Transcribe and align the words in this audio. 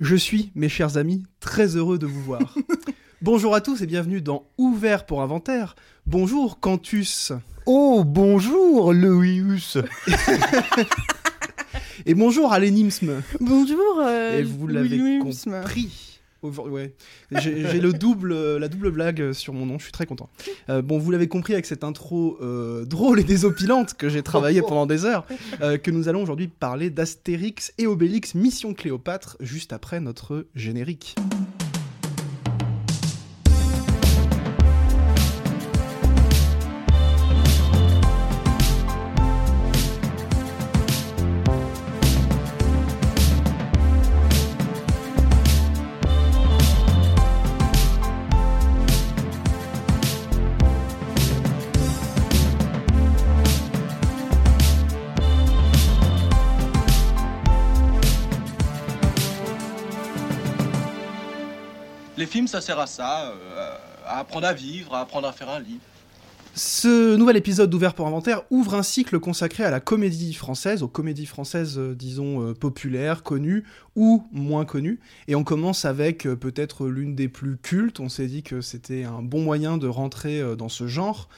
Je 0.00 0.16
suis, 0.16 0.50
mes 0.54 0.70
chers 0.70 0.96
amis, 0.96 1.24
très 1.40 1.76
heureux 1.76 1.98
de 1.98 2.06
vous 2.06 2.22
voir. 2.22 2.54
Bonjour 3.20 3.54
à 3.54 3.60
tous 3.60 3.82
et 3.82 3.86
bienvenue 3.86 4.22
dans 4.22 4.46
Ouvert 4.56 5.04
pour 5.04 5.20
Inventaire. 5.20 5.76
Bonjour 6.06 6.58
Cantus. 6.58 7.32
Oh, 7.66 8.02
bonjour 8.06 8.94
Loïus. 8.94 9.76
et 12.06 12.14
bonjour 12.14 12.54
Alénisme. 12.54 13.22
Bonjour. 13.40 14.00
Euh, 14.00 14.38
et 14.38 14.42
vous 14.42 14.66
l'avez 14.68 15.18
compris. 15.18 16.09
Ouais. 16.42 16.94
J'ai 17.32 17.80
le 17.80 17.92
double, 17.92 18.56
la 18.56 18.68
double 18.68 18.90
blague 18.90 19.32
sur 19.32 19.52
mon 19.52 19.66
nom, 19.66 19.78
je 19.78 19.84
suis 19.84 19.92
très 19.92 20.06
content. 20.06 20.30
Euh, 20.68 20.82
bon, 20.82 20.98
vous 20.98 21.10
l'avez 21.10 21.28
compris 21.28 21.52
avec 21.52 21.66
cette 21.66 21.84
intro 21.84 22.38
euh, 22.40 22.84
drôle 22.84 23.20
et 23.20 23.24
désopilante 23.24 23.94
que 23.94 24.08
j'ai 24.08 24.22
travaillé 24.22 24.62
pendant 24.62 24.86
des 24.86 25.04
heures, 25.04 25.26
euh, 25.60 25.76
que 25.78 25.90
nous 25.90 26.08
allons 26.08 26.22
aujourd'hui 26.22 26.48
parler 26.48 26.90
d'Astérix 26.90 27.72
et 27.78 27.86
Obélix 27.86 28.34
Mission 28.34 28.74
Cléopâtre, 28.74 29.36
juste 29.40 29.72
après 29.72 30.00
notre 30.00 30.46
générique. 30.54 31.16
Ça 62.50 62.60
sert 62.60 62.80
à 62.80 62.86
ça, 62.86 63.30
euh, 63.30 63.76
à 64.04 64.18
apprendre 64.18 64.46
à 64.46 64.52
vivre, 64.52 64.92
à 64.94 65.00
apprendre 65.00 65.28
à 65.28 65.32
faire 65.32 65.48
un 65.48 65.60
livre. 65.60 65.80
Ce 66.56 67.14
nouvel 67.14 67.36
épisode 67.36 67.70
d'Ouvert 67.70 67.94
pour 67.94 68.08
Inventaire 68.08 68.42
ouvre 68.50 68.74
un 68.74 68.82
cycle 68.82 69.20
consacré 69.20 69.62
à 69.62 69.70
la 69.70 69.78
comédie 69.78 70.34
française, 70.34 70.82
aux 70.82 70.88
comédies 70.88 71.26
françaises, 71.26 71.78
euh, 71.78 71.94
disons, 71.94 72.42
euh, 72.42 72.54
populaires, 72.54 73.22
connues 73.22 73.62
ou 73.94 74.24
moins 74.32 74.64
connues. 74.64 74.98
Et 75.28 75.36
on 75.36 75.44
commence 75.44 75.84
avec 75.84 76.24
peut-être 76.24 76.88
l'une 76.88 77.14
des 77.14 77.28
plus 77.28 77.56
cultes. 77.56 78.00
On 78.00 78.08
s'est 78.08 78.26
dit 78.26 78.42
que 78.42 78.60
c'était 78.60 79.04
un 79.04 79.22
bon 79.22 79.42
moyen 79.42 79.78
de 79.78 79.86
rentrer 79.86 80.56
dans 80.56 80.68
ce 80.68 80.88
genre. 80.88 81.28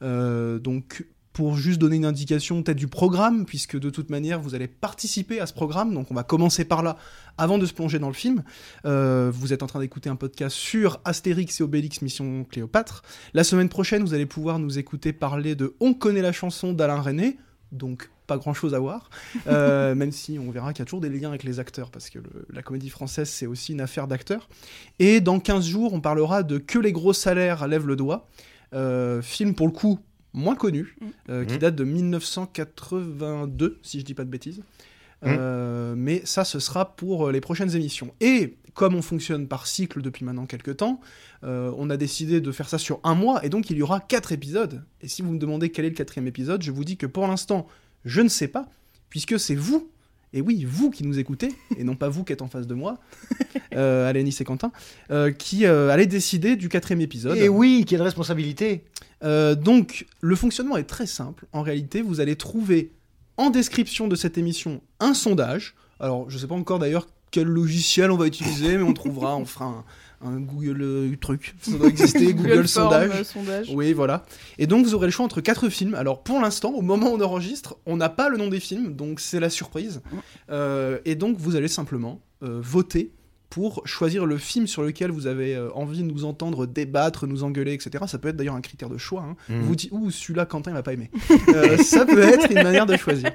donc 0.00 1.04
pour 1.40 1.56
juste 1.56 1.80
donner 1.80 1.96
une 1.96 2.04
indication 2.04 2.62
peut-être 2.62 2.76
du 2.76 2.86
programme, 2.86 3.46
puisque 3.46 3.80
de 3.80 3.88
toute 3.88 4.10
manière 4.10 4.42
vous 4.42 4.54
allez 4.54 4.68
participer 4.68 5.40
à 5.40 5.46
ce 5.46 5.54
programme, 5.54 5.94
donc 5.94 6.10
on 6.10 6.14
va 6.14 6.22
commencer 6.22 6.66
par 6.66 6.82
là 6.82 6.98
avant 7.38 7.56
de 7.56 7.64
se 7.64 7.72
plonger 7.72 7.98
dans 7.98 8.08
le 8.08 8.12
film. 8.12 8.42
Euh, 8.84 9.30
vous 9.32 9.54
êtes 9.54 9.62
en 9.62 9.66
train 9.66 9.80
d'écouter 9.80 10.10
un 10.10 10.16
podcast 10.16 10.54
sur 10.54 11.00
Astérix 11.06 11.58
et 11.58 11.62
Obélix 11.62 12.02
Mission 12.02 12.44
Cléopâtre. 12.44 13.00
La 13.32 13.42
semaine 13.42 13.70
prochaine, 13.70 14.02
vous 14.02 14.12
allez 14.12 14.26
pouvoir 14.26 14.58
nous 14.58 14.78
écouter 14.78 15.14
parler 15.14 15.54
de 15.54 15.74
On 15.80 15.94
connaît 15.94 16.20
la 16.20 16.32
chanson 16.32 16.74
d'Alain 16.74 17.00
René, 17.00 17.38
donc 17.72 18.10
pas 18.26 18.36
grand 18.36 18.52
chose 18.52 18.74
à 18.74 18.78
voir, 18.78 19.08
euh, 19.46 19.94
même 19.94 20.12
si 20.12 20.38
on 20.38 20.50
verra 20.50 20.74
qu'il 20.74 20.80
y 20.80 20.82
a 20.82 20.84
toujours 20.84 21.00
des 21.00 21.08
liens 21.08 21.30
avec 21.30 21.42
les 21.42 21.58
acteurs, 21.58 21.90
parce 21.90 22.10
que 22.10 22.18
la 22.52 22.60
comédie 22.60 22.90
française 22.90 23.30
c'est 23.30 23.46
aussi 23.46 23.72
une 23.72 23.80
affaire 23.80 24.08
d'acteurs. 24.08 24.50
Et 24.98 25.22
dans 25.22 25.40
15 25.40 25.64
jours, 25.64 25.94
on 25.94 26.02
parlera 26.02 26.42
de 26.42 26.58
Que 26.58 26.78
les 26.78 26.92
gros 26.92 27.14
salaires 27.14 27.66
lèvent 27.66 27.86
le 27.86 27.96
doigt. 27.96 28.28
Euh, 28.74 29.22
film 29.22 29.54
pour 29.54 29.66
le 29.66 29.72
coup 29.72 29.98
moins 30.32 30.54
connu, 30.54 30.94
mm. 31.00 31.06
euh, 31.30 31.44
qui 31.44 31.54
mm. 31.54 31.58
date 31.58 31.76
de 31.76 31.84
1982, 31.84 33.78
si 33.82 34.00
je 34.00 34.04
dis 34.04 34.14
pas 34.14 34.24
de 34.24 34.30
bêtises. 34.30 34.58
Mm. 34.58 35.26
Euh, 35.26 35.94
mais 35.96 36.22
ça, 36.24 36.44
ce 36.44 36.58
sera 36.58 36.96
pour 36.96 37.28
euh, 37.28 37.32
les 37.32 37.40
prochaines 37.40 37.74
émissions. 37.74 38.12
Et 38.20 38.56
comme 38.74 38.94
on 38.94 39.02
fonctionne 39.02 39.48
par 39.48 39.66
cycle 39.66 40.00
depuis 40.00 40.24
maintenant 40.24 40.46
quelques 40.46 40.76
temps, 40.78 41.00
on 41.42 41.90
a 41.90 41.96
décidé 41.96 42.40
de 42.40 42.52
faire 42.52 42.68
ça 42.68 42.78
sur 42.78 43.00
un 43.02 43.14
mois, 43.14 43.44
et 43.44 43.48
donc 43.48 43.70
il 43.70 43.76
y 43.76 43.82
aura 43.82 43.98
quatre 43.98 44.30
épisodes. 44.30 44.84
Et 45.00 45.08
si 45.08 45.22
vous 45.22 45.32
me 45.32 45.38
demandez 45.38 45.70
quel 45.70 45.84
est 45.84 45.90
le 45.90 45.94
quatrième 45.94 46.28
épisode, 46.28 46.62
je 46.62 46.70
vous 46.70 46.84
dis 46.84 46.96
que 46.96 47.06
pour 47.06 47.26
l'instant, 47.26 47.66
je 48.04 48.20
ne 48.20 48.28
sais 48.28 48.46
pas, 48.46 48.68
puisque 49.08 49.40
c'est 49.40 49.56
vous 49.56 49.90
et 50.32 50.40
oui, 50.40 50.64
vous 50.64 50.90
qui 50.90 51.04
nous 51.04 51.18
écoutez, 51.18 51.48
et 51.76 51.84
non 51.84 51.96
pas 51.96 52.08
vous 52.08 52.22
qui 52.24 52.32
êtes 52.32 52.42
en 52.42 52.46
face 52.46 52.66
de 52.66 52.74
moi, 52.74 52.98
euh, 53.74 54.08
Alénis 54.08 54.36
et 54.40 54.44
Quentin, 54.44 54.70
euh, 55.10 55.32
qui 55.32 55.66
euh, 55.66 55.90
allez 55.90 56.06
décider 56.06 56.56
du 56.56 56.68
quatrième 56.68 57.00
épisode. 57.00 57.36
Et 57.36 57.48
oui, 57.48 57.84
quelle 57.86 58.02
responsabilité 58.02 58.84
euh, 59.22 59.54
Donc, 59.54 60.06
le 60.20 60.36
fonctionnement 60.36 60.76
est 60.76 60.84
très 60.84 61.06
simple. 61.06 61.46
En 61.52 61.62
réalité, 61.62 62.02
vous 62.02 62.20
allez 62.20 62.36
trouver 62.36 62.92
en 63.36 63.50
description 63.50 64.08
de 64.08 64.16
cette 64.16 64.38
émission 64.38 64.80
un 64.98 65.14
sondage. 65.14 65.74
Alors, 65.98 66.28
je 66.30 66.36
ne 66.36 66.40
sais 66.40 66.46
pas 66.46 66.54
encore 66.54 66.78
d'ailleurs 66.78 67.06
quel 67.30 67.46
logiciel 67.46 68.10
on 68.10 68.16
va 68.16 68.26
utiliser, 68.26 68.76
mais 68.76 68.82
on 68.82 68.92
trouvera, 68.92 69.36
on 69.36 69.44
fera 69.44 69.66
un, 69.66 69.84
un 70.22 70.38
Google 70.40 70.82
euh, 70.82 71.16
truc. 71.20 71.54
Ça 71.62 71.72
doit 71.72 71.88
exister, 71.88 72.34
Google, 72.34 72.68
sondage. 72.68 73.34
Oui, 73.72 73.92
voilà. 73.92 74.24
Et 74.58 74.66
donc 74.66 74.84
vous 74.84 74.94
aurez 74.94 75.06
le 75.06 75.12
choix 75.12 75.24
entre 75.24 75.40
quatre 75.40 75.68
films. 75.68 75.94
Alors 75.94 76.22
pour 76.22 76.40
l'instant, 76.40 76.70
au 76.72 76.82
moment 76.82 77.12
où 77.12 77.16
on 77.16 77.20
enregistre, 77.20 77.76
on 77.86 77.96
n'a 77.96 78.08
pas 78.08 78.28
le 78.28 78.36
nom 78.36 78.48
des 78.48 78.60
films, 78.60 78.94
donc 78.94 79.20
c'est 79.20 79.40
la 79.40 79.50
surprise. 79.50 80.02
Euh, 80.50 80.98
et 81.04 81.14
donc 81.14 81.36
vous 81.38 81.56
allez 81.56 81.68
simplement 81.68 82.20
euh, 82.42 82.60
voter 82.62 83.12
pour 83.50 83.82
choisir 83.84 84.26
le 84.26 84.38
film 84.38 84.68
sur 84.68 84.82
lequel 84.82 85.10
vous 85.10 85.26
avez 85.26 85.56
euh, 85.56 85.70
envie 85.74 86.02
de 86.02 86.10
nous 86.10 86.24
entendre 86.24 86.66
débattre, 86.66 87.26
nous 87.26 87.42
engueuler, 87.42 87.74
etc. 87.74 88.04
Ça 88.06 88.18
peut 88.18 88.28
être 88.28 88.36
d'ailleurs 88.36 88.54
un 88.54 88.60
critère 88.60 88.88
de 88.88 88.96
choix. 88.96 89.22
Hein. 89.22 89.36
Mhm. 89.48 89.62
Vous 89.62 89.76
dites, 89.76 89.90
ouh, 89.92 90.10
celui-là, 90.10 90.46
Quentin, 90.46 90.70
il 90.70 90.74
m'a 90.74 90.82
pas 90.82 90.94
aimé. 90.94 91.10
Euh, 91.50 91.78
ça 91.78 92.06
peut 92.06 92.22
être 92.22 92.48
une 92.50 92.62
manière 92.62 92.86
de 92.86 92.96
choisir. 92.96 93.32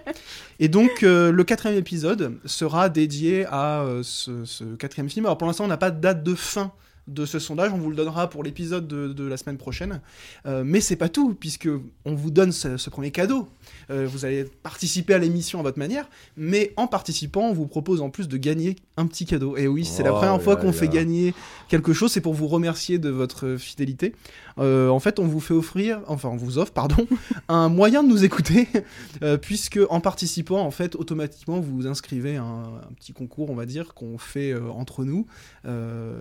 Et 0.59 0.69
donc, 0.69 1.03
euh, 1.03 1.31
le 1.31 1.43
quatrième 1.43 1.77
épisode 1.77 2.37
sera 2.45 2.87
dédié 2.87 3.45
à 3.45 3.85
ce, 4.03 4.45
ce, 4.45 4.63
quatrième 4.75 5.09
film. 5.09 5.25
Alors, 5.25 5.37
pour 5.37 5.47
l'instant, 5.47 5.65
on 5.65 5.67
n'a 5.67 5.75
pas 5.75 5.91
de 5.91 5.99
date 5.99 6.23
de 6.23 6.33
fin 6.33 6.71
de 7.07 7.25
ce 7.25 7.39
sondage. 7.39 7.71
On 7.73 7.77
vous 7.77 7.89
le 7.89 7.95
donnera 7.95 8.29
pour 8.29 8.43
l'épisode 8.43 8.87
de, 8.87 9.23
la 9.25 9.37
semaine 9.37 9.57
prochaine. 9.57 10.01
Euh, 10.45 10.63
mais 10.65 10.81
c'est 10.81 10.95
pas 10.95 11.09
tout, 11.09 11.33
puisque 11.33 11.69
on 12.05 12.15
vous 12.15 12.31
donne 12.31 12.51
ce, 12.51 12.89
premier 12.89 13.11
cadeau. 13.11 13.47
Euh, 13.89 14.07
vous 14.09 14.25
allez 14.25 14.45
participer 14.63 15.13
à 15.13 15.17
l'émission 15.17 15.59
à 15.59 15.63
votre 15.63 15.79
manière, 15.79 16.07
mais 16.37 16.73
en 16.77 16.87
participant, 16.87 17.49
on 17.49 17.53
vous 17.53 17.67
propose 17.67 18.01
en 18.01 18.09
plus 18.09 18.27
de 18.27 18.37
gagner 18.37 18.75
un 18.97 19.07
petit 19.07 19.25
cadeau. 19.25 19.57
Et 19.57 19.67
oui, 19.67 19.85
c'est 19.85 20.03
la 20.03 20.13
oh 20.13 20.17
première 20.17 20.41
fois 20.41 20.55
qu'on 20.55 20.71
fait 20.71 20.87
gagner 20.87 21.33
quelque 21.67 21.93
chose. 21.93 22.11
C'est 22.11 22.21
pour 22.21 22.33
vous 22.33 22.47
remercier 22.47 22.97
de 22.97 23.09
votre 23.09 23.55
fidélité. 23.57 24.13
Euh, 24.57 24.89
en 24.89 24.99
fait, 24.99 25.19
on 25.19 25.25
vous 25.25 25.39
fait 25.39 25.53
offrir, 25.53 26.01
enfin, 26.07 26.29
on 26.29 26.37
vous 26.37 26.57
offre, 26.57 26.71
pardon, 26.71 27.07
un 27.49 27.69
moyen 27.69 28.03
de 28.03 28.09
nous 28.09 28.23
écouter, 28.23 28.67
puisque 29.41 29.79
en 29.89 29.99
participant, 29.99 30.61
en 30.61 30.71
fait, 30.71 30.95
automatiquement, 30.95 31.59
vous 31.59 31.75
vous 31.75 31.87
inscrivez 31.87 32.37
à 32.37 32.43
un, 32.43 32.81
petit 32.97 33.13
concours, 33.13 33.49
on 33.49 33.55
va 33.55 33.65
dire, 33.65 33.93
qu'on 33.93 34.17
fait 34.17 34.53
entre 34.55 35.03
nous. 35.03 35.25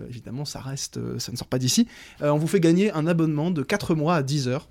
évidemment, 0.09 0.45
ça 0.45 0.59
reste 0.59 0.99
euh, 1.05 1.19
ça 1.19 1.31
ne 1.31 1.37
sort 1.37 1.47
pas 1.47 1.59
d'ici. 1.59 1.87
Euh, 2.21 2.29
on 2.29 2.37
vous 2.37 2.47
fait 2.47 2.59
gagner 2.59 2.91
un 2.91 3.07
abonnement 3.07 3.51
de 3.51 3.63
4 3.63 3.95
mois 3.95 4.15
à 4.15 4.23
10 4.23 4.47
heures. 4.47 4.67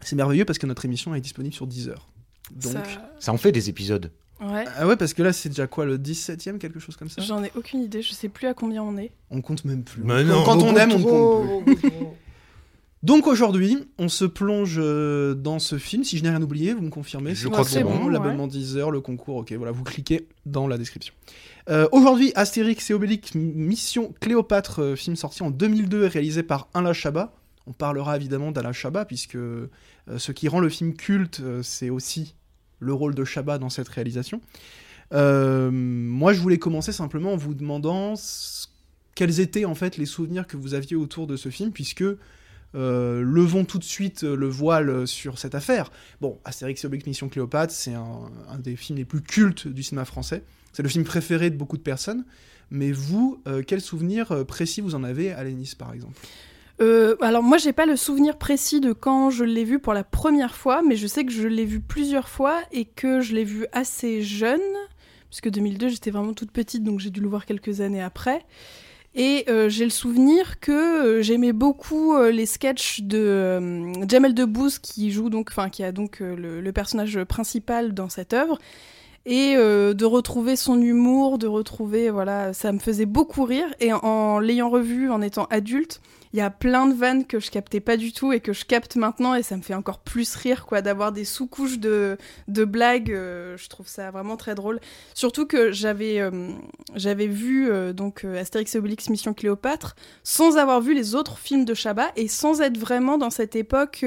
C'est 0.00 0.16
merveilleux 0.16 0.44
parce 0.44 0.58
que 0.58 0.66
notre 0.66 0.84
émission 0.84 1.14
est 1.14 1.20
disponible 1.20 1.54
sur 1.54 1.66
10 1.66 1.88
heures. 1.88 2.08
Donc, 2.54 2.76
ça, 3.18 3.32
en 3.32 3.36
fait 3.36 3.52
des 3.52 3.68
épisodes. 3.68 4.10
Ouais. 4.40 4.64
Ah 4.76 4.86
ouais, 4.86 4.96
parce 4.96 5.14
que 5.14 5.22
là, 5.22 5.32
c'est 5.32 5.48
déjà 5.48 5.66
quoi, 5.66 5.84
le 5.84 5.98
17ème, 5.98 6.58
quelque 6.58 6.78
chose 6.78 6.96
comme 6.96 7.08
ça? 7.08 7.20
J'en 7.22 7.42
ai 7.42 7.50
aucune 7.56 7.82
idée, 7.82 8.02
je 8.02 8.12
sais 8.12 8.28
plus 8.28 8.46
à 8.46 8.54
combien 8.54 8.82
on 8.82 8.96
est. 8.96 9.10
On 9.30 9.42
compte 9.42 9.64
même 9.64 9.82
plus. 9.82 10.02
quand 10.02 10.62
on 10.62 10.76
aime, 10.76 10.92
on 10.92 11.02
compte 11.02 11.64
plus. 11.64 11.90
Donc 13.04 13.28
aujourd'hui, 13.28 13.78
on 13.98 14.08
se 14.08 14.24
plonge 14.24 14.76
euh, 14.78 15.34
dans 15.34 15.60
ce 15.60 15.78
film. 15.78 16.02
Si 16.02 16.18
je 16.18 16.24
n'ai 16.24 16.30
rien 16.30 16.42
oublié, 16.42 16.74
vous 16.74 16.82
me 16.82 16.90
confirmez 16.90 17.34
Je 17.34 17.46
crois 17.48 17.64
que 17.64 17.70
c'est 17.70 17.84
bon. 17.84 18.08
L'abonnement 18.08 18.48
10 18.48 18.76
heures, 18.76 18.90
le 18.90 19.00
concours, 19.00 19.36
ok, 19.36 19.52
voilà, 19.52 19.70
vous 19.70 19.84
cliquez 19.84 20.26
dans 20.46 20.66
la 20.66 20.78
description. 20.78 21.14
Euh, 21.70 21.86
aujourd'hui, 21.92 22.32
Astérix 22.34 22.90
et 22.90 22.94
Obélix, 22.94 23.34
Mission 23.34 24.14
Cléopâtre, 24.20 24.82
euh, 24.82 24.96
film 24.96 25.14
sorti 25.14 25.42
en 25.44 25.50
2002 25.50 26.04
et 26.04 26.08
réalisé 26.08 26.42
par 26.42 26.68
Alain 26.74 26.92
Chabat. 26.92 27.32
On 27.68 27.72
parlera 27.72 28.16
évidemment 28.16 28.50
d'Alain 28.50 28.72
Chabat, 28.72 29.04
puisque 29.04 29.36
ce 30.16 30.32
qui 30.32 30.48
rend 30.48 30.58
le 30.58 30.70
film 30.70 30.94
culte, 30.94 31.42
c'est 31.62 31.90
aussi 31.90 32.34
le 32.80 32.94
rôle 32.94 33.14
de 33.14 33.24
Chabat 33.24 33.58
dans 33.58 33.68
cette 33.68 33.88
réalisation. 33.90 34.40
moi, 35.12 36.32
je 36.32 36.40
voulais 36.40 36.56
commencer 36.56 36.92
simplement 36.92 37.34
en 37.34 37.36
vous 37.36 37.52
demandant 37.52 38.14
quels 39.14 39.40
étaient 39.40 39.66
en 39.66 39.74
fait 39.74 39.98
les 39.98 40.06
souvenirs 40.06 40.46
que 40.46 40.56
vous 40.56 40.72
aviez 40.72 40.96
autour 40.96 41.26
de 41.26 41.36
ce 41.36 41.50
film, 41.50 41.70
puisque 41.70 42.04
levons 42.74 43.64
tout 43.64 43.78
de 43.78 43.84
suite 43.84 44.22
le 44.22 44.48
voile 44.48 45.06
sur 45.06 45.38
cette 45.38 45.54
affaire. 45.54 45.90
Bon, 46.20 46.38
Astérix 46.44 46.84
et 46.84 46.86
Obélix 46.86 47.06
Mission 47.06 47.28
Cléopâtre, 47.28 47.72
c'est 47.72 47.94
un, 47.94 48.30
des 48.58 48.76
films 48.76 48.98
les 48.98 49.04
plus 49.04 49.22
cultes 49.22 49.68
du 49.68 49.82
cinéma 49.82 50.04
français. 50.04 50.42
C'est 50.72 50.82
le 50.82 50.88
film 50.88 51.04
préféré 51.04 51.50
de 51.50 51.56
beaucoup 51.56 51.76
de 51.76 51.82
personnes. 51.82 52.24
Mais 52.70 52.92
vous, 52.92 53.40
euh, 53.46 53.62
quel 53.66 53.80
souvenir 53.80 54.32
euh, 54.32 54.44
précis 54.44 54.80
vous 54.80 54.94
en 54.94 55.04
avez 55.04 55.32
à 55.32 55.42
Lénis, 55.44 55.72
par 55.78 55.92
exemple? 55.92 56.14
Euh, 56.80 57.16
alors 57.20 57.42
moi 57.42 57.58
j'ai 57.58 57.72
pas 57.72 57.86
le 57.86 57.96
souvenir 57.96 58.38
précis 58.38 58.80
de 58.80 58.92
quand 58.92 59.30
je 59.30 59.42
l'ai 59.42 59.64
vu 59.64 59.80
pour 59.80 59.94
la 59.94 60.04
première 60.04 60.54
fois, 60.54 60.80
mais 60.80 60.94
je 60.94 61.08
sais 61.08 61.24
que 61.24 61.32
je 61.32 61.48
l'ai 61.48 61.64
vu 61.64 61.80
plusieurs 61.80 62.28
fois 62.28 62.60
et 62.70 62.84
que 62.84 63.20
je 63.20 63.34
l'ai 63.34 63.42
vu 63.42 63.66
assez 63.72 64.22
jeune, 64.22 64.60
puisque 65.28 65.50
2002 65.50 65.88
j'étais 65.88 66.12
vraiment 66.12 66.34
toute 66.34 66.52
petite, 66.52 66.84
donc 66.84 67.00
j'ai 67.00 67.10
dû 67.10 67.20
le 67.20 67.28
voir 67.28 67.46
quelques 67.46 67.80
années 67.80 68.02
après. 68.02 68.44
Et 69.14 69.46
j'ai 69.68 69.84
le 69.84 69.90
souvenir 69.90 70.60
que 70.60 71.20
j'aimais 71.22 71.52
beaucoup 71.52 72.16
les 72.22 72.46
sketchs 72.46 73.00
de 73.00 73.92
Jamel 74.08 74.32
Debbouze 74.32 74.78
qui 74.78 75.10
joue 75.10 75.28
donc, 75.28 75.48
enfin 75.50 75.70
qui 75.70 75.82
a 75.82 75.90
donc 75.90 76.20
le, 76.20 76.70
personnage 76.70 77.24
principal 77.24 77.94
dans 77.94 78.08
cette 78.08 78.32
œuvre. 78.32 78.58
Et 79.26 79.56
euh, 79.56 79.92
de 79.92 80.06
retrouver 80.06 80.56
son 80.56 80.80
humour, 80.80 81.36
de 81.36 81.46
retrouver 81.46 82.08
voilà, 82.08 82.54
ça 82.54 82.72
me 82.72 82.78
faisait 82.78 83.04
beaucoup 83.04 83.44
rire. 83.44 83.66
Et 83.78 83.92
en, 83.92 83.98
en 83.98 84.38
l'ayant 84.38 84.70
revu 84.70 85.10
en 85.10 85.20
étant 85.20 85.44
adulte, 85.50 86.00
il 86.32 86.38
y 86.38 86.42
a 86.42 86.50
plein 86.50 86.86
de 86.86 86.94
vannes 86.94 87.26
que 87.26 87.40
je 87.40 87.50
captais 87.50 87.80
pas 87.80 87.96
du 87.96 88.12
tout 88.12 88.32
et 88.32 88.40
que 88.40 88.52
je 88.52 88.64
capte 88.64 88.96
maintenant 88.96 89.34
et 89.34 89.42
ça 89.42 89.56
me 89.56 89.62
fait 89.62 89.74
encore 89.74 89.98
plus 89.98 90.34
rire 90.34 90.66
quoi 90.66 90.82
d'avoir 90.82 91.12
des 91.12 91.24
sous-couches 91.24 91.78
de, 91.78 92.18
de 92.48 92.64
blagues 92.64 93.12
euh, 93.12 93.56
je 93.56 93.68
trouve 93.68 93.88
ça 93.88 94.10
vraiment 94.10 94.36
très 94.36 94.54
drôle. 94.54 94.80
Surtout 95.14 95.46
que 95.46 95.72
j'avais 95.72 96.20
euh, 96.20 96.50
j'avais 96.94 97.26
vu 97.26 97.70
euh, 97.70 97.92
donc 97.92 98.24
Astérix 98.24 98.74
et 98.74 98.78
Obélix 98.78 99.08
Mission 99.10 99.34
Cléopâtre 99.34 99.96
sans 100.22 100.56
avoir 100.56 100.80
vu 100.80 100.94
les 100.94 101.14
autres 101.14 101.38
films 101.38 101.64
de 101.64 101.74
Chabat 101.74 102.10
et 102.16 102.28
sans 102.28 102.60
être 102.60 102.78
vraiment 102.78 103.18
dans 103.18 103.30
cette 103.30 103.56
époque 103.56 104.04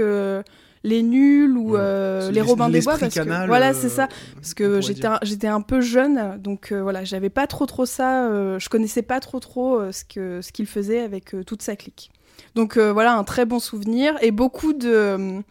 les 0.84 1.04
nuls 1.04 1.58
ou 1.58 1.72
Ouais. 1.74 1.80
euh, 1.82 2.32
les 2.32 2.42
Robins 2.42 2.70
des 2.70 2.82
Bois 2.82 2.98
parce 2.98 3.14
que 3.14 3.46
voilà 3.48 3.70
euh, 3.70 3.74
c'est 3.74 3.90
ça 3.90 4.08
parce 4.36 4.54
que 4.54 4.82
j'étais 4.82 5.06
un, 5.08 5.20
j'étais 5.22 5.48
un 5.48 5.62
peu 5.62 5.80
jeune 5.82 6.38
donc 6.40 6.72
euh, 6.72 6.82
voilà 6.82 7.04
j'avais 7.04 7.30
pas 7.30 7.46
trop 7.48 7.66
trop 7.66 7.86
ça 7.86 8.28
je 8.58 8.68
connaissais 8.70 9.04
pas 9.04 9.20
trop 9.20 9.40
trop 9.40 9.92
ce 9.92 10.04
que 10.04 10.42
ce 10.42 10.52
qu'il 10.52 10.66
faisait 10.66 11.00
avec 11.02 11.36
toute 11.46 11.62
sa 11.62 11.76
clique 11.76 12.12
donc 12.56 12.78
voilà 12.78 13.14
un 13.16 13.24
très 13.24 13.46
bon 13.46 13.60
souvenir 13.60 14.16
et 14.22 14.32
beaucoup 14.32 14.74
de 14.74 15.42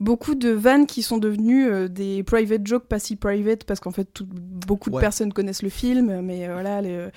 beaucoup 0.00 0.34
de 0.34 0.48
vannes 0.48 0.86
qui 0.86 1.02
sont 1.02 1.18
devenues 1.18 1.68
euh, 1.68 1.86
des 1.88 2.22
private 2.22 2.66
jokes 2.66 2.86
pas 2.86 2.98
si 2.98 3.16
private 3.16 3.64
parce 3.64 3.80
qu'en 3.80 3.90
fait 3.90 4.06
tout- 4.14 4.26
beaucoup 4.26 4.88
de 4.88 4.94
Ouais. 4.94 5.00
personnes 5.02 5.30
connaissent 5.30 5.62
le 5.62 5.68
film 5.68 6.22
mais 6.22 6.48
euh, 6.48 6.54
voilà 6.54 6.80
les- 6.80 7.08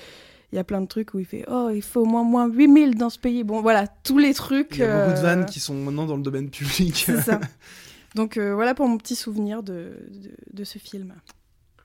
il 0.53 0.55
y 0.55 0.59
a 0.59 0.63
plein 0.63 0.81
de 0.81 0.85
trucs 0.87 1.15
où 1.15 1.19
il 1.19 1.25
fait 1.25 1.45
oh 1.47 1.71
il 1.73 1.81
faut 1.81 2.01
au 2.01 2.05
moins 2.05 2.23
moins 2.23 2.47
8000 2.47 2.95
dans 2.95 3.09
ce 3.09 3.17
pays. 3.17 3.43
Bon 3.43 3.61
voilà 3.61 3.87
tous 3.87 4.19
les 4.19 4.35
trucs 4.35 4.75
Il 4.75 4.81
y 4.81 4.83
a 4.83 4.99
beaucoup 5.07 5.13
de 5.13 5.17
euh, 5.17 5.21
vannes 5.21 5.45
qui 5.45 5.59
sont 5.59 5.73
maintenant 5.73 6.05
dans 6.05 6.15
le 6.15 6.21
domaine 6.21 6.51
public. 6.51 7.03
c'est 7.07 7.21
ça. 7.21 7.39
Donc 8.15 8.37
euh, 8.37 8.53
voilà 8.53 8.75
pour 8.75 8.87
mon 8.87 8.99
petit 8.99 9.15
souvenir 9.15 9.63
de, 9.63 9.97
de, 10.11 10.31
de 10.53 10.63
ce 10.63 10.77
film 10.77 11.15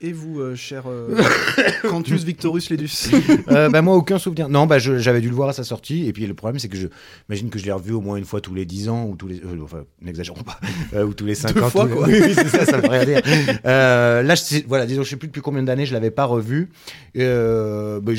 Et 0.01 0.13
vous, 0.13 0.39
euh, 0.39 0.55
cher 0.55 0.83
euh, 0.87 1.13
Cantus 1.89 2.23
Victorus 2.23 2.69
Ledus 2.69 3.09
Euh, 3.49 3.67
bah, 3.69 3.81
moi, 3.81 3.95
aucun 3.97 4.17
souvenir. 4.17 4.47
Non, 4.47 4.65
bah, 4.65 4.79
j'avais 4.79 5.19
dû 5.19 5.27
le 5.27 5.35
voir 5.35 5.49
à 5.49 5.53
sa 5.53 5.65
sortie. 5.65 6.07
Et 6.07 6.13
puis 6.13 6.25
le 6.25 6.33
problème, 6.33 6.57
c'est 6.57 6.69
que 6.69 6.77
je 6.77 6.87
imagine 7.27 7.49
que 7.49 7.59
je 7.59 7.65
l'ai 7.65 7.71
revu 7.73 7.91
au 7.91 7.99
moins 7.99 8.15
une 8.15 8.23
fois 8.23 8.39
tous 8.39 8.53
les 8.53 8.65
10 8.65 8.87
ans, 8.87 9.05
ou 9.07 9.15
tous 9.17 9.27
les. 9.27 9.41
euh, 9.41 9.61
enfin, 9.61 9.83
n'exagérons 10.01 10.41
pas. 10.43 10.57
Euh, 10.93 11.03
ou 11.05 11.13
tous 11.13 11.25
les 11.25 11.35
5 11.35 11.53
Deux 11.53 11.61
ans. 11.61 11.69
fois, 11.69 11.83
tous 11.83 11.89
les- 11.89 11.95
quoi. 11.95 12.07
Oui, 12.07 12.19
oui, 12.23 12.33
c'est 12.33 12.47
ça, 12.47 12.65
ça 12.65 12.77
me 12.77 12.81
ferait 12.83 13.03
rire. 13.03 13.21
Euh, 13.65 14.23
là, 14.23 14.33
je 14.35 14.65
voilà, 14.67 14.85
disons, 14.87 15.03
je 15.03 15.09
sais 15.09 15.17
plus 15.17 15.27
depuis 15.27 15.41
combien 15.41 15.61
d'années 15.61 15.85
je 15.85 15.93
l'avais 15.93 16.09
pas 16.11 16.25
revu. 16.25 16.69
Bah, 17.13 18.11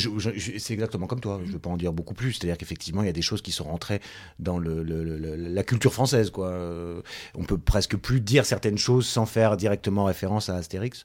c'est 0.58 0.72
exactement 0.74 1.06
comme 1.06 1.20
toi. 1.20 1.40
Je 1.46 1.50
veux 1.52 1.58
pas 1.58 1.70
en 1.70 1.76
dire 1.76 1.92
beaucoup 1.92 2.14
plus. 2.14 2.34
C'est-à-dire 2.34 2.58
qu'effectivement, 2.58 3.02
il 3.02 3.06
y 3.06 3.08
a 3.08 3.12
des 3.14 3.22
choses 3.22 3.40
qui 3.42 3.50
sont 3.52 3.64
rentrées 3.64 4.00
dans 4.38 4.58
le, 4.58 4.82
le- 4.82 5.02
le- 5.02 5.16
le- 5.18 5.36
la 5.36 5.62
culture 5.64 5.92
française, 5.92 6.30
quoi. 6.30 6.52
On 7.34 7.42
peut 7.44 7.58
presque 7.58 7.96
plus 7.96 8.20
dire 8.20 8.44
certaines 8.44 8.78
choses 8.78 9.06
sans 9.06 9.26
faire 9.26 9.56
directement 9.56 10.04
référence 10.04 10.48
à 10.50 10.56
Astérix. 10.56 11.04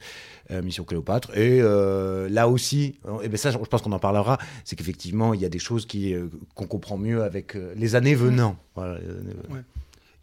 Mission 0.65 0.83
Cléopâtre. 0.83 1.35
Et 1.37 1.59
euh, 1.61 2.27
là 2.29 2.47
aussi, 2.47 2.95
et 3.23 3.29
ben 3.29 3.37
ça, 3.37 3.51
je 3.51 3.57
pense 3.57 3.81
qu'on 3.81 3.91
en 3.91 3.99
parlera, 3.99 4.37
c'est 4.63 4.75
qu'effectivement, 4.75 5.33
il 5.33 5.41
y 5.41 5.45
a 5.45 5.49
des 5.49 5.59
choses 5.59 5.85
qui 5.85 6.13
euh, 6.13 6.27
qu'on 6.55 6.67
comprend 6.67 6.97
mieux 6.97 7.23
avec 7.23 7.55
euh, 7.55 7.73
les 7.75 7.95
années 7.95 8.15
venant. 8.15 8.57
Voilà, 8.75 8.99
les 8.99 9.09
années 9.09 9.33
venant. 9.43 9.55
Ouais. 9.55 9.61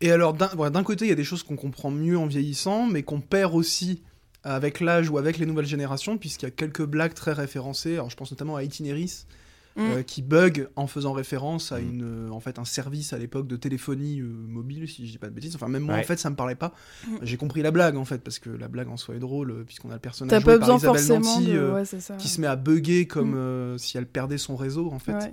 Et 0.00 0.10
alors, 0.10 0.34
d'un 0.34 0.82
côté, 0.82 1.04
il 1.04 1.08
y 1.08 1.12
a 1.12 1.16
des 1.16 1.24
choses 1.24 1.44
qu'on 1.44 1.56
comprend 1.56 1.90
mieux 1.90 2.18
en 2.18 2.26
vieillissant, 2.26 2.86
mais 2.86 3.04
qu'on 3.04 3.20
perd 3.20 3.54
aussi 3.54 4.02
avec 4.42 4.80
l'âge 4.80 5.08
ou 5.08 5.16
avec 5.16 5.38
les 5.38 5.46
nouvelles 5.46 5.66
générations, 5.66 6.18
puisqu'il 6.18 6.46
y 6.46 6.48
a 6.48 6.50
quelques 6.50 6.84
blagues 6.84 7.14
très 7.14 7.32
référencées. 7.32 7.94
Alors, 7.94 8.10
je 8.10 8.16
pense 8.16 8.32
notamment 8.32 8.56
à 8.56 8.64
Itineris, 8.64 9.26
Mm. 9.76 9.80
euh, 9.80 10.02
qui 10.02 10.20
bug 10.22 10.68
en 10.76 10.86
faisant 10.86 11.12
référence 11.12 11.72
à 11.72 11.80
Mm. 11.80 11.90
une, 11.90 12.02
euh, 12.04 12.30
en 12.30 12.40
fait, 12.40 12.58
un 12.58 12.64
service 12.64 13.12
à 13.12 13.18
l'époque 13.18 13.46
de 13.46 13.56
téléphonie 13.56 14.20
euh, 14.20 14.26
mobile, 14.26 14.86
si 14.88 15.06
je 15.06 15.12
dis 15.12 15.18
pas 15.18 15.28
de 15.28 15.34
bêtises. 15.34 15.54
Enfin, 15.54 15.68
même 15.68 15.82
moi, 15.84 15.94
Ouais. 15.94 16.00
en 16.00 16.04
fait, 16.04 16.18
ça 16.18 16.28
me 16.30 16.36
parlait 16.36 16.54
pas. 16.54 16.74
Mm. 17.08 17.16
J'ai 17.22 17.36
compris 17.38 17.62
la 17.62 17.70
blague, 17.70 17.96
en 17.96 18.04
fait, 18.04 18.18
parce 18.22 18.38
que 18.38 18.50
la 18.50 18.68
blague 18.68 18.88
en 18.88 18.96
soi 18.96 19.14
est 19.14 19.20
drôle, 19.20 19.64
puisqu'on 19.64 19.90
a 19.90 19.94
le 19.94 19.98
personnage 20.00 20.30
t'as 20.30 20.40
joué 20.44 20.58
pas 20.58 20.66
par 20.66 20.76
besoin 20.78 20.94
Isabelle 20.94 21.18
forcément 21.20 21.40
Nanty, 21.40 21.52
de 21.52 21.58
euh, 21.58 21.74
ouais 21.74 21.84
ça 21.84 22.16
qui 22.16 22.28
se 22.28 22.40
met 22.40 22.46
à 22.46 22.56
bugger 22.56 23.06
comme 23.06 23.76
si 23.78 23.96
elle 23.96 24.06
perdait 24.06 24.38
son 24.38 24.56
réseau, 24.56 24.90
en 24.92 24.98
fait. 24.98 25.12
Ouais. 25.14 25.32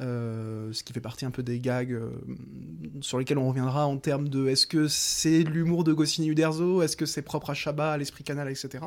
Euh, 0.00 0.72
ce 0.72 0.82
qui 0.82 0.92
fait 0.92 1.00
partie 1.00 1.24
un 1.24 1.30
peu 1.30 1.44
des 1.44 1.60
gags 1.60 1.92
euh, 1.92 2.10
sur 3.00 3.16
lesquels 3.20 3.38
on 3.38 3.46
reviendra 3.48 3.86
en 3.86 3.96
termes 3.96 4.28
de 4.28 4.48
est-ce 4.48 4.66
que 4.66 4.88
c'est 4.88 5.44
l'humour 5.44 5.84
de 5.84 5.92
Goscinny 5.92 6.26
Uderzo, 6.30 6.82
est-ce 6.82 6.96
que 6.96 7.06
c'est 7.06 7.22
propre 7.22 7.50
à 7.50 7.54
Chabat, 7.54 7.92
à 7.92 7.96
l'esprit 7.96 8.24
canal, 8.24 8.48
etc. 8.50 8.86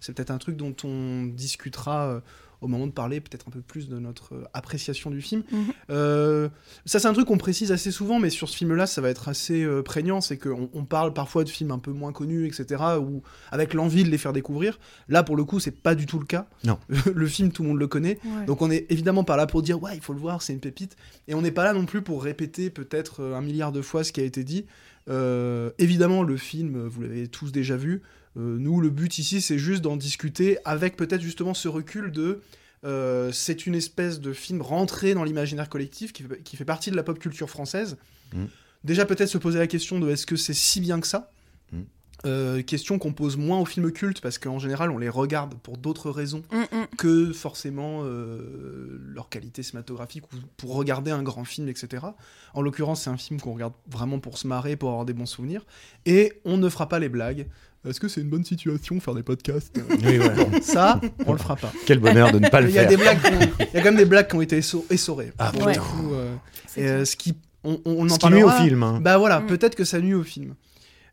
C'est 0.00 0.12
peut-être 0.14 0.32
un 0.32 0.38
truc 0.38 0.56
dont 0.56 0.74
on 0.82 1.26
discutera 1.26 2.08
euh, 2.08 2.20
au 2.60 2.68
moment 2.68 2.86
de 2.86 2.92
parler 2.92 3.20
peut-être 3.20 3.46
un 3.48 3.50
peu 3.50 3.60
plus 3.60 3.88
de 3.88 3.98
notre 3.98 4.34
euh, 4.34 4.44
appréciation 4.52 5.10
du 5.10 5.20
film. 5.20 5.42
Mhm. 5.50 5.64
Euh, 5.90 6.48
ça 6.84 6.98
c'est 6.98 7.08
un 7.08 7.12
truc 7.12 7.26
qu'on 7.26 7.38
précise 7.38 7.72
assez 7.72 7.90
souvent, 7.90 8.18
mais 8.18 8.30
sur 8.30 8.48
ce 8.48 8.56
film-là 8.56 8.86
ça 8.86 9.00
va 9.00 9.10
être 9.10 9.28
assez 9.28 9.62
euh, 9.62 9.82
prégnant, 9.82 10.20
c'est 10.20 10.38
qu'on 10.38 10.68
on 10.72 10.84
parle 10.84 11.12
parfois 11.12 11.44
de 11.44 11.48
films 11.48 11.70
un 11.70 11.78
peu 11.78 11.92
moins 11.92 12.12
connus, 12.12 12.46
etc., 12.46 12.82
ou 13.00 13.22
avec 13.52 13.74
l'envie 13.74 14.04
de 14.04 14.10
les 14.10 14.18
faire 14.18 14.32
découvrir. 14.32 14.78
Là 15.08 15.22
pour 15.22 15.36
le 15.36 15.44
coup 15.44 15.60
c'est 15.60 15.82
pas 15.82 15.94
du 15.94 16.06
tout 16.06 16.18
le 16.18 16.26
cas. 16.26 16.46
Non. 16.64 16.78
le 17.14 17.26
film 17.26 17.52
tout 17.52 17.62
le 17.62 17.68
monde 17.68 17.78
le 17.78 17.86
connaît. 17.86 18.18
Ouais. 18.24 18.46
Donc 18.46 18.62
on 18.62 18.70
est 18.70 18.86
évidemment 18.90 19.24
pas 19.24 19.36
là 19.36 19.46
pour 19.46 19.62
dire 19.62 19.80
ouais 19.82 19.94
il 19.94 20.00
faut 20.00 20.12
le 20.12 20.20
voir 20.20 20.42
c'est 20.42 20.52
une 20.52 20.60
pépite 20.60 20.96
et 21.28 21.34
on 21.34 21.42
n'est 21.42 21.52
pas 21.52 21.64
là 21.64 21.72
non 21.72 21.86
plus 21.86 22.02
pour 22.02 22.22
répéter 22.22 22.70
peut-être 22.70 23.22
un 23.22 23.40
milliard 23.40 23.72
de 23.72 23.82
fois 23.82 24.04
ce 24.04 24.12
qui 24.12 24.20
a 24.20 24.24
été 24.24 24.44
dit. 24.44 24.66
Euh, 25.08 25.70
évidemment 25.78 26.22
le 26.22 26.36
film 26.36 26.86
vous 26.86 27.02
l'avez 27.02 27.28
tous 27.28 27.52
déjà 27.52 27.76
vu. 27.76 28.02
Euh, 28.38 28.56
nous 28.58 28.80
le 28.80 28.90
but 28.90 29.18
ici 29.18 29.40
c'est 29.40 29.58
juste 29.58 29.82
d'en 29.82 29.96
discuter 29.96 30.58
avec 30.64 30.96
peut-être 30.96 31.20
justement 31.20 31.54
ce 31.54 31.68
recul 31.68 32.12
de 32.12 32.40
euh, 32.84 33.32
c'est 33.32 33.66
une 33.66 33.74
espèce 33.74 34.20
de 34.20 34.32
film 34.32 34.62
rentré 34.62 35.14
dans 35.14 35.24
l'imaginaire 35.24 35.68
collectif 35.68 36.12
qui 36.12 36.22
fait, 36.22 36.42
qui 36.42 36.56
fait 36.56 36.64
partie 36.64 36.90
de 36.90 36.96
la 36.96 37.02
pop 37.02 37.18
culture 37.18 37.50
française. 37.50 37.96
Mhm. 38.32 38.48
Déjà 38.84 39.04
peut-être 39.04 39.28
se 39.28 39.38
poser 39.38 39.58
la 39.58 39.66
question 39.66 39.98
de 39.98 40.08
est-ce 40.08 40.26
que 40.26 40.36
c'est 40.36 40.54
si 40.54 40.80
bien 40.80 41.00
que 41.00 41.06
ça? 41.06 41.32
Mhm. 41.72 41.86
Euh, 42.26 42.62
question 42.62 42.98
qu'on 42.98 43.12
pose 43.12 43.36
moins 43.36 43.60
aux 43.60 43.64
films 43.64 43.92
cultes 43.92 44.20
parce 44.20 44.38
qu'en 44.38 44.58
général 44.58 44.90
on 44.90 44.98
les 44.98 45.08
regarde 45.08 45.54
pour 45.54 45.78
d'autres 45.78 46.10
raisons 46.10 46.42
Mm, 46.50 46.62
mm. 46.76 46.86
que 46.96 47.32
forcément 47.32 48.00
euh, 48.02 48.98
leur 49.14 49.28
qualité 49.28 49.62
cinématographique 49.62 50.24
ou 50.32 50.36
pour 50.56 50.74
regarder 50.74 51.12
un 51.12 51.22
grand 51.22 51.44
film, 51.44 51.68
etc. 51.68 52.06
En 52.54 52.62
l'occurrence, 52.62 53.02
c'est 53.02 53.10
un 53.10 53.16
film 53.16 53.40
qu'on 53.40 53.54
regarde 53.54 53.74
vraiment 53.88 54.18
pour 54.18 54.38
se 54.38 54.48
marrer, 54.48 54.76
pour 54.76 54.90
avoir 54.90 55.04
des 55.04 55.12
bons 55.12 55.26
souvenirs. 55.26 55.64
Et 56.06 56.40
on 56.44 56.56
ne 56.56 56.68
fera 56.68 56.88
pas 56.88 56.98
les 56.98 57.08
blagues. 57.08 57.46
Est-ce 57.86 58.00
que 58.00 58.08
c'est 58.08 58.20
une 58.20 58.28
bonne 58.30 58.44
situation 58.44 58.98
faire 59.00 59.14
des 59.14 59.22
podcasts 59.22 59.78
Oui, 60.04 60.18
ouais. 60.18 60.34
Bon, 60.36 60.50
ça, 60.62 61.00
on 61.26 61.32
le 61.32 61.38
fera 61.38 61.56
pas. 61.56 61.72
Quel 61.86 62.00
bonheur 62.00 62.32
de 62.32 62.38
ne 62.38 62.48
pas 62.48 62.60
le 62.60 62.68
Il 62.68 62.74
y 62.74 62.78
a 62.78 62.82
faire. 62.82 62.90
des 62.90 62.96
blagues, 62.96 63.20
qui 63.20 63.32
ont- 63.32 63.52
il 63.60 63.74
y 63.74 63.76
a 63.76 63.80
quand 63.80 63.84
même 63.84 63.96
des 63.96 64.04
blagues 64.04 64.28
qui 64.28 64.34
ont 64.36 64.42
été 64.42 64.58
esso- 64.60 64.84
essorées. 64.90 65.32
Ah, 65.38 65.52
Pour 65.52 65.66
putain. 65.66 65.80
le 65.80 65.86
coup, 65.86 66.14
euh, 66.14 66.34
et, 66.76 66.88
euh, 66.88 67.04
ce 67.04 67.16
qui, 67.16 67.36
on, 67.64 67.80
on, 67.84 67.92
on 68.00 68.04
en 68.06 68.08
Ce 68.08 68.18
qui 68.18 68.26
nuit 68.28 68.42
au 68.42 68.46
parlera. 68.46 68.64
film. 68.64 68.82
hein. 68.82 69.00
Bah 69.00 69.16
voilà, 69.18 69.40
Mm. 69.40 69.46
peut-être 69.46 69.74
que 69.76 69.84
ça 69.84 70.00
nuit 70.00 70.14
au 70.14 70.22
film. 70.24 70.54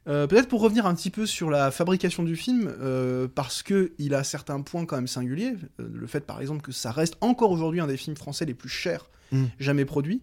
Euh, 0.08 0.28
peut-être 0.28 0.48
pour 0.48 0.62
revenir 0.62 0.86
un 0.86 0.94
petit 0.96 1.10
peu 1.10 1.26
sur 1.26 1.50
la 1.50 1.72
fabrication 1.72 2.22
du 2.24 2.36
film, 2.36 2.72
euh, 2.82 3.28
parce 3.34 3.64
que 3.64 3.92
il 3.98 4.14
a 4.14 4.24
certains 4.24 4.62
points 4.62 4.86
quand 4.86 4.96
même 4.98 5.08
singuliers. 5.08 5.54
Euh, 5.80 5.88
le 5.94 6.08
fait, 6.08 6.22
par 6.26 6.42
exemple, 6.42 6.62
que 6.62 6.72
ça 6.72 6.92
reste 6.92 7.16
encore 7.22 7.52
aujourd'hui 7.52 7.80
un 7.80 7.88
des 7.88 7.98
films 7.98 8.16
français 8.18 8.46
les 8.46 8.54
plus 8.54 8.70
chers 8.70 9.10
Mm. 9.32 9.46
jamais 9.60 9.86
produits. 9.86 10.22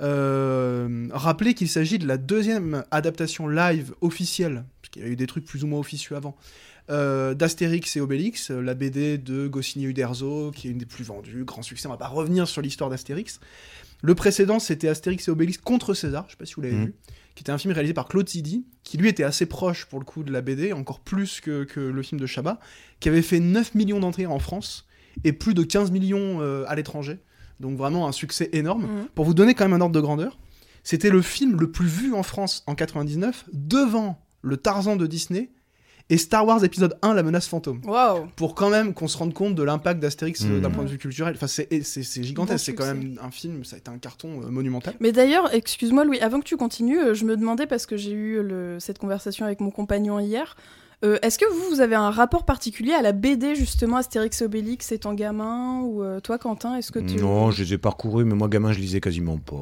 Euh, 0.00 1.08
rappelez 1.12 1.54
qu'il 1.54 1.68
s'agit 1.68 1.98
de 1.98 2.06
la 2.06 2.16
deuxième 2.16 2.84
adaptation 2.90 3.46
live 3.48 3.94
officielle, 4.00 4.64
qu'il 4.94 5.02
y 5.02 5.04
a 5.04 5.08
eu 5.08 5.16
des 5.16 5.26
trucs 5.26 5.44
plus 5.44 5.64
ou 5.64 5.66
moins 5.66 5.80
officieux 5.80 6.16
avant, 6.16 6.36
euh, 6.90 7.34
d'Astérix 7.34 7.96
et 7.96 8.00
Obélix, 8.00 8.50
la 8.50 8.74
BD 8.74 9.18
de 9.18 9.46
Goscinny 9.48 9.86
Uderzo, 9.86 10.50
qui 10.54 10.68
est 10.68 10.70
une 10.70 10.78
des 10.78 10.86
plus 10.86 11.04
vendues, 11.04 11.44
grand 11.44 11.62
succès. 11.62 11.86
On 11.88 11.90
va 11.90 11.96
pas 11.96 12.08
revenir 12.08 12.46
sur 12.48 12.62
l'histoire 12.62 12.90
d'Astérix. 12.90 13.40
Le 14.02 14.14
précédent, 14.14 14.58
c'était 14.58 14.88
Astérix 14.88 15.26
et 15.28 15.30
Obélix 15.30 15.58
contre 15.58 15.94
César, 15.94 16.24
je 16.28 16.32
sais 16.32 16.36
pas 16.36 16.44
si 16.46 16.54
vous 16.54 16.60
l'avez 16.62 16.74
Mhm. 16.74 16.84
vu, 16.86 16.94
qui 17.34 17.42
était 17.42 17.52
un 17.52 17.58
film 17.58 17.72
réalisé 17.72 17.94
par 17.94 18.06
Claude 18.06 18.28
Zidi, 18.28 18.64
qui 18.82 18.98
lui 18.98 19.08
était 19.08 19.24
assez 19.24 19.46
proche 19.46 19.86
pour 19.86 19.98
le 19.98 20.04
coup 20.04 20.22
de 20.24 20.30
la 20.32 20.42
BD, 20.42 20.72
encore 20.72 21.00
plus 21.00 21.40
que, 21.40 21.64
que 21.64 21.80
le 21.80 22.02
film 22.02 22.20
de 22.20 22.26
Chabat, 22.26 22.60
qui 23.00 23.08
avait 23.08 23.22
fait 23.22 23.40
9 23.40 23.74
millions 23.74 24.00
d'entrées 24.00 24.26
en 24.26 24.38
France 24.38 24.86
et 25.24 25.32
plus 25.32 25.54
de 25.54 25.62
15 25.62 25.90
millions 25.90 26.40
euh, 26.42 26.64
à 26.68 26.74
l'étranger. 26.76 27.18
Donc 27.60 27.76
vraiment 27.78 28.06
un 28.08 28.12
succès 28.12 28.50
énorme. 28.52 28.82
Mhm. 28.82 29.08
Pour 29.14 29.24
vous 29.24 29.34
donner 29.34 29.54
quand 29.54 29.64
même 29.64 29.72
un 29.72 29.80
ordre 29.80 29.94
de 29.94 30.00
grandeur, 30.00 30.38
c'était 30.82 31.08
le 31.10 31.22
film 31.22 31.58
le 31.58 31.70
plus 31.70 31.86
vu 31.86 32.12
en 32.12 32.22
France 32.22 32.62
en 32.66 32.74
99, 32.74 33.46
devant 33.52 34.20
le 34.44 34.56
Tarzan 34.56 34.96
de 34.96 35.06
Disney 35.06 35.50
et 36.10 36.18
Star 36.18 36.46
Wars 36.46 36.62
épisode 36.62 36.98
1, 37.00 37.14
La 37.14 37.22
menace 37.22 37.46
fantôme. 37.48 37.80
Pour 38.36 38.54
quand 38.54 38.68
même 38.68 38.92
qu'on 38.92 39.08
se 39.08 39.16
rende 39.16 39.32
compte 39.32 39.54
de 39.54 39.62
l'impact 39.62 40.00
d'Astérix 40.00 40.44
euh, 40.44 40.60
d'un 40.60 40.70
point 40.70 40.84
de 40.84 40.90
vue 40.90 40.98
culturel. 40.98 41.32
Enfin, 41.34 41.46
c'est 41.46 41.66
c'est- 41.82 42.02
c'est 42.02 42.22
gigantesque, 42.22 42.56
Bon 42.58 42.64
c'est 42.66 42.74
quand 42.74 42.94
même 42.94 43.18
un 43.22 43.30
film, 43.30 43.64
ça 43.64 43.76
a 43.76 43.78
été 43.78 43.90
un 43.90 43.96
carton 43.98 44.42
euh, 44.42 44.50
monumental. 44.50 44.94
Mais 45.00 45.12
d'ailleurs, 45.12 45.52
excuse-moi 45.54 46.04
Louis, 46.04 46.20
avant 46.20 46.40
que 46.40 46.44
tu 46.44 46.58
continues, 46.58 47.00
euh, 47.00 47.14
je 47.14 47.24
me 47.24 47.36
demandais, 47.38 47.66
parce 47.66 47.86
que 47.86 47.96
j'ai 47.96 48.12
eu 48.12 48.42
le- 48.42 48.76
cette 48.80 48.98
conversation 48.98 49.46
avec 49.46 49.60
mon 49.60 49.70
compagnon 49.70 50.18
hier, 50.20 50.56
euh, 51.04 51.18
est-ce 51.22 51.38
que 51.38 51.44
vous, 51.52 51.74
vous 51.74 51.80
avez 51.80 51.94
un 51.94 52.10
rapport 52.10 52.44
particulier 52.44 52.92
à 52.94 53.02
la 53.02 53.12
BD, 53.12 53.54
justement, 53.54 53.98
Astérix 53.98 54.40
et 54.40 54.44
Obélix 54.46 54.90
étant 54.92 55.12
gamin 55.14 55.80
Ou 55.82 56.02
euh, 56.02 56.20
toi, 56.20 56.38
Quentin, 56.38 56.76
est-ce 56.76 56.90
que 56.90 56.98
tu... 56.98 57.16
Non, 57.16 57.50
je 57.50 57.62
les 57.62 57.74
ai 57.74 57.78
parcourus, 57.78 58.24
mais 58.24 58.34
moi, 58.34 58.48
gamin, 58.48 58.72
je 58.72 58.78
lisais 58.80 59.00
quasiment 59.00 59.36
pas. 59.36 59.54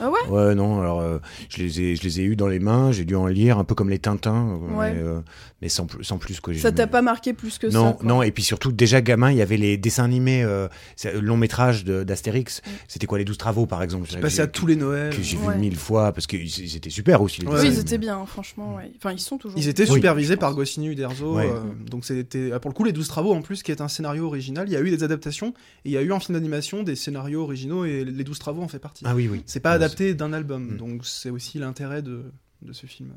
Ah 0.00 0.10
ouais 0.10 0.28
Ouais, 0.30 0.54
non, 0.54 0.80
alors 0.80 1.00
euh, 1.00 1.18
je, 1.48 1.58
les 1.58 1.80
ai, 1.80 1.96
je 1.96 2.02
les 2.02 2.20
ai 2.20 2.24
eus 2.24 2.36
dans 2.36 2.48
les 2.48 2.58
mains, 2.60 2.92
j'ai 2.92 3.04
dû 3.04 3.16
en 3.16 3.26
lire, 3.26 3.58
un 3.58 3.64
peu 3.64 3.74
comme 3.74 3.90
les 3.90 3.98
Tintins, 3.98 4.58
Ouais. 4.76 4.92
mais, 4.94 5.00
euh, 5.00 5.20
mais 5.62 5.68
sans, 5.68 5.86
plus- 5.86 6.04
sans 6.04 6.18
plus. 6.18 6.40
Quoi. 6.40 6.54
Ça 6.54 6.72
t'a 6.72 6.86
pas 6.86 7.02
marqué 7.02 7.32
plus 7.32 7.58
que 7.58 7.66
non, 7.66 7.88
ça 7.88 7.92
quoi. 7.94 8.06
non, 8.06 8.22
et 8.22 8.30
puis 8.30 8.42
surtout, 8.42 8.72
déjà 8.72 9.00
gamin, 9.00 9.30
il 9.30 9.38
y 9.38 9.42
avait 9.42 9.56
les 9.56 9.76
dessins 9.78 10.04
animés, 10.04 10.42
euh, 10.44 10.68
long 11.14 11.36
métrage 11.36 11.84
d'Astérix. 11.84 12.60
Mm. 12.64 12.70
C'était 12.88 13.06
quoi, 13.06 13.18
les 13.18 13.24
12 13.24 13.38
travaux, 13.38 13.66
par 13.66 13.82
exemple? 13.82 14.06
J'ai 14.10 14.18
passé 14.20 14.40
à 14.40 14.46
tous 14.46 14.66
les 14.66 14.76
Noëls. 14.76 15.14
Que 15.16 15.22
j'ai 15.22 15.36
Ouais. 15.38 15.54
vu 15.54 15.60
mille 15.60 15.76
fois, 15.76 16.12
parce 16.12 16.26
qu'ils 16.26 16.46
ils 16.46 16.76
étaient 16.76 16.90
super 16.90 17.22
aussi. 17.22 17.40
Les 17.40 17.46
Ouais, 17.46 17.60
Oui, 17.60 17.68
ils 17.68 17.78
étaient 17.78 17.98
bien, 17.98 18.24
franchement, 18.26 18.74
ouais. 18.76 18.90
Enfin, 18.98 19.12
ils 19.12 19.18
sont 19.20 19.38
toujours 19.38 19.58
Ils 19.58 19.68
étaient 19.68 19.86
supervisés 19.86 20.36
par. 20.36 20.54
Goscinny 20.56 20.75
Uderzo. 20.84 21.36
Ouais. 21.36 21.48
euh, 21.50 21.62
donc 21.90 22.04
c'était 22.04 22.50
pour 22.60 22.70
le 22.70 22.74
coup 22.74 22.84
les 22.84 22.92
12 22.92 23.08
travaux 23.08 23.32
en 23.34 23.42
plus 23.42 23.62
qui 23.62 23.70
est 23.72 23.80
un 23.80 23.88
scénario 23.88 24.26
original. 24.26 24.68
Il 24.68 24.72
y 24.72 24.76
a 24.76 24.80
eu 24.80 24.90
des 24.90 25.02
adaptations 25.02 25.48
et 25.84 25.90
il 25.90 25.92
y 25.92 25.96
a 25.96 26.02
eu 26.02 26.12
un 26.12 26.20
film 26.20 26.36
d'animation 26.38 26.82
des 26.82 26.96
scénarios 26.96 27.42
originaux 27.42 27.84
et 27.84 28.04
les 28.04 28.24
12 28.24 28.38
travaux 28.38 28.62
en 28.62 28.68
fait 28.68 28.78
partie. 28.78 29.04
Ah 29.06 29.14
oui, 29.14 29.28
oui. 29.30 29.42
C'est 29.46 29.60
pas 29.60 29.70
Ouais, 29.70 29.76
adapté 29.76 30.14
d'un 30.14 30.32
album, 30.32 30.74
Mm. 30.74 30.76
donc 30.76 31.06
c'est 31.06 31.30
aussi 31.30 31.58
l'intérêt 31.58 32.02
de, 32.02 32.24
de 32.62 32.72
ce 32.72 32.86
film. 32.86 33.10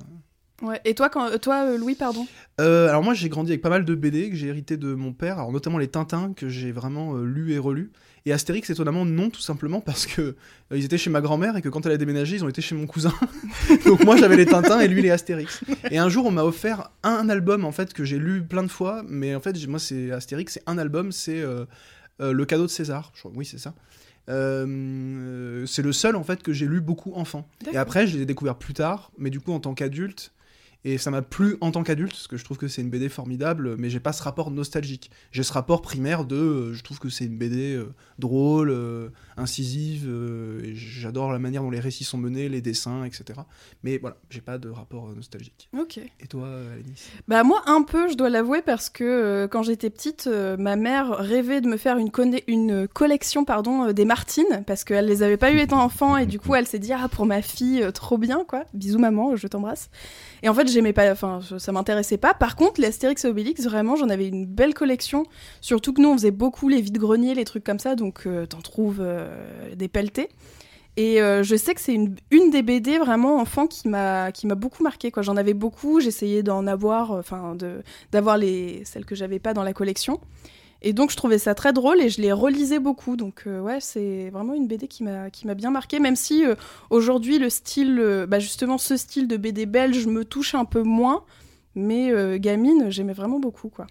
Ouais. 0.61 0.79
Et 0.85 0.93
toi, 0.93 1.09
quand... 1.09 1.37
toi 1.39 1.65
euh, 1.65 1.77
Louis, 1.77 1.95
pardon? 1.95 2.27
Euh, 2.59 2.89
alors 2.89 3.01
moi 3.03 3.13
j'ai 3.13 3.29
grandi 3.29 3.51
avec 3.51 3.61
pas 3.61 3.69
mal 3.69 3.85
de 3.85 3.95
BD 3.95 4.29
que 4.29 4.35
j'ai 4.35 4.47
hérité 4.47 4.75
de 4.75 4.93
mon 4.93 5.13
père, 5.13 5.37
alors 5.39 5.51
notamment 5.53 5.77
les 5.77 5.87
Tintins 5.87 6.33
que 6.35 6.49
j'ai 6.49 6.71
vraiment 6.73 7.15
euh, 7.15 7.23
lu 7.23 7.53
et 7.53 7.57
relu. 7.57 7.91
Et 8.25 8.33
Astérix 8.33 8.69
étonnamment 8.69 9.05
non 9.05 9.29
tout 9.29 9.39
simplement 9.39 9.79
parce 9.79 10.05
que 10.05 10.21
euh, 10.21 10.35
ils 10.71 10.83
étaient 10.83 10.97
chez 10.97 11.09
ma 11.09 11.21
grand-mère 11.21 11.55
et 11.55 11.61
que 11.61 11.69
quand 11.69 11.85
elle 11.85 11.93
a 11.93 11.97
déménagé 11.97 12.35
ils 12.35 12.43
ont 12.43 12.49
été 12.49 12.61
chez 12.61 12.75
mon 12.75 12.85
cousin. 12.85 13.13
Donc 13.85 14.03
moi 14.03 14.17
j'avais 14.17 14.35
les 14.35 14.45
Tintins 14.45 14.81
et 14.81 14.89
lui 14.89 15.01
les 15.01 15.11
Astérix. 15.11 15.61
Et 15.89 15.97
un 15.97 16.09
jour 16.09 16.25
on 16.25 16.31
m'a 16.31 16.43
offert 16.43 16.91
un 17.03 17.29
album 17.29 17.63
en 17.63 17.71
fait 17.71 17.93
que 17.93 18.03
j'ai 18.03 18.17
lu 18.19 18.43
plein 18.43 18.63
de 18.63 18.67
fois, 18.67 19.03
mais 19.07 19.33
en 19.35 19.39
fait 19.39 19.65
moi 19.67 19.79
c'est 19.79 20.11
Astérix, 20.11 20.55
c'est 20.55 20.63
un 20.67 20.77
album, 20.77 21.13
c'est 21.13 21.39
euh, 21.39 21.63
euh, 22.19 22.33
le 22.33 22.43
cadeau 22.45 22.63
de 22.63 22.67
César. 22.71 23.13
Je 23.15 23.19
crois- 23.21 23.31
oui 23.33 23.45
c'est 23.45 23.59
ça. 23.59 23.73
Euh, 24.27 24.65
euh, 24.67 25.65
c'est 25.65 25.81
le 25.81 25.93
seul 25.93 26.15
en 26.15 26.23
fait 26.23 26.43
que 26.43 26.53
j'ai 26.53 26.65
lu 26.67 26.81
beaucoup 26.81 27.13
enfant. 27.15 27.47
Et 27.71 27.77
après, 27.77 28.05
je 28.05 28.17
l'ai 28.17 28.25
découvert 28.25 28.55
plus 28.55 28.73
tard, 28.73 29.11
mais 29.17 29.29
du 29.29 29.39
coup 29.39 29.53
en 29.53 29.59
tant 29.59 29.73
qu'adulte. 29.73 30.33
Et 30.85 30.97
ça 30.97 31.11
m'a 31.11 31.21
plu 31.21 31.57
en 31.59 31.71
tant 31.71 31.83
qu'adulte, 31.83 32.11
parce 32.11 32.27
que 32.27 32.37
je 32.37 32.45
trouve 32.45 32.57
que 32.57 32.69
c'est 32.69 32.81
une 32.81 32.89
BD 32.89 33.09
formidable, 33.09 33.75
mais 33.77 33.89
j'ai 33.89 33.99
pas 33.99 34.13
ce 34.13 34.23
rapport 34.23 34.49
nostalgique. 34.49 35.11
J'ai 35.31 35.43
ce 35.43 35.51
rapport 35.51 35.81
primaire 35.81 36.23
de, 36.23 36.37
euh, 36.37 36.73
je 36.73 36.81
trouve 36.83 36.99
que 36.99 37.09
c'est 37.09 37.25
une 37.25 37.37
BD 37.37 37.73
euh, 37.73 37.93
drôle, 38.17 38.69
euh, 38.69 39.09
incisive, 39.35 40.09
et 40.63 40.75
j'adore 40.75 41.33
la 41.33 41.39
manière 41.39 41.63
dont 41.63 41.69
les 41.69 41.81
récits 41.81 42.05
sont 42.05 42.17
menés, 42.17 42.47
les 42.47 42.61
dessins, 42.61 43.03
etc. 43.03 43.41
Mais 43.83 43.97
voilà, 43.97 44.17
j'ai 44.29 44.39
pas 44.39 44.57
de 44.57 44.69
rapport 44.69 45.09
nostalgique. 45.13 45.69
Ok. 45.77 45.97
Et 45.97 46.27
toi, 46.27 46.47
Alénis 46.73 47.09
Bah 47.27 47.43
moi 47.43 47.61
un 47.65 47.81
peu, 47.81 48.09
je 48.09 48.15
dois 48.15 48.29
l'avouer, 48.29 48.61
parce 48.61 48.89
que 48.89 49.47
quand 49.51 49.63
j'étais 49.63 49.89
petite, 49.89 50.27
ma 50.27 50.77
mère 50.77 51.09
rêvait 51.17 51.59
de 51.59 51.67
me 51.67 51.77
faire 51.77 51.97
une, 51.97 52.09
une 52.47 52.87
collection 52.87 53.43
pardon, 53.43 53.91
des 53.91 54.05
Martines, 54.05 54.63
parce 54.65 54.85
qu'elle 54.85 55.07
les 55.07 55.23
avait 55.23 55.37
pas 55.37 55.51
eu 55.51 55.59
étant 55.59 55.81
enfant, 55.81 56.15
et 56.15 56.25
du 56.25 56.39
coup 56.39 56.55
elle 56.55 56.67
s'est 56.67 56.79
dit, 56.79 56.93
ah 56.93 57.09
pour 57.09 57.25
ma 57.25 57.41
fille, 57.41 57.85
trop 57.93 58.17
bien, 58.17 58.45
quoi. 58.47 58.63
Bisous 58.73 58.99
maman, 58.99 59.35
je 59.35 59.47
t'embrasse. 59.47 59.89
Et 60.43 60.49
en 60.49 60.53
fait 60.53 60.67
j'aimais 60.67 60.93
pas, 60.93 61.11
enfin 61.11 61.39
ça 61.57 61.71
m'intéressait 61.71 62.17
pas. 62.17 62.33
Par 62.33 62.55
contre, 62.55 62.81
les 62.81 62.87
Astérix 62.87 63.25
et 63.25 63.27
Obélix, 63.27 63.63
vraiment 63.63 63.95
j'en 63.95 64.09
avais 64.09 64.27
une 64.27 64.45
belle 64.45 64.73
collection, 64.73 65.25
surtout 65.61 65.93
que 65.93 66.01
nous 66.01 66.09
on 66.09 66.13
faisait 66.17 66.31
beaucoup 66.31 66.69
les 66.69 66.81
vides-greniers, 66.81 67.35
les 67.35 67.45
trucs 67.45 67.63
comme 67.63 67.79
ça, 67.79 67.95
donc 67.95 68.25
euh, 68.25 68.45
t'en 68.45 68.61
trouves 68.61 68.99
euh, 68.99 69.75
des 69.75 69.87
pelletés. 69.87 70.29
Et 70.97 71.21
euh, 71.21 71.43
je 71.43 71.55
sais 71.55 71.73
que 71.73 71.81
c'est 71.81 71.93
une, 71.93 72.49
des 72.49 72.61
BD 72.61 72.97
vraiment 72.97 73.37
enfant 73.37 73.67
qui 73.67 73.87
m'a 73.87 74.31
qui 74.31 74.47
m'a 74.47 74.55
beaucoup 74.55 74.83
marqué 74.83 75.11
quoi. 75.11 75.23
J'en 75.23 75.37
avais 75.37 75.53
beaucoup, 75.53 76.01
j'essayais 76.01 76.43
d'en 76.43 76.67
avoir, 76.67 77.11
enfin 77.11 77.55
d'avoir 78.11 78.37
les 78.37 78.83
celles 78.85 79.05
que 79.05 79.15
j'avais 79.15 79.39
pas 79.39 79.53
dans 79.53 79.63
la 79.63 79.73
collection. 79.73 80.19
Et 80.81 80.93
donc 80.93 81.11
je 81.11 81.17
trouvais 81.17 81.37
ça 81.39 81.55
très 81.55 81.73
drôle 81.73 81.99
et 82.01 82.09
je 82.09 82.21
les 82.21 82.31
relisais 82.31 82.79
beaucoup. 82.79 83.15
Donc 83.17 83.43
euh, 83.47 83.59
ouais, 83.59 83.79
c'est 83.81 84.29
vraiment 84.29 84.53
une 84.53 84.67
BD 84.67 84.87
qui 84.87 85.03
m'a 85.03 85.29
qui 85.29 85.45
m'a 85.45 85.53
bien 85.53 85.71
marqué, 85.71 85.99
même 85.99 86.15
si 86.15 86.45
euh, 86.45 86.55
aujourd'hui 86.89 87.37
le 87.37 87.49
style, 87.49 87.99
euh, 87.99 88.25
bah 88.25 88.39
justement 88.39 88.77
ce 88.77 88.95
style 88.95 89.27
de 89.27 89.35
BD 89.37 89.65
belge 89.65 90.07
me 90.07 90.23
touche 90.23 90.55
un 90.55 90.65
peu 90.65 90.81
moins. 90.83 91.23
Mais 91.75 92.11
euh, 92.11 92.37
gamine, 92.37 92.89
j'aimais 92.89 93.13
vraiment 93.13 93.39
beaucoup 93.39 93.69
quoi. 93.69 93.87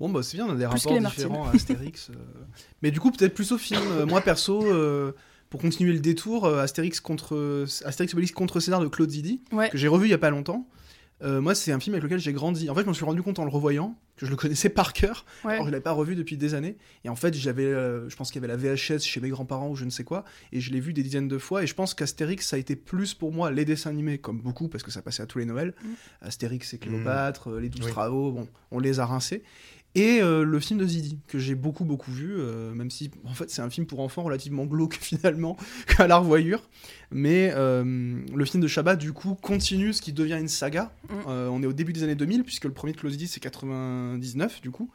Bon, 0.00 0.08
bah 0.08 0.22
c'est 0.22 0.36
bien, 0.36 0.46
on 0.46 0.50
a 0.50 0.54
des 0.54 0.64
Plus 0.66 0.86
rapports 0.86 1.10
différents 1.10 1.48
à 1.48 1.54
Astérix. 1.54 2.10
Mais 2.82 2.92
du 2.92 3.00
coup, 3.00 3.10
peut-être 3.10 3.34
plus 3.34 3.50
au 3.50 3.58
film. 3.58 3.82
Moi, 4.06 4.20
perso, 4.20 4.64
pour 5.50 5.60
continuer 5.60 5.92
le 5.92 5.98
détour, 5.98 6.46
Astérix 6.46 7.00
contre 7.00 7.66
Astérix 7.84 8.12
Obélix 8.14 8.32
contre 8.32 8.60
César 8.60 8.80
de 8.80 8.86
Claude 8.86 9.10
Zidi, 9.10 9.42
Ouais. 9.50 9.70
que 9.70 9.76
j'ai 9.76 9.88
revu 9.88 10.06
il 10.06 10.10
y 10.10 10.14
a 10.14 10.18
pas 10.18 10.30
longtemps. 10.30 10.68
Euh, 11.22 11.40
moi, 11.40 11.54
c'est 11.54 11.72
un 11.72 11.80
film 11.80 11.94
avec 11.94 12.04
lequel 12.04 12.20
j'ai 12.20 12.32
grandi. 12.32 12.70
En 12.70 12.74
fait, 12.74 12.82
je 12.82 12.88
me 12.88 12.92
suis 12.92 13.04
rendu 13.04 13.22
compte 13.22 13.38
en 13.38 13.44
le 13.44 13.50
revoyant 13.50 13.98
que 14.16 14.26
je 14.26 14.30
le 14.30 14.36
connaissais 14.36 14.68
par 14.68 14.92
cœur. 14.92 15.24
Ouais. 15.44 15.54
Alors, 15.54 15.66
je 15.66 15.70
l'avais 15.70 15.82
pas 15.82 15.92
revu 15.92 16.14
depuis 16.14 16.36
des 16.36 16.54
années. 16.54 16.76
Et 17.04 17.08
en 17.08 17.16
fait, 17.16 17.34
j'avais, 17.34 17.64
euh, 17.64 18.08
je 18.08 18.16
pense 18.16 18.30
qu'il 18.30 18.42
y 18.42 18.44
avait 18.44 18.52
la 18.52 18.74
VHS 18.74 19.00
chez 19.00 19.20
mes 19.20 19.28
grands-parents 19.28 19.68
ou 19.68 19.76
je 19.76 19.84
ne 19.84 19.90
sais 19.90 20.04
quoi. 20.04 20.24
Et 20.52 20.60
je 20.60 20.72
l'ai 20.72 20.80
vu 20.80 20.92
des 20.92 21.02
dizaines 21.02 21.28
de 21.28 21.38
fois. 21.38 21.62
Et 21.62 21.66
je 21.66 21.74
pense 21.74 21.94
qu'Astérix, 21.94 22.46
ça 22.46 22.56
a 22.56 22.58
été 22.58 22.76
plus 22.76 23.14
pour 23.14 23.32
moi 23.32 23.50
les 23.50 23.64
dessins 23.64 23.90
animés, 23.90 24.18
comme 24.18 24.40
beaucoup, 24.40 24.68
parce 24.68 24.82
que 24.82 24.90
ça 24.90 25.02
passait 25.02 25.22
à 25.22 25.26
tous 25.26 25.38
les 25.38 25.44
Noëls. 25.44 25.74
Mm. 25.82 25.88
Astérix 26.22 26.74
et 26.74 26.78
Cléopâtre, 26.78 27.50
euh, 27.50 27.60
les 27.60 27.68
Douze 27.68 27.86
Oui. 27.86 27.90
Travaux, 27.90 28.32
bon, 28.32 28.48
on 28.70 28.78
les 28.78 29.00
a 29.00 29.06
rincés. 29.06 29.42
Et 29.98 30.22
euh, 30.22 30.44
le 30.44 30.60
film 30.60 30.78
de 30.78 30.86
Zidi, 30.86 31.18
que 31.26 31.38
j'ai 31.38 31.56
beaucoup, 31.56 31.84
beaucoup 31.84 32.12
vu, 32.12 32.36
euh, 32.38 32.72
même 32.72 32.90
si, 32.90 33.10
en 33.24 33.34
fait, 33.34 33.50
c'est 33.50 33.62
un 33.62 33.70
film 33.70 33.84
pour 33.86 33.98
enfants 33.98 34.22
relativement 34.22 34.64
glauque, 34.64 34.94
finalement, 35.00 35.56
à 35.98 36.06
la 36.06 36.18
revoyure. 36.18 36.62
Mais 37.10 37.52
euh, 37.54 37.82
le 38.32 38.44
film 38.44 38.62
de 38.62 38.68
Chabat, 38.68 38.94
du 38.94 39.12
coup, 39.12 39.34
continue 39.34 39.92
ce 39.92 40.00
qui 40.00 40.12
devient 40.12 40.38
une 40.38 40.48
saga. 40.48 40.92
Mm. 41.08 41.28
On 41.28 41.62
est 41.62 41.66
au 41.66 41.72
début 41.72 41.92
des 41.92 42.04
années 42.04 42.14
2000, 42.14 42.44
puisque 42.44 42.64
le 42.64 42.72
premier 42.72 42.92
de 42.92 42.98
Claude 42.98 43.12
Zidi, 43.12 43.26
c'est 43.26 43.40
99, 43.40 44.60
du 44.60 44.70
coup. 44.70 44.88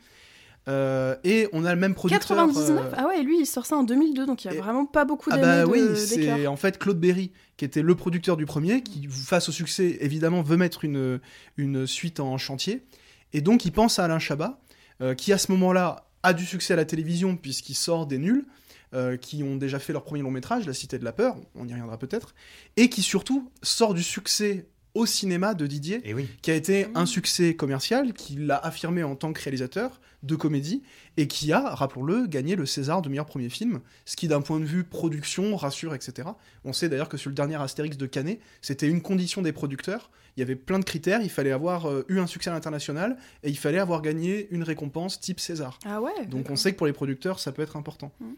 Et 0.68 1.50
on 1.52 1.66
a 1.66 1.74
le 1.74 1.80
même 1.82 1.96
producteur... 1.96 2.22
99 2.22 2.70
euh, 2.70 2.96
Ah 2.96 3.08
ouais, 3.08 3.22
lui 3.24 3.42
il 3.42 3.46
sort 3.46 3.66
ça 3.66 3.76
en 3.76 3.84
2002, 3.84 4.26
donc 4.26 4.46
il 4.46 4.48
y 4.48 4.52
a 4.52 4.54
et- 4.54 4.60
vraiment 4.60 4.86
pas 4.86 5.04
beaucoup 5.04 5.30
ah 5.34 5.38
d'années 5.38 5.66
bah 5.66 5.70
oui, 5.70 5.82
c'est 5.98 6.48
en 6.48 6.56
fait 6.56 6.80
Claude 6.80 6.98
Berry 7.00 7.32
qui 7.58 7.66
était 7.66 7.82
le 7.82 7.96
producteur 7.96 8.38
du 8.38 8.46
premier, 8.46 8.82
qui 8.82 9.06
face 9.10 9.50
au 9.50 9.52
succès 9.52 9.98
évidemment 10.00 10.42
veut 10.42 10.56
mettre 10.56 10.86
une, 10.86 11.20
une 11.58 11.86
suite 11.86 12.22
en 12.22 12.38
chantier, 12.38 12.86
et 13.34 13.42
donc 13.42 13.66
il 13.66 13.72
pense 13.72 14.00
à 14.00 14.06
Alain 14.06 14.20
Chabat, 14.20 14.60
euh, 15.02 15.16
qui 15.16 15.34
à 15.34 15.38
ce 15.38 15.52
moment-là 15.52 16.08
a 16.24 16.34
du 16.34 16.46
succès 16.46 16.74
à 16.74 16.76
la 16.78 16.86
télévision 16.86 17.36
puisqu'il 17.36 17.76
sort 17.76 18.08
des 18.08 18.18
nuls, 18.18 18.46
euh, 18.94 19.18
qui 19.18 19.44
ont 19.44 19.56
déjà 19.56 19.80
fait 19.80 19.92
leur 19.92 20.04
premier 20.04 20.22
long 20.22 20.30
métrage, 20.30 20.68
La 20.68 20.74
Cité 20.74 21.00
de 21.00 21.04
la 21.04 21.14
Peur, 21.14 21.36
on 21.56 21.68
y 21.68 21.72
reviendra 21.72 21.98
peut-être, 21.98 22.36
et 22.78 22.90
qui 22.90 23.02
surtout 23.02 23.52
sort 23.64 23.96
du 23.96 24.04
succès 24.04 24.68
au 24.96 25.06
cinéma 25.06 25.54
de 25.56 25.66
Didier, 25.66 26.02
Et 26.08 26.14
oui. 26.14 26.28
qui 26.42 26.52
a 26.52 26.56
été 26.56 26.86
Mmh. 26.86 26.92
un 26.96 27.06
succès 27.06 27.56
commercial, 27.56 28.14
qui 28.14 28.36
l'a 28.36 28.58
affirmé 28.58 29.04
en 29.04 29.16
tant 29.16 29.34
que 29.34 29.42
réalisateur 29.42 30.00
de 30.22 30.36
comédie, 30.36 30.84
et 31.18 31.28
qui 31.28 31.52
a, 31.52 31.74
rappelons-le, 31.74 32.28
gagné 32.28 32.56
le 32.56 32.66
César 32.66 33.02
de 33.02 33.10
meilleur 33.10 33.26
premier 33.26 33.50
film, 33.50 33.82
ce 34.06 34.16
qui 34.16 34.28
d'un 34.28 34.42
point 34.42 34.60
de 34.60 34.66
vue 34.66 34.84
production, 34.84 35.56
rassure, 35.56 35.96
etc. 35.96 36.30
On 36.64 36.74
sait 36.74 36.90
d'ailleurs 36.90 37.10
que 37.10 37.18
sur 37.18 37.30
le 37.30 37.36
dernier 37.36 37.56
Astérix 37.62 37.98
de 37.98 38.06
Canet, 38.06 38.40
c'était 38.62 38.88
une 38.88 39.02
condition 39.02 39.42
des 39.42 39.52
producteurs, 39.52 40.12
il 40.38 40.40
y 40.40 40.44
avait 40.44 40.56
plein 40.56 40.80
de 40.80 40.86
critères, 40.86 41.22
il 41.22 41.30
fallait 41.30 41.52
avoir 41.52 41.88
euh, 41.90 42.06
eu 42.08 42.20
un 42.20 42.28
succès 42.28 42.50
à 42.50 42.54
l'international, 42.54 43.18
et 43.44 43.50
il 43.50 43.58
fallait 43.58 43.80
avoir 43.80 44.02
gagné 44.02 44.48
une 44.52 44.64
récompense 44.64 45.20
type 45.20 45.40
César. 45.40 45.80
Ah 45.86 46.02
ouais 46.02 46.26
Donc 46.28 46.50
on 46.50 46.56
sait 46.56 46.72
que 46.72 46.78
pour 46.78 46.88
les 46.88 46.94
producteurs, 46.94 47.40
ça 47.40 47.52
peut 47.52 47.62
être 47.64 47.76
important. 47.78 48.12
Mhm. 48.20 48.36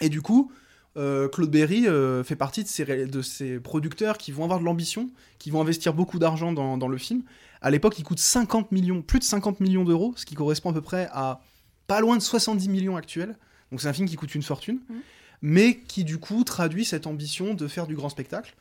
Et 0.00 0.08
du 0.08 0.20
coup, 0.20 0.50
euh, 0.96 1.28
Claude 1.28 1.50
Berry 1.50 1.86
euh, 1.86 2.22
fait 2.24 2.36
partie 2.36 2.62
de 2.64 2.68
ces, 2.68 2.84
ré- 2.84 3.06
de 3.06 3.22
ces 3.22 3.58
producteurs 3.60 4.18
qui 4.18 4.30
vont 4.32 4.44
avoir 4.44 4.60
de 4.60 4.64
l'ambition, 4.64 5.10
qui 5.38 5.50
vont 5.50 5.60
investir 5.60 5.94
beaucoup 5.94 6.18
d'argent 6.18 6.52
dans, 6.52 6.76
dans 6.76 6.88
le 6.88 6.98
film. 6.98 7.22
À 7.60 7.70
l'époque, 7.70 7.98
il 7.98 8.02
coûte 8.04 8.18
50 8.18 8.72
millions, 8.72 9.02
plus 9.02 9.18
de 9.18 9.24
50 9.24 9.60
millions 9.60 9.84
d'euros, 9.84 10.12
ce 10.16 10.26
qui 10.26 10.34
correspond 10.34 10.70
à 10.70 10.74
peu 10.74 10.80
près 10.82 11.08
à 11.12 11.40
pas 11.86 12.00
loin 12.00 12.16
de 12.16 12.22
70 12.22 12.68
millions 12.68 12.96
actuels. 12.96 13.36
Donc 13.70 13.80
c'est 13.80 13.88
un 13.88 13.92
film 13.92 14.08
qui 14.08 14.16
coûte 14.16 14.34
une 14.34 14.42
fortune, 14.42 14.80
Mhm. 14.90 15.00
mais 15.42 15.78
qui 15.78 16.04
du 16.04 16.18
coup 16.18 16.44
traduit 16.44 16.84
cette 16.84 17.06
ambition 17.06 17.54
de 17.54 17.66
faire 17.68 17.86
du 17.86 17.94
grand 17.96 18.08
spectacle. 18.10 18.54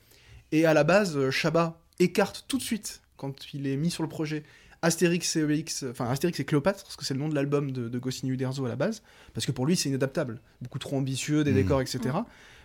Et 0.54 0.66
à 0.66 0.74
la 0.74 0.84
base, 0.84 1.18
euh, 1.18 1.32
Chabat 1.32 1.80
écarte 2.00 2.46
tout 2.48 2.58
de 2.58 2.64
suite, 2.64 3.02
quand 3.18 3.54
il 3.54 3.68
est 3.68 3.76
mis 3.78 3.92
sur 3.92 4.04
le 4.04 4.10
projet, 4.10 4.44
Astérix 4.82 5.36
et 5.36 5.44
Obélix, 5.44 5.86
enfin 5.90 6.10
Astérix 6.10 6.40
et 6.40 6.46
Cléopâtre, 6.46 6.84
parce 6.84 6.96
que 6.96 7.06
c'est 7.06 7.14
le 7.14 7.20
nom 7.20 7.30
de 7.30 7.36
l'album 7.36 7.72
de, 7.72 7.88
de 7.88 8.00
Goscinny 8.00 8.32
Uderzo 8.32 8.66
à 8.66 8.70
la 8.70 8.76
base, 8.76 9.04
parce 9.34 9.46
que 9.46 9.52
pour 9.52 9.66
lui 9.66 9.76
c'est 9.76 9.90
inadaptable, 9.90 10.42
beaucoup 10.62 10.80
trop 10.80 10.98
ambitieux, 10.98 11.44
des 11.44 11.52
Mm. 11.52 11.56
décors, 11.56 11.82
etc. 11.82 12.00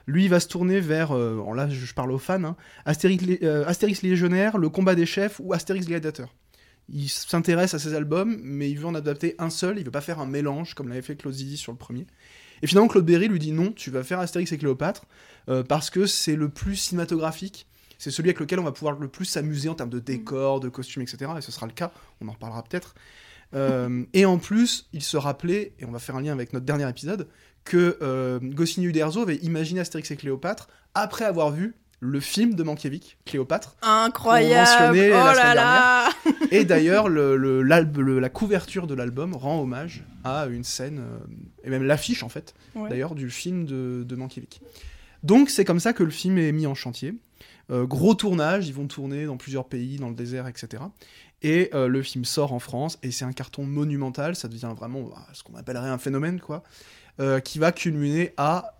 Lui 0.06 0.24
il 0.24 0.30
va 0.30 0.40
se 0.40 0.48
tourner 0.48 0.80
vers, 0.80 1.12
euh, 1.14 1.42
là 1.54 1.68
je, 1.68 1.84
je 1.84 1.94
parle 1.94 2.12
aux 2.12 2.18
fans, 2.18 2.42
hein, 2.44 2.56
Astérix, 2.86 3.24
euh, 3.42 3.64
Astérix 3.66 4.02
légionnaire, 4.02 4.56
Le 4.56 4.68
combat 4.70 4.94
des 4.94 5.04
chefs 5.06 5.40
ou 5.44 5.52
Astérix 5.52 5.86
gladiateur. 5.86 6.34
Il 6.88 7.08
s'intéresse 7.08 7.74
à 7.74 7.80
ces 7.80 7.94
albums, 7.94 8.38
mais 8.42 8.70
il 8.70 8.78
veut 8.78 8.86
en 8.86 8.94
adapter 8.94 9.34
un 9.38 9.50
seul, 9.50 9.78
il 9.78 9.84
veut 9.84 9.90
pas 9.90 10.00
faire 10.00 10.20
un 10.20 10.26
mélange 10.26 10.74
comme 10.74 10.88
l'avait 10.88 11.02
fait 11.02 11.16
Claude 11.16 11.34
Zidi 11.34 11.56
sur 11.56 11.72
le 11.72 11.78
premier. 11.78 12.06
Et 12.62 12.66
finalement 12.68 12.88
Claude 12.88 13.04
Berry 13.04 13.28
lui 13.28 13.40
dit 13.40 13.52
non, 13.52 13.72
tu 13.72 13.90
vas 13.90 14.04
faire 14.04 14.20
Astérix 14.20 14.52
et 14.52 14.58
Cléopâtre, 14.58 15.04
euh, 15.48 15.62
parce 15.64 15.90
que 15.90 16.06
c'est 16.06 16.36
le 16.36 16.48
plus 16.48 16.76
cinématographique, 16.76 17.66
c'est 17.98 18.10
celui 18.10 18.28
avec 18.30 18.40
lequel 18.40 18.58
on 18.60 18.64
va 18.64 18.72
pouvoir 18.72 18.98
le 18.98 19.08
plus 19.08 19.24
s'amuser 19.24 19.68
en 19.68 19.74
termes 19.74 19.90
de 19.90 19.98
décors, 19.98 20.60
de 20.60 20.68
costumes, 20.68 21.02
etc. 21.02 21.30
Et 21.38 21.40
ce 21.40 21.52
sera 21.52 21.66
le 21.66 21.72
cas, 21.72 21.92
on 22.20 22.28
en 22.28 22.32
reparlera 22.32 22.62
peut-être. 22.62 22.94
Euh, 23.54 24.04
et 24.12 24.24
en 24.26 24.38
plus, 24.38 24.88
il 24.92 25.02
se 25.02 25.16
rappelait, 25.16 25.72
et 25.78 25.84
on 25.84 25.90
va 25.92 25.98
faire 25.98 26.16
un 26.16 26.20
lien 26.22 26.32
avec 26.32 26.52
notre 26.52 26.66
dernier 26.66 26.88
épisode, 26.88 27.28
que 27.64 27.98
euh, 28.02 28.38
Goscinny 28.42 28.86
Uderzo 28.86 29.22
avait 29.22 29.36
imaginé 29.36 29.80
Astérix 29.80 30.10
et 30.10 30.16
Cléopâtre 30.16 30.68
après 30.94 31.24
avoir 31.24 31.50
vu 31.50 31.74
le 32.00 32.20
film 32.20 32.54
de 32.54 32.62
Mankiewicz, 32.62 33.16
Cléopâtre. 33.24 33.76
Incroyable 33.82 34.98
Oh 34.98 35.02
la 35.02 35.34
là 35.34 35.54
là 35.54 36.08
Et 36.50 36.64
d'ailleurs, 36.64 37.08
le, 37.08 37.36
le- 37.36 37.62
l'alb- 37.66 37.96
le- 37.98 38.18
la 38.20 38.28
couverture 38.28 38.86
de 38.86 38.94
l'album 38.94 39.34
rend 39.34 39.60
hommage 39.62 40.04
à 40.24 40.46
une 40.46 40.64
scène, 40.64 40.98
euh, 41.00 41.18
et 41.64 41.70
même 41.70 41.84
l'affiche 41.84 42.22
en 42.22 42.28
fait, 42.28 42.54
Ouais. 42.74 42.90
d'ailleurs, 42.90 43.14
du 43.14 43.30
film 43.30 43.64
de, 43.64 44.04
de 44.06 44.16
Mankiewicz. 44.16 44.60
Donc 45.22 45.48
c'est 45.50 45.64
comme 45.64 45.80
ça 45.80 45.92
que 45.92 46.02
le 46.02 46.10
film 46.10 46.36
est 46.38 46.52
mis 46.52 46.66
en 46.66 46.74
chantier. 46.74 47.14
Euh, 47.70 47.86
gros 47.86 48.14
tournage, 48.14 48.68
ils 48.68 48.74
vont 48.74 48.86
tourner 48.86 49.26
dans 49.26 49.36
plusieurs 49.36 49.66
pays, 49.66 49.98
dans 49.98 50.08
le 50.08 50.14
désert, 50.14 50.46
etc. 50.46 50.82
Et 51.42 51.70
euh, 51.74 51.88
le 51.88 52.02
film 52.02 52.24
sort 52.24 52.52
en 52.52 52.58
France, 52.58 52.98
et 53.02 53.10
c'est 53.10 53.24
un 53.24 53.32
carton 53.32 53.64
monumental, 53.64 54.36
ça 54.36 54.48
devient 54.48 54.72
vraiment 54.76 55.02
bah, 55.02 55.26
ce 55.32 55.42
qu'on 55.42 55.54
appellerait 55.54 55.90
un 55.90 55.98
phénomène, 55.98 56.40
quoi, 56.40 56.62
euh, 57.20 57.40
qui 57.40 57.58
va 57.58 57.72
culminer 57.72 58.32
à 58.36 58.72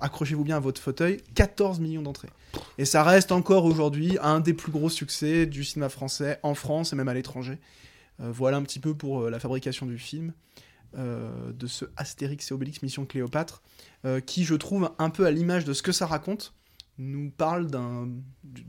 accrochez-vous 0.00 0.42
bien 0.42 0.56
à 0.56 0.58
votre 0.58 0.80
fauteuil, 0.80 1.18
14 1.36 1.78
millions 1.78 2.02
d'entrées. 2.02 2.30
Et 2.78 2.84
ça 2.84 3.04
reste 3.04 3.30
encore 3.30 3.64
aujourd'hui 3.64 4.18
un 4.20 4.40
des 4.40 4.52
plus 4.52 4.72
gros 4.72 4.88
succès 4.88 5.46
du 5.46 5.62
cinéma 5.62 5.88
français 5.88 6.40
en 6.42 6.54
France 6.56 6.92
et 6.92 6.96
même 6.96 7.06
à 7.06 7.14
l'étranger. 7.14 7.60
Voilà 8.18 8.56
un 8.56 8.64
petit 8.64 8.80
peu 8.80 8.94
pour 8.94 9.30
la 9.30 9.38
fabrication 9.38 9.86
du 9.86 9.96
film, 9.96 10.32
de 10.96 11.66
ce 11.68 11.84
Astérix 11.96 12.50
et 12.50 12.54
Obélix 12.54 12.82
Mission 12.82 13.06
Cléopâtre, 13.06 13.62
qui 14.26 14.42
je 14.42 14.56
trouve 14.56 14.90
un 14.98 15.10
peu 15.10 15.26
à 15.26 15.30
l'image 15.30 15.64
de 15.64 15.72
ce 15.72 15.82
que 15.82 15.92
ça 15.92 16.06
raconte, 16.06 16.54
nous 16.98 17.30
parle 17.36 17.68
d'un 17.68 18.08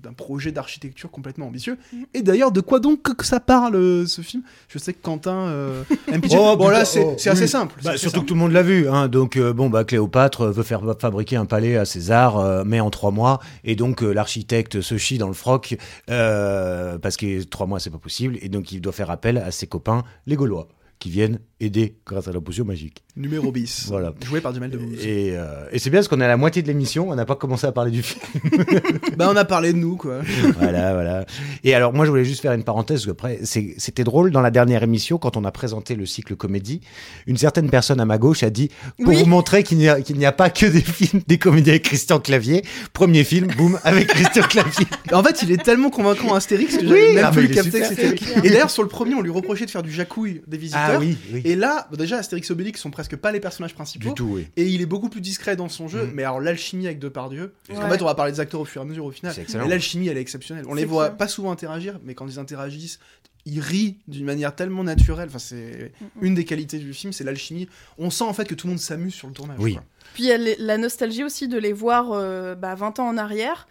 d'un 0.01 0.13
projet 0.13 0.51
d'architecture 0.51 1.09
complètement 1.09 1.47
ambitieux. 1.47 1.77
Mhm. 1.93 2.05
Et 2.13 2.21
d'ailleurs, 2.21 2.51
de 2.51 2.61
quoi 2.61 2.79
donc 2.79 3.01
que 3.15 3.25
ça 3.25 3.39
parle 3.39 3.75
euh, 3.75 4.05
ce 4.05 4.21
film? 4.21 4.43
Je 4.67 4.77
sais 4.77 4.93
que 4.93 5.01
Quentin 5.01 5.47
euh. 5.47 5.83
Oh, 6.31 6.55
bon 6.57 6.69
là, 6.69 6.85
c'est 6.85 7.03
oh, 7.03 7.15
c'est 7.17 7.29
assez 7.29 7.43
oui. 7.43 7.47
simple. 7.47 7.75
Bah, 7.83 7.91
assez 7.91 7.99
surtout 7.99 8.17
simple. 8.17 8.25
que 8.25 8.27
tout 8.27 8.33
le 8.35 8.39
monde 8.39 8.51
l'a 8.51 8.61
vu, 8.61 8.87
hein. 8.87 9.07
donc 9.07 9.37
euh, 9.37 9.53
bon 9.53 9.69
bah 9.69 9.83
Cléopâtre 9.83 10.47
veut 10.47 10.63
faire 10.63 10.81
fabriquer 10.99 11.37
un 11.37 11.45
palais 11.45 11.77
à 11.77 11.85
César, 11.85 12.37
euh, 12.37 12.63
mais 12.65 12.79
en 12.79 12.89
trois 12.89 13.11
mois, 13.11 13.39
et 13.63 13.75
donc 13.75 14.03
euh, 14.03 14.11
l'architecte 14.11 14.81
se 14.81 14.97
chie 14.97 15.17
dans 15.17 15.27
le 15.27 15.33
froc 15.33 15.77
euh, 16.09 16.97
parce 16.97 17.17
que 17.17 17.43
trois 17.43 17.67
mois 17.67 17.79
c'est 17.79 17.89
pas 17.89 17.97
possible, 17.97 18.37
et 18.41 18.49
donc 18.49 18.71
il 18.71 18.81
doit 18.81 18.93
faire 18.93 19.11
appel 19.11 19.37
à 19.37 19.51
ses 19.51 19.67
copains 19.67 20.03
les 20.27 20.35
Gaulois 20.35 20.67
qui 20.99 21.09
viennent 21.09 21.39
aider 21.61 21.95
grâce 22.05 22.27
à 22.27 22.31
la 22.31 22.39
potion 22.39 22.63
magique. 22.65 23.03
Numéro 23.15 23.51
bis. 23.51 23.85
Voilà. 23.89 24.13
Joué 24.25 24.39
par 24.41 24.53
Jamel 24.53 24.69
Debbouze. 24.69 25.03
Et, 25.05 25.31
euh, 25.33 25.65
et 25.71 25.79
c'est 25.79 25.89
bien 25.89 25.99
parce 25.99 26.07
qu'on 26.07 26.21
est 26.21 26.25
à 26.25 26.29
la 26.29 26.37
moitié 26.37 26.61
de 26.61 26.67
l'émission, 26.67 27.09
on 27.09 27.15
n'a 27.15 27.25
pas 27.25 27.35
commencé 27.35 27.65
à 27.67 27.71
parler 27.71 27.91
du 27.91 28.03
film. 28.03 28.21
Bah, 29.17 29.27
on 29.29 29.35
a 29.35 29.43
parlé 29.43 29.73
de 29.73 29.77
nous, 29.77 29.97
quoi. 29.97 30.19
voilà, 30.59 30.93
voilà. 30.93 31.25
Et 31.65 31.73
alors, 31.73 31.91
moi, 31.93 32.05
je 32.05 32.09
voulais 32.11 32.23
juste 32.23 32.41
faire 32.41 32.53
une 32.53 32.63
parenthèse, 32.63 33.05
parce 33.05 33.05
que 33.07 33.11
après, 33.11 33.39
c'était 33.43 34.03
drôle, 34.05 34.31
dans 34.31 34.39
la 34.39 34.51
dernière 34.51 34.83
émission, 34.83 35.17
quand 35.17 35.35
on 35.35 35.43
a 35.43 35.51
présenté 35.51 35.95
le 35.95 36.05
cycle 36.05 36.35
comédie, 36.37 36.79
une 37.27 37.35
certaine 37.35 37.69
personne 37.69 37.99
à 37.99 38.05
ma 38.05 38.17
gauche 38.17 38.43
a 38.43 38.49
dit, 38.49 38.69
pour 38.97 39.09
Oui. 39.09 39.17
vous 39.17 39.25
montrer 39.25 39.63
qu'il 39.63 39.77
n'y 39.77 39.89
a, 39.89 39.99
n'y 39.99 40.25
a 40.25 40.31
pas 40.31 40.49
que 40.49 40.65
des 40.65 40.81
films, 40.81 41.21
des 41.27 41.37
comédies 41.37 41.71
avec 41.71 41.83
Christian 41.83 42.19
Clavier, 42.19 42.63
premier 42.93 43.25
film, 43.25 43.47
boum, 43.57 43.77
avec 43.83 44.07
Christian 44.07 44.43
Clavier. 44.43 44.85
En 45.11 45.23
fait, 45.23 45.41
il 45.43 45.51
est 45.51 45.61
tellement 45.63 45.89
convaincant 45.89 46.33
Astérix 46.33 46.77
que 46.77 46.81
Oui, 46.83 46.87
j'avais 46.87 47.13
même 47.15 47.25
ah, 47.27 47.31
plus 47.31 47.49
capté 47.49 47.81
que 47.81 47.87
c'était. 47.87 48.15
Et 48.43 48.49
d'ailleurs, 48.49 48.69
sur 48.69 48.83
le 48.83 48.89
premier, 48.89 49.15
on 49.15 49.21
lui 49.21 49.31
reprochait 49.31 49.65
de 49.65 49.71
faire 49.71 49.83
du 49.83 49.91
jacouille 49.91 50.41
des 50.47 50.57
visiteurs. 50.57 50.88
Oui, 50.97 51.17
oui. 51.31 51.41
Et 51.45 51.55
là, 51.55 51.87
bah, 51.91 51.97
déjà, 51.97 52.17
Astérix 52.17 52.49
et 52.49 52.53
Obélix 52.53 52.81
sont 52.81 52.89
presque 52.89 53.15
pas 53.15 53.31
les 53.31 53.39
personnages 53.39 53.73
principaux. 53.73 54.09
du 54.09 54.15
tout, 54.15 54.29
oui. 54.31 54.47
Et 54.55 54.65
il 54.65 54.81
est 54.81 54.85
beaucoup 54.85 55.09
plus 55.09 55.21
discret 55.21 55.55
dans 55.55 55.69
son 55.69 55.87
jeu. 55.87 56.05
Mm. 56.05 56.11
Mais 56.13 56.23
alors, 56.23 56.39
l'alchimie 56.39 56.87
avec 56.87 56.99
Depardieu. 56.99 57.53
Parce 57.67 57.79
qu'en 57.79 57.89
fait, 57.89 58.01
on 58.01 58.05
va 58.05 58.15
parler 58.15 58.31
des 58.31 58.39
acteurs 58.39 58.61
au 58.61 58.65
fur 58.65 58.81
et 58.81 58.85
à 58.85 58.87
mesure 58.87 59.05
au 59.05 59.11
final. 59.11 59.33
C'est 59.33 59.41
excellent. 59.41 59.65
Mais 59.65 59.69
l'alchimie, 59.69 60.07
elle 60.07 60.17
est 60.17 60.21
exceptionnelle. 60.21 60.65
On 60.67 60.73
les 60.73 60.85
voit 60.85 61.07
clair. 61.07 61.17
pas 61.17 61.27
souvent 61.27 61.51
interagir, 61.51 61.99
mais 62.03 62.15
quand 62.15 62.27
ils 62.27 62.39
interagissent, 62.39 62.99
ils 63.45 63.59
rient 63.59 63.97
d'une 64.07 64.25
manière 64.25 64.55
tellement 64.55 64.83
naturelle. 64.83 65.27
Enfin, 65.29 65.39
c'est 65.39 65.91
une 66.21 66.35
des 66.35 66.45
qualités 66.45 66.79
du 66.79 66.93
film, 66.93 67.13
c'est 67.13 67.23
l'alchimie. 67.23 67.67
On 67.97 68.09
sent 68.09 68.23
en 68.23 68.33
fait 68.33 68.45
que 68.45 68.55
tout 68.55 68.67
le 68.67 68.71
monde 68.71 68.79
s'amuse 68.79 69.13
sur 69.13 69.27
le 69.27 69.33
tournage. 69.33 69.57
Oui. 69.59 69.73
quoi. 69.73 69.83
Puis 70.13 70.23
il 70.23 70.29
y 70.29 70.31
a 70.31 70.55
la 70.59 70.77
nostalgie 70.77 71.23
aussi 71.23 71.47
de 71.47 71.57
les 71.57 71.73
voir 71.73 72.11
euh, 72.11 72.55
bah, 72.55 72.75
20 72.75 72.99
ans 72.99 73.07
en 73.07 73.17
arrière 73.17 73.67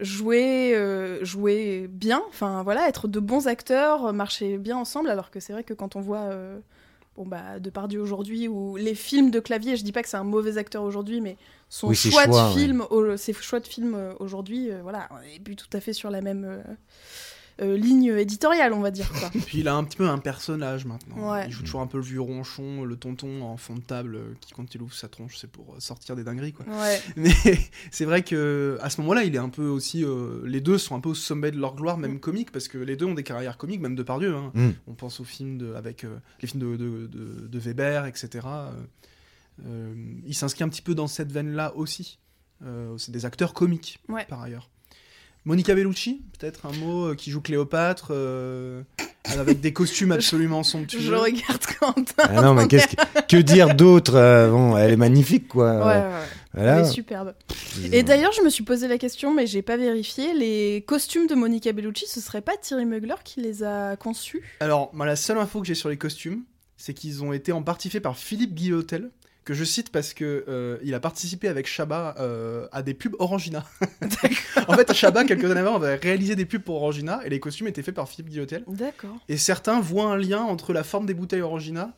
jouer, 0.00 0.74
euh, 0.74 1.24
jouer 1.24 1.86
bien, 1.88 2.22
enfin 2.28 2.62
voilà, 2.62 2.88
être 2.88 3.08
de 3.08 3.20
bons 3.20 3.46
acteurs, 3.46 4.06
euh, 4.06 4.12
marcher 4.12 4.58
bien 4.58 4.76
ensemble, 4.76 5.10
alors 5.10 5.30
que 5.30 5.40
c'est 5.40 5.52
vrai 5.52 5.64
que 5.64 5.74
quand 5.74 5.96
on 5.96 6.00
voit 6.00 6.20
euh, 6.30 6.58
bon, 7.16 7.26
bah, 7.26 7.58
Depardieu 7.60 8.00
aujourd'hui 8.00 8.48
ou 8.48 8.76
les 8.76 8.94
films 8.94 9.30
de 9.30 9.40
clavier, 9.40 9.76
je 9.76 9.84
dis 9.84 9.92
pas 9.92 10.02
que 10.02 10.08
c'est 10.08 10.16
un 10.16 10.24
mauvais 10.24 10.58
acteur 10.58 10.82
aujourd'hui, 10.82 11.20
mais 11.20 11.36
son 11.68 11.88
Oui, 11.88 11.96
choix, 11.96 12.24
choix, 12.24 12.26
de 12.26 12.54
ouais. 12.54 12.60
film, 12.62 12.84
au- 12.90 13.16
ses 13.16 13.32
choix 13.32 13.60
de 13.60 13.66
film 13.66 13.94
euh, 13.94 14.12
aujourd'hui, 14.20 14.70
euh, 14.70 14.80
voilà, 14.82 15.08
on 15.12 15.18
est 15.20 15.38
plus 15.38 15.56
tout 15.56 15.68
à 15.72 15.80
fait 15.80 15.92
sur 15.92 16.10
la 16.10 16.20
même 16.20 16.44
euh, 17.60 17.76
ligne 17.76 18.14
éditoriale, 18.16 18.72
on 18.72 18.80
va 18.80 18.90
dire. 18.90 19.10
Quoi. 19.12 19.30
Puis 19.46 19.58
il 19.58 19.68
a 19.68 19.74
un 19.74 19.84
petit 19.84 19.96
peu 19.96 20.08
un 20.08 20.18
personnage 20.18 20.84
maintenant. 20.86 21.32
Ouais. 21.32 21.46
Il 21.46 21.52
joue 21.52 21.62
toujours 21.62 21.80
un 21.82 21.86
peu 21.86 21.98
le 21.98 22.04
vieux 22.04 22.20
ronchon, 22.20 22.84
le 22.84 22.96
tonton 22.96 23.42
en 23.42 23.56
fond 23.56 23.74
de 23.74 23.80
table 23.82 24.16
euh, 24.16 24.32
qui, 24.40 24.52
quand 24.52 24.74
il 24.74 24.80
ouvre 24.82 24.94
sa 24.94 25.08
tronche, 25.08 25.36
c'est 25.38 25.50
pour 25.50 25.74
euh, 25.74 25.80
sortir 25.80 26.16
des 26.16 26.24
dingueries. 26.24 26.52
Quoi. 26.52 26.66
Ouais. 26.66 27.00
Mais 27.16 27.30
c'est 27.90 28.04
vrai 28.04 28.22
que 28.22 28.78
à 28.80 28.88
ce 28.90 29.00
moment-là, 29.02 29.24
il 29.24 29.34
est 29.34 29.38
un 29.38 29.48
peu 29.50 29.66
aussi. 29.66 30.04
euh, 30.04 30.40
les 30.46 30.60
deux 30.60 30.78
sont 30.78 30.94
un 30.96 31.00
peu 31.00 31.10
au 31.10 31.14
sommet 31.14 31.50
de 31.50 31.58
leur 31.58 31.74
gloire, 31.76 31.98
même 31.98 32.20
comique, 32.20 32.50
parce 32.52 32.68
que 32.68 32.78
les 32.78 32.96
deux 32.96 33.06
ont 33.06 33.14
des 33.14 33.22
carrières 33.24 33.58
comiques, 33.58 33.80
même 33.80 33.94
de 33.96 34.02
Pardieu. 34.02 34.34
Hein. 34.34 34.50
Mm. 34.54 34.70
On 34.86 34.94
pense 34.94 35.20
aux 35.20 35.24
films 35.24 35.58
de, 35.58 35.74
avec 35.74 36.04
euh, 36.04 36.18
les 36.40 36.48
films 36.48 36.62
de, 36.62 36.76
de, 36.76 37.06
de- 37.06 37.46
de 37.48 37.58
Weber, 37.58 38.06
etc. 38.06 38.28
Euh, 38.46 38.70
euh, 39.66 39.94
il 40.26 40.34
s'inscrit 40.34 40.64
un 40.64 40.68
petit 40.68 40.82
peu 40.82 40.94
dans 40.94 41.06
cette 41.06 41.30
veine-là 41.32 41.74
aussi. 41.76 42.18
Euh, 42.64 42.96
c'est 42.98 43.12
des 43.12 43.24
acteurs 43.24 43.54
comiques, 43.54 43.98
Ouais. 44.08 44.24
par 44.28 44.40
ailleurs. 44.42 44.70
Monica 45.50 45.74
Bellucci, 45.74 46.22
peut-être 46.38 46.64
un 46.66 46.72
mot, 46.78 47.06
euh, 47.06 47.14
qui 47.16 47.32
joue 47.32 47.40
Cléopâtre, 47.40 48.10
euh, 48.10 48.82
avec 49.24 49.58
des 49.58 49.72
costumes 49.72 50.12
absolument 50.12 50.62
somptueux. 50.62 51.00
Je 51.00 51.12
regarde 51.12 51.66
Quentin. 51.80 52.04
Ah 52.18 52.40
non, 52.40 52.54
mais 52.54 52.68
qu'est-ce 52.68 52.86
que, 52.86 53.26
que 53.26 53.36
dire 53.38 53.74
d'autre 53.74 54.14
euh, 54.14 54.48
Bon, 54.48 54.76
elle 54.76 54.92
est 54.92 54.96
magnifique, 54.96 55.48
quoi. 55.48 55.72
Ouais, 55.72 55.80
ouais, 55.80 55.86
ouais. 55.86 56.26
Voilà. 56.54 56.78
Elle 56.78 56.84
est 56.84 56.88
superbe. 56.88 57.34
Et 57.90 58.04
d'ailleurs, 58.04 58.30
je 58.30 58.42
me 58.42 58.48
suis 58.48 58.62
posé 58.62 58.86
la 58.86 58.96
question, 58.96 59.34
mais 59.34 59.48
j'ai 59.48 59.62
pas 59.62 59.76
vérifié. 59.76 60.34
Les 60.34 60.84
costumes 60.86 61.26
de 61.26 61.34
Monica 61.34 61.72
Bellucci, 61.72 62.06
ce 62.06 62.20
serait 62.20 62.42
pas 62.42 62.56
Thierry 62.56 62.86
Mugler 62.86 63.16
qui 63.24 63.40
les 63.40 63.64
a 63.64 63.96
conçus? 63.96 64.44
Alors, 64.60 64.90
moi, 64.92 65.04
la 65.04 65.16
seule 65.16 65.38
info 65.38 65.60
que 65.60 65.66
j'ai 65.66 65.74
sur 65.74 65.88
les 65.88 65.98
costumes, 65.98 66.44
c'est 66.76 66.94
qu'ils 66.94 67.24
ont 67.24 67.32
été 67.32 67.50
en 67.50 67.64
partie 67.64 67.90
faits 67.90 68.04
par 68.04 68.16
Philippe 68.16 68.54
Guillotel, 68.54 69.10
que 69.50 69.54
je 69.56 69.64
cite 69.64 69.90
parce 69.90 70.14
que 70.14 70.44
euh, 70.46 70.78
il 70.84 70.94
a 70.94 71.00
participé 71.00 71.48
avec 71.48 71.66
Chabat 71.66 72.14
euh, 72.20 72.68
à 72.70 72.82
des 72.82 72.94
pubs 72.94 73.16
Orangina. 73.18 73.64
en 74.68 74.74
fait, 74.74 74.92
Chabat, 74.92 75.24
quelques 75.24 75.50
années 75.50 75.58
avant, 75.58 75.74
avait 75.74 75.96
réalisé 75.96 76.36
des 76.36 76.44
pubs 76.44 76.62
pour 76.62 76.76
Orangina 76.76 77.20
et 77.24 77.30
les 77.30 77.40
costumes 77.40 77.66
étaient 77.66 77.82
faits 77.82 77.96
par 77.96 78.08
Philippe 78.08 78.28
Guillotel. 78.30 78.62
D'accord. 78.68 79.16
Et 79.28 79.36
certains 79.36 79.80
voient 79.80 80.12
un 80.12 80.16
lien 80.16 80.42
entre 80.42 80.72
la 80.72 80.84
forme 80.84 81.04
des 81.06 81.14
bouteilles 81.14 81.40
Orangina 81.42 81.90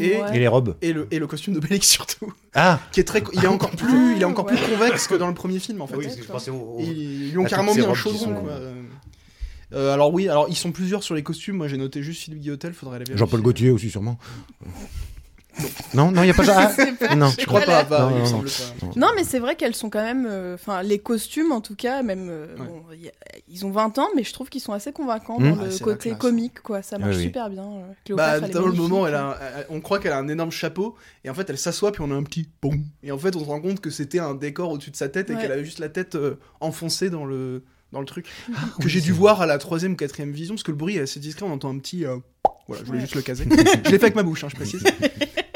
Et- 0.00 0.16
Ouais. 0.16 0.36
Et 0.36 0.38
les 0.40 0.48
robes 0.48 0.76
et 0.82 0.92
le, 0.92 1.06
et 1.12 1.20
le 1.20 1.26
costume 1.28 1.54
d'Obélix 1.54 1.86
surtout, 1.88 2.32
Ah 2.52 2.80
qui 2.90 2.98
est 2.98 3.04
très, 3.04 3.22
il 3.32 3.44
est 3.44 3.46
encore 3.46 3.70
plus, 3.70 4.16
il 4.16 4.20
est 4.22 4.24
encore 4.24 4.46
Ouais. 4.46 4.56
plus 4.56 4.66
convexe 4.72 5.06
que 5.06 5.14
dans 5.14 5.28
le 5.28 5.34
premier 5.34 5.60
film 5.60 5.80
en 5.82 5.86
fait. 5.86 5.94
Oui, 5.96 6.04
parce 6.04 6.16
que 6.16 6.22
je 6.24 6.28
pensais 6.28 6.50
Ils, 6.80 6.98
ils 7.26 7.30
lui 7.30 7.38
ont 7.38 7.44
à 7.46 7.48
carrément 7.48 7.74
mis 7.76 7.80
un 7.82 7.94
chaudron. 7.94 8.18
sont- 8.18 8.34
quoi. 8.34 8.50
Euh, 9.72 9.94
alors 9.94 10.12
oui, 10.12 10.28
alors 10.28 10.46
ils 10.50 10.56
sont 10.56 10.72
plusieurs 10.72 11.02
sur 11.04 11.14
les 11.14 11.22
costumes. 11.22 11.56
Moi 11.58 11.68
j'ai 11.68 11.78
noté 11.78 12.02
juste 12.02 12.22
Philippe 12.22 12.40
Guillotel, 12.40 12.74
faudrait 12.74 12.98
les 12.98 13.04
vérifier. 13.04 13.18
Jean-Paul 13.18 13.40
Gaultier 13.40 13.70
aussi, 13.70 13.88
sûrement. 13.88 14.18
Non, 15.94 16.10
non, 16.10 16.22
il 16.22 16.26
n'y 16.26 16.30
a 16.30 16.34
pas 16.34 16.44
pas- 16.46 16.72
Ah, 17.08 17.14
non. 17.14 17.30
Je 17.38 17.44
crois 17.44 17.60
pas, 17.60 17.84
Non, 17.84 18.10
il 18.10 18.14
me 18.14 18.18
non, 18.20 18.24
semble 18.26 18.46
pas. 18.48 18.86
Non, 18.96 19.08
mais 19.14 19.24
c'est 19.24 19.38
vrai 19.38 19.54
qu'elles 19.54 19.74
sont 19.74 19.90
quand 19.90 20.02
même. 20.02 20.26
euh, 20.28 20.54
Enfin, 20.54 20.82
les 20.82 20.98
costumes, 20.98 21.52
en 21.52 21.60
tout 21.60 21.74
cas, 21.76 22.02
même. 22.02 22.28
euh, 22.30 22.46
Ouais. 22.56 22.66
bon, 22.66 22.82
y 22.94 23.08
a- 23.08 23.12
ils 23.48 23.66
ont 23.66 23.70
20 23.70 23.98
ans, 23.98 24.08
mais 24.16 24.24
je 24.24 24.32
trouve 24.32 24.48
qu'ils 24.48 24.60
sont 24.62 24.72
assez 24.72 24.92
convaincants 24.92 25.38
Mmh. 25.38 25.50
dans 25.56 25.62
Ah, 25.62 25.66
le 25.66 25.78
côté 25.78 26.14
comique, 26.18 26.60
quoi. 26.62 26.82
Ça 26.82 26.98
marche 26.98 27.12
Oui, 27.12 27.16
oui. 27.18 27.22
super 27.24 27.50
bien. 27.50 27.64
euh, 27.64 28.14
Bah, 28.16 28.40
dans 28.40 28.66
le 28.66 28.72
moment, 28.72 29.06
elle 29.06 29.12
magnifique. 29.14 29.42
a, 29.42 29.58
elle- 29.60 29.66
on 29.70 29.80
croit 29.80 29.98
qu'elle 29.98 30.12
a 30.12 30.18
un 30.18 30.28
énorme 30.28 30.50
chapeau, 30.50 30.96
et 31.24 31.30
en 31.30 31.34
fait, 31.34 31.48
elle 31.50 31.58
s'assoit, 31.58 31.92
puis 31.92 32.02
on 32.02 32.10
a 32.10 32.14
un 32.14 32.22
petit 32.22 32.48
boum. 32.62 32.84
Et 33.02 33.12
en 33.12 33.18
fait, 33.18 33.36
on 33.36 33.40
se 33.40 33.44
rend 33.44 33.60
compte 33.60 33.80
que 33.80 33.90
c'était 33.90 34.18
un 34.20 34.34
décor 34.34 34.70
au-dessus 34.70 34.90
de 34.90 34.96
sa 34.96 35.08
tête 35.08 35.28
et 35.30 35.34
Ouais. 35.34 35.42
qu'elle 35.42 35.52
avait 35.52 35.64
juste 35.64 35.78
la 35.80 35.88
tête 35.90 36.14
euh, 36.14 36.38
enfoncée 36.60 37.10
dans 37.10 37.24
le, 37.26 37.62
dans 37.92 38.00
le 38.00 38.06
truc. 38.06 38.26
Ah, 38.54 38.58
que 38.80 38.88
j'ai 38.88 39.00
dû 39.02 39.12
voir 39.12 39.42
à 39.42 39.46
la 39.46 39.58
troisième 39.58 39.92
ou 39.92 39.96
quatrième 39.96 40.32
vision, 40.32 40.54
parce 40.54 40.62
que 40.62 40.70
le 40.70 40.76
bruit 40.78 40.96
est 40.96 41.00
assez 41.02 41.20
discret, 41.20 41.44
on 41.46 41.52
entend 41.52 41.68
un 41.74 41.78
petit. 41.78 42.06
euh, 42.06 42.16
Voilà, 42.68 42.82
je 42.82 42.86
voulais 42.86 42.98
Ouais. 43.00 43.04
juste 43.04 43.16
le 43.16 43.22
caser. 43.22 43.44
je 43.44 43.90
l'ai 43.90 43.98
fait 43.98 44.04
avec 44.04 44.14
ma 44.14 44.22
bouche, 44.22 44.44
hein, 44.44 44.48
je 44.48 44.54
précise. 44.56 44.82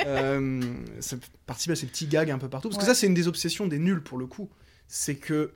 Euh, 0.06 0.60
ça 1.00 1.16
participe 1.46 1.72
à 1.72 1.76
ces 1.76 1.86
petits 1.86 2.06
gags 2.06 2.30
un 2.30 2.38
peu 2.38 2.48
partout. 2.48 2.68
Parce 2.68 2.78
que 2.78 2.86
ça, 2.86 2.94
c'est 2.94 3.06
une 3.06 3.14
des 3.14 3.28
obsessions 3.28 3.66
des 3.66 3.78
nuls 3.78 4.02
pour 4.02 4.18
le 4.18 4.26
coup. 4.26 4.48
C'est 4.88 5.16
que 5.16 5.52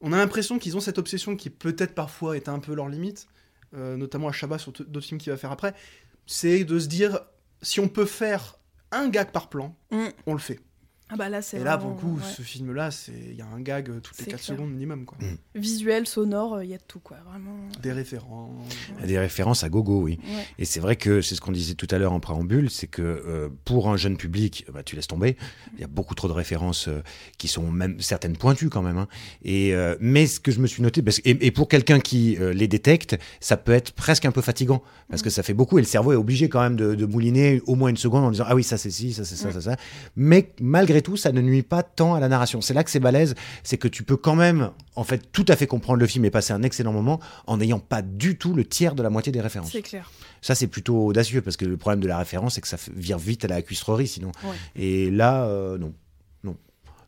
on 0.00 0.12
a 0.12 0.16
l'impression 0.16 0.58
qu'ils 0.58 0.76
ont 0.76 0.80
cette 0.80 0.98
obsession 0.98 1.36
qui 1.36 1.50
peut-être 1.50 1.94
parfois 1.94 2.36
est 2.36 2.48
un 2.48 2.58
peu 2.60 2.74
leur 2.74 2.88
limite, 2.88 3.26
euh, 3.74 3.96
notamment 3.96 4.28
à 4.28 4.32
Chabat 4.32 4.58
sur 4.58 4.72
d'autres 4.72 5.00
films 5.06 5.20
qu'il 5.20 5.32
va 5.32 5.36
faire 5.36 5.50
après. 5.52 5.74
C'est 6.26 6.64
de 6.64 6.78
se 6.78 6.86
dire 6.86 7.20
si 7.62 7.80
on 7.80 7.88
peut 7.88 8.06
faire 8.06 8.58
un 8.92 9.08
gag 9.08 9.30
par 9.32 9.48
plan, 9.48 9.76
Mm. 9.90 10.06
on 10.26 10.32
le 10.32 10.38
fait. 10.38 10.60
Ah 11.10 11.16
bah 11.16 11.28
là, 11.28 11.40
c'est. 11.42 11.58
Et 11.60 11.64
là, 11.64 11.78
pour 11.78 11.90
le 11.90 11.96
coup, 11.96 12.16
ouais. 12.16 12.22
ce 12.36 12.42
film-là, 12.42 12.90
c'est 12.90 13.12
il 13.30 13.36
y 13.36 13.40
a 13.40 13.46
un 13.46 13.60
gag 13.60 13.88
euh, 13.88 14.00
toutes 14.00 14.18
les 14.18 14.24
C'est 14.24 14.30
4 14.30 14.42
clair. 14.42 14.56
secondes 14.56 14.70
minimum. 14.70 15.04
Quoi. 15.06 15.16
Visuel, 15.54 16.06
sonore, 16.06 16.62
il 16.62 16.70
y 16.70 16.74
a 16.74 16.78
de 16.78 16.82
tout, 16.86 17.00
quoi. 17.00 17.16
Vraiment. 17.28 17.56
Des 17.82 17.90
a 19.02 19.06
des 19.06 19.18
références 19.18 19.64
à 19.64 19.68
gogo, 19.68 20.02
oui. 20.02 20.18
Ouais. 20.22 20.44
Et 20.58 20.64
c'est 20.64 20.80
vrai 20.80 20.96
que 20.96 21.20
c'est 21.22 21.34
ce 21.34 21.40
qu'on 21.40 21.52
disait 21.52 21.74
tout 21.74 21.86
à 21.90 21.98
l'heure 21.98 22.12
en 22.12 22.20
préambule, 22.20 22.70
c'est 22.70 22.86
que 22.86 23.02
euh, 23.02 23.48
pour 23.64 23.88
un 23.88 23.96
jeune 23.96 24.16
public, 24.16 24.66
bah, 24.72 24.82
tu 24.82 24.96
laisses 24.96 25.06
tomber. 25.06 25.36
Il 25.74 25.80
y 25.80 25.84
a 25.84 25.88
beaucoup 25.88 26.14
trop 26.14 26.28
de 26.28 26.32
références 26.34 26.88
euh, 26.88 27.02
qui 27.38 27.48
sont 27.48 27.70
même 27.70 28.00
certaines 28.00 28.36
pointues 28.36 28.68
quand 28.68 28.82
même. 28.82 28.98
hein. 28.98 29.08
Et 29.42 29.74
euh, 29.74 29.96
mais 30.00 30.26
ce 30.26 30.40
que 30.40 30.50
je 30.50 30.60
me 30.60 30.66
suis 30.66 30.82
noté, 30.82 31.02
parce, 31.02 31.20
et, 31.24 31.46
et 31.46 31.50
pour 31.50 31.68
quelqu'un 31.68 32.00
qui 32.00 32.36
euh, 32.38 32.52
les 32.52 32.68
détecte, 32.68 33.16
ça 33.40 33.56
peut 33.56 33.72
être 33.72 33.92
presque 33.92 34.24
un 34.26 34.32
peu 34.32 34.42
fatigant 34.42 34.82
parce 35.08 35.22
que 35.22 35.30
ça 35.30 35.42
fait 35.42 35.54
beaucoup 35.54 35.78
et 35.78 35.82
le 35.82 35.86
cerveau 35.86 36.12
est 36.12 36.16
obligé 36.16 36.48
quand 36.48 36.60
même 36.60 36.76
de, 36.76 36.94
de 36.94 37.06
mouliner 37.06 37.62
au 37.66 37.74
moins 37.76 37.88
une 37.88 37.96
seconde 37.96 38.24
en 38.24 38.30
disant 38.30 38.44
ah 38.46 38.54
oui 38.54 38.62
ça 38.62 38.76
c'est 38.76 38.90
ci, 38.90 39.12
ça 39.14 39.24
c'est 39.24 39.36
ça, 39.36 39.52
ça 39.52 39.60
ça. 39.60 39.76
Mais 40.16 40.52
malgré 40.60 40.97
tout, 41.02 41.16
ça 41.16 41.32
ne 41.32 41.40
nuit 41.40 41.62
pas 41.62 41.82
tant 41.82 42.14
à 42.14 42.20
la 42.20 42.28
narration. 42.28 42.60
C'est 42.60 42.74
là 42.74 42.84
que 42.84 42.90
c'est 42.90 43.00
balèze, 43.00 43.34
c'est 43.62 43.78
que 43.78 43.88
tu 43.88 44.02
peux 44.02 44.16
quand 44.16 44.34
même 44.34 44.70
en 44.96 45.04
fait 45.04 45.30
tout 45.32 45.44
à 45.48 45.56
fait 45.56 45.66
comprendre 45.66 46.00
le 46.00 46.06
film 46.06 46.24
et 46.24 46.30
passer 46.30 46.52
un 46.52 46.62
excellent 46.62 46.92
moment 46.92 47.20
en 47.46 47.58
n'ayant 47.58 47.78
pas 47.78 48.02
du 48.02 48.36
tout 48.36 48.54
le 48.54 48.64
tiers 48.64 48.94
de 48.94 49.02
la 49.02 49.10
moitié 49.10 49.32
des 49.32 49.40
références. 49.40 49.72
C'est 49.72 49.82
clair. 49.82 50.10
Ça, 50.40 50.54
c'est 50.54 50.66
plutôt 50.66 51.06
audacieux 51.06 51.42
parce 51.42 51.56
que 51.56 51.64
le 51.64 51.76
problème 51.76 52.00
de 52.00 52.08
la 52.08 52.18
référence, 52.18 52.54
c'est 52.54 52.60
que 52.60 52.68
ça 52.68 52.78
vire 52.94 53.18
vite 53.18 53.44
à 53.44 53.48
la 53.48 53.62
cuistrerie 53.62 54.08
sinon. 54.08 54.32
Ouais. 54.44 54.82
Et 54.82 55.10
là, 55.10 55.44
euh. 55.44 55.78
Non. 55.78 55.92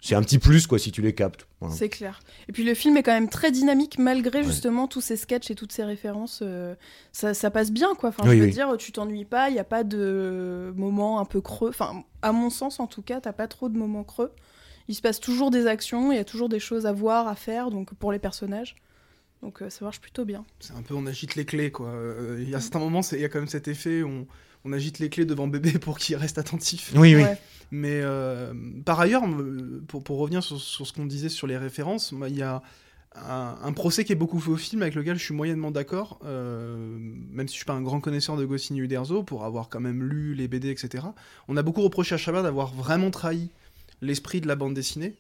C'est 0.03 0.15
un 0.15 0.23
petit 0.23 0.39
plus, 0.39 0.67
quoi, 0.67 0.79
si 0.79 0.91
tu 0.93 1.03
les 1.03 1.15
captes. 1.15 1.47
Voilà. 1.61 1.75
C'est 1.75 1.89
clair. 1.91 2.21
Et 2.49 2.53
puis 2.53 2.65
le 2.65 2.75
film 2.75 2.97
est 2.97 3.03
quand 3.03 3.13
même 3.13 3.29
très 3.29 3.51
dynamique 3.51 3.99
malgré 3.99 4.43
justement 4.43 4.87
tous 4.89 5.01
ces 5.03 5.17
sketchs 5.17 5.51
et 5.51 5.55
toutes 5.55 5.73
ces 5.73 5.85
références. 5.85 6.41
euh, 6.43 6.75
ça, 7.13 7.35
ça 7.35 7.51
passe 7.51 7.71
bien 7.71 7.95
quoi. 7.95 8.09
Enfin, 8.09 8.23
Oui, 8.25 8.37
je 8.37 8.41
veux 8.41 8.47
oui. 8.47 8.53
dire, 8.53 8.75
tu 8.79 8.93
t'ennuies 8.93 9.27
pas, 9.27 9.51
il 9.51 9.53
n'y 9.53 9.59
a 9.59 9.65
pas 9.65 9.85
de 9.85 10.73
moments 10.77 11.21
un 11.21 11.25
peu 11.27 11.41
creux. 11.41 11.69
Enfin, 11.69 12.03
à 12.23 12.33
mon 12.33 12.49
sens 12.51 12.81
en 12.81 12.87
tout 12.87 13.03
cas, 13.03 13.21
t'as 13.21 13.33
pas 13.35 13.47
trop 13.47 13.69
de 13.69 13.77
moments 13.77 14.05
creux. 14.05 14.33
il 14.89 14.95
se 14.95 15.03
passe 15.03 15.21
toujours 15.21 15.51
des 15.51 15.67
actions, 15.67 16.13
il 16.13 16.17
y 16.17 16.21
a 16.21 16.25
toujours 16.25 16.49
des 16.49 16.61
choses 16.61 16.87
à 16.87 16.93
voir, 16.93 17.29
à 17.29 17.35
faire, 17.35 17.71
donc 17.71 17.93
pour 17.95 18.11
les 18.13 18.19
personnages. 18.19 18.77
Donc 19.43 19.63
euh, 19.63 19.71
ça 19.71 19.85
marche 19.85 20.01
plutôt 20.01 20.25
bien. 20.25 20.45
C'est 20.61 20.73
un 20.75 20.83
peu 20.83 20.95
on 20.95 21.07
agite 21.07 21.35
les 21.35 21.45
clés 21.45 21.71
quoi. 21.71 21.89
Euh, 21.89 22.39
Il 22.43 22.49
y 22.49 22.55
a 22.55 22.61
certains 22.61 22.79
moments, 22.79 23.01
il 23.13 23.21
y 23.21 23.25
a 23.25 23.29
quand 23.29 23.39
même 23.39 23.49
cet 23.49 23.69
effet, 23.69 24.03
on, 24.03 24.27
on 24.65 24.73
agite 24.73 24.99
les 24.99 25.09
clés 25.11 25.25
devant 25.27 25.47
bébé 25.47 25.73
pour 25.79 25.99
qu'il 25.99 26.17
reste 26.17 26.39
attentif. 26.39 26.93
Oui, 26.95 27.15
oui. 27.17 27.23
Ouais. 27.23 27.39
Mais 27.71 28.01
euh, 28.03 28.53
par 28.85 28.99
ailleurs, 29.01 29.27
me- 29.27 29.81
pour, 29.87 30.03
pour 30.03 30.19
revenir 30.19 30.43
sur, 30.43 30.61
sur 30.61 30.87
ce 30.87 30.93
qu'on 30.93 31.07
disait 31.07 31.29
sur 31.29 31.47
les 31.47 31.57
références, 31.57 32.13
il 32.29 32.37
y 32.37 32.43
a 32.43 32.63
un, 33.15 33.57
un 33.63 33.73
procès 33.73 34.05
qui 34.05 34.13
est 34.13 34.17
beaucoup 34.17 34.39
fait 34.41 34.51
au 34.51 34.57
film 34.57 34.83
avec 34.83 34.95
lequel 34.95 35.19
je 35.19 35.25
suis 35.25 35.35
moyennement 35.35 35.71
d'accord, 35.71 36.21
euh, 36.25 36.77
même 36.99 37.49
si 37.49 37.55
je 37.55 37.59
suis 37.59 37.65
pas 37.65 37.73
un 37.75 37.83
grand 37.83 38.01
connaisseur 38.01 38.37
de 38.37 38.45
Goscinny 38.45 38.81
Uderzo, 38.81 39.23
pour 39.23 39.45
avoir 39.45 39.69
quand 39.69 39.81
même 39.81 40.03
lu 40.03 40.35
les 40.35 40.49
BD, 40.49 40.71
etc. 40.71 41.05
On 41.49 41.57
a 41.57 41.63
beaucoup 41.63 41.83
reproché 41.83 42.15
à 42.15 42.19
Chabat 42.19 42.43
d'avoir 42.43 42.73
vraiment 42.75 43.11
trahi 43.11 43.51
l'esprit 44.01 44.41
de 44.41 44.49
la 44.49 44.57
bande 44.57 44.75
dessinée. 44.75 45.17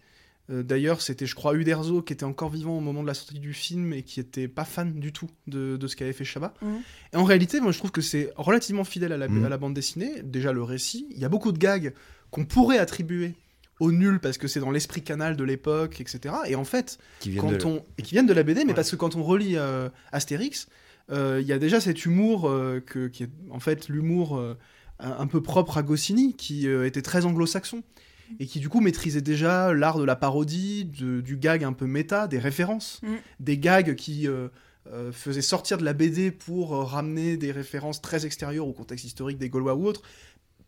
Euh, 0.50 0.62
D'ailleurs, 0.64 1.00
c'était, 1.02 1.26
je 1.26 1.34
crois, 1.36 1.54
Uderzo 1.54 2.02
qui 2.02 2.12
était 2.12 2.24
encore 2.24 2.50
vivant 2.50 2.76
au 2.76 2.80
moment 2.80 3.02
de 3.02 3.06
la 3.08 3.14
sortie 3.14 3.38
du 3.38 3.52
film 3.54 3.92
et 3.92 4.02
qui 4.02 4.18
était 4.20 4.48
pas 4.48 4.64
fan 4.64 4.92
du 4.98 5.12
tout 5.12 5.28
de, 5.46 5.76
de 5.76 5.86
ce 5.86 5.94
qu'avait 5.96 6.12
fait 6.12 6.24
Chabat. 6.24 6.54
Mhm. 6.62 6.80
Et 7.12 7.16
en 7.16 7.24
réalité, 7.24 7.60
moi, 7.60 7.70
je 7.72 7.78
trouve 7.78 7.90
que 7.92 8.00
c'est 8.00 8.32
relativement 8.36 8.84
fidèle 8.84 9.12
à 9.12 9.16
la, 9.16 9.28
Mhm. 9.28 9.44
à 9.44 9.48
la 9.48 9.56
bande 9.58 9.74
dessinée. 9.74 10.22
Déjà, 10.24 10.52
le 10.52 10.62
récit. 10.62 11.06
Il 11.10 11.18
y 11.20 11.24
a 11.24 11.28
beaucoup 11.28 11.52
de 11.52 11.58
gags 11.58 11.92
qu'on 12.30 12.44
pourrait 12.44 12.78
attribuer 12.78 13.34
au 13.80 13.92
nul 13.92 14.20
parce 14.20 14.36
que 14.38 14.46
c'est 14.46 14.60
dans 14.60 14.70
l'esprit 14.70 15.02
canal 15.02 15.36
de 15.36 15.44
l'époque, 15.44 16.00
etc. 16.00 16.34
Et 16.46 16.54
en 16.54 16.64
fait, 16.64 16.98
Qui 17.20 17.30
viennent 17.30 17.42
quand 17.42 17.52
de- 17.52 17.64
on 17.64 17.84
et 17.98 18.02
qui 18.02 18.12
viennent 18.14 18.26
de 18.26 18.32
la 18.34 18.42
BD, 18.42 18.62
mais 18.64 18.68
Ouais. 18.70 18.74
parce 18.74 18.90
que 18.90 18.96
quand 18.96 19.16
on 19.16 19.22
relit 19.22 19.56
euh, 19.56 19.88
Astérix, 20.12 20.68
euh, 21.10 21.38
il 21.40 21.46
y 21.46 21.52
a 21.52 21.58
déjà 21.58 21.80
cet 21.80 22.04
humour 22.04 22.48
euh, 22.48 22.80
que, 22.84 23.08
qui 23.08 23.22
est 23.24 23.30
en 23.50 23.58
fait 23.60 23.88
l'humour 23.88 24.36
euh, 24.36 24.56
un 24.98 25.12
un 25.20 25.26
peu 25.26 25.42
propre 25.42 25.78
à 25.78 25.82
Goscinny, 25.82 26.34
qui 26.34 26.68
euh, 26.68 26.86
était 26.86 27.00
très 27.02 27.24
anglo-saxon 27.24 27.82
et 28.38 28.46
qui 28.46 28.60
du 28.60 28.68
coup 28.68 28.80
maîtrisait 28.80 29.22
déjà 29.22 29.72
l'art 29.72 29.98
de 29.98 30.04
la 30.04 30.14
parodie, 30.14 30.84
de- 30.84 31.20
du 31.22 31.36
gag 31.38 31.64
un 31.64 31.72
peu 31.72 31.86
méta, 31.86 32.28
des 32.28 32.38
références, 32.38 33.00
Mm. 33.02 33.14
des 33.40 33.56
gags 33.58 33.94
qui 33.96 34.28
euh, 34.28 34.48
euh, 34.92 35.10
faisaient 35.10 35.42
sortir 35.42 35.78
de 35.78 35.84
la 35.84 35.94
BD 35.94 36.30
pour 36.30 36.74
euh, 36.74 36.84
ramener 36.84 37.36
des 37.38 37.50
références 37.50 38.00
très 38.02 38.24
extérieures 38.26 38.66
au 38.68 38.72
contexte 38.72 39.04
historique 39.06 39.38
des 39.38 39.48
Gaulois 39.48 39.74
ou 39.74 39.86
autres, 39.86 40.02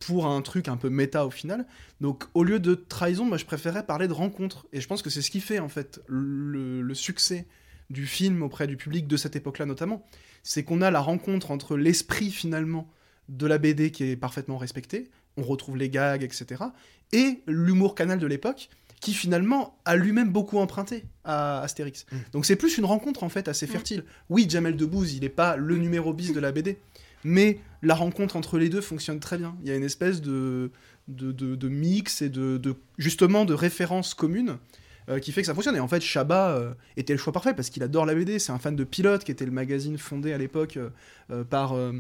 pour 0.07 0.27
un 0.27 0.41
truc 0.43 0.69
un 0.69 0.77
peu 0.77 0.91
méta 0.91 1.27
au 1.27 1.31
final. 1.31 1.67
Donc 2.01 2.25
au 2.35 2.45
lieu 2.45 2.59
de 2.61 2.75
trahison, 2.75 3.25
moi 3.25 3.37
je 3.37 3.45
préférais 3.45 3.85
parler 3.87 4.09
de 4.09 4.13
rencontre. 4.13 4.67
Et 4.73 4.81
je 4.81 4.89
pense 4.89 5.03
que 5.03 5.11
c'est 5.11 5.23
ce 5.23 5.31
qui 5.31 5.41
fait 5.41 5.59
en 5.59 5.69
fait 5.69 6.01
le, 6.07 6.83
le 6.83 6.95
succès 6.95 7.47
du 7.91 8.07
film 8.07 8.43
auprès 8.43 8.67
du 8.67 8.77
public 8.77 9.07
de 9.07 9.17
cette 9.17 9.37
époque-là 9.37 9.67
notamment. 9.67 10.05
C'est 10.43 10.65
qu'on 10.65 10.83
a 10.83 10.91
la 10.91 11.01
rencontre 11.01 11.51
entre 11.51 11.77
l'esprit 11.77 12.31
finalement 12.31 12.89
de 13.29 13.47
la 13.47 13.59
BD 13.59 13.91
qui 13.91 14.05
est 14.05 14.17
parfaitement 14.17 14.59
respecté, 14.59 15.11
on 15.37 15.43
retrouve 15.43 15.77
les 15.77 15.89
gags, 15.89 16.23
etc. 16.23 16.65
Et 17.13 17.43
l'humour 17.47 17.95
canal 17.95 18.19
de 18.19 18.27
l'époque 18.27 18.69
qui 19.01 19.15
finalement 19.15 19.77
a 19.85 19.97
lui-même 19.97 20.31
beaucoup 20.31 20.59
emprunté 20.59 21.05
à 21.25 21.61
Astérix. 21.61 22.07
Mm. 22.11 22.17
Donc 22.33 22.47
c'est 22.47 22.57
plus 22.57 22.79
une 22.79 22.85
rencontre 22.85 23.25
en 23.25 23.29
fait 23.29 23.49
assez 23.49 23.67
fertile. 23.67 24.05
Oui, 24.31 24.47
Jamel 24.49 24.77
Debbouze, 24.77 25.15
il 25.15 25.23
n'est 25.23 25.29
pas 25.29 25.57
le 25.57 25.77
numéro 25.77 26.13
bis 26.13 26.33
de 26.33 26.39
la 26.39 26.53
BD, 26.53 26.79
mais 27.25 27.59
la 27.83 27.95
rencontre 27.95 28.37
entre 28.37 28.59
les 28.59 28.69
deux 28.69 28.81
fonctionne 28.81 29.21
très 29.21 29.39
bien. 29.39 29.57
Il 29.63 29.69
y 29.69 29.73
a 29.73 29.77
une 29.77 29.83
espèce 29.85 30.21
de, 30.23 30.71
de, 31.09 31.33
de- 31.33 31.57
de 31.57 31.69
mix 31.69 32.23
et 32.23 32.29
de, 32.29 32.57
de- 32.57 32.77
justement 32.99 33.45
de 33.45 33.55
références 33.55 34.15
communes 34.15 34.57
euh, 35.09 35.19
qui 35.19 35.33
fait 35.33 35.41
que 35.43 35.47
ça 35.49 35.55
fonctionne. 35.55 35.75
Et 35.77 35.81
en 35.81 35.89
fait, 35.89 36.01
Chabat 36.01 36.51
euh, 36.53 36.75
était 36.97 37.13
le 37.13 37.19
choix 37.19 37.33
parfait 37.33 37.55
parce 37.55 37.71
qu'il 37.71 37.83
adore 37.83 38.07
la 38.07 38.15
BD. 38.15 38.39
C'est 38.39 38.53
un 38.53 38.59
fan 38.59 38.77
de 38.77 38.85
Pilote, 38.85 39.25
qui 39.25 39.33
était 39.33 39.45
le 39.47 39.51
magazine 39.51 39.99
fondé 39.99 40.33
à 40.33 40.39
l'époque 40.39 40.79
euh, 41.31 41.43
par, 41.45 41.73
euh, 41.73 41.93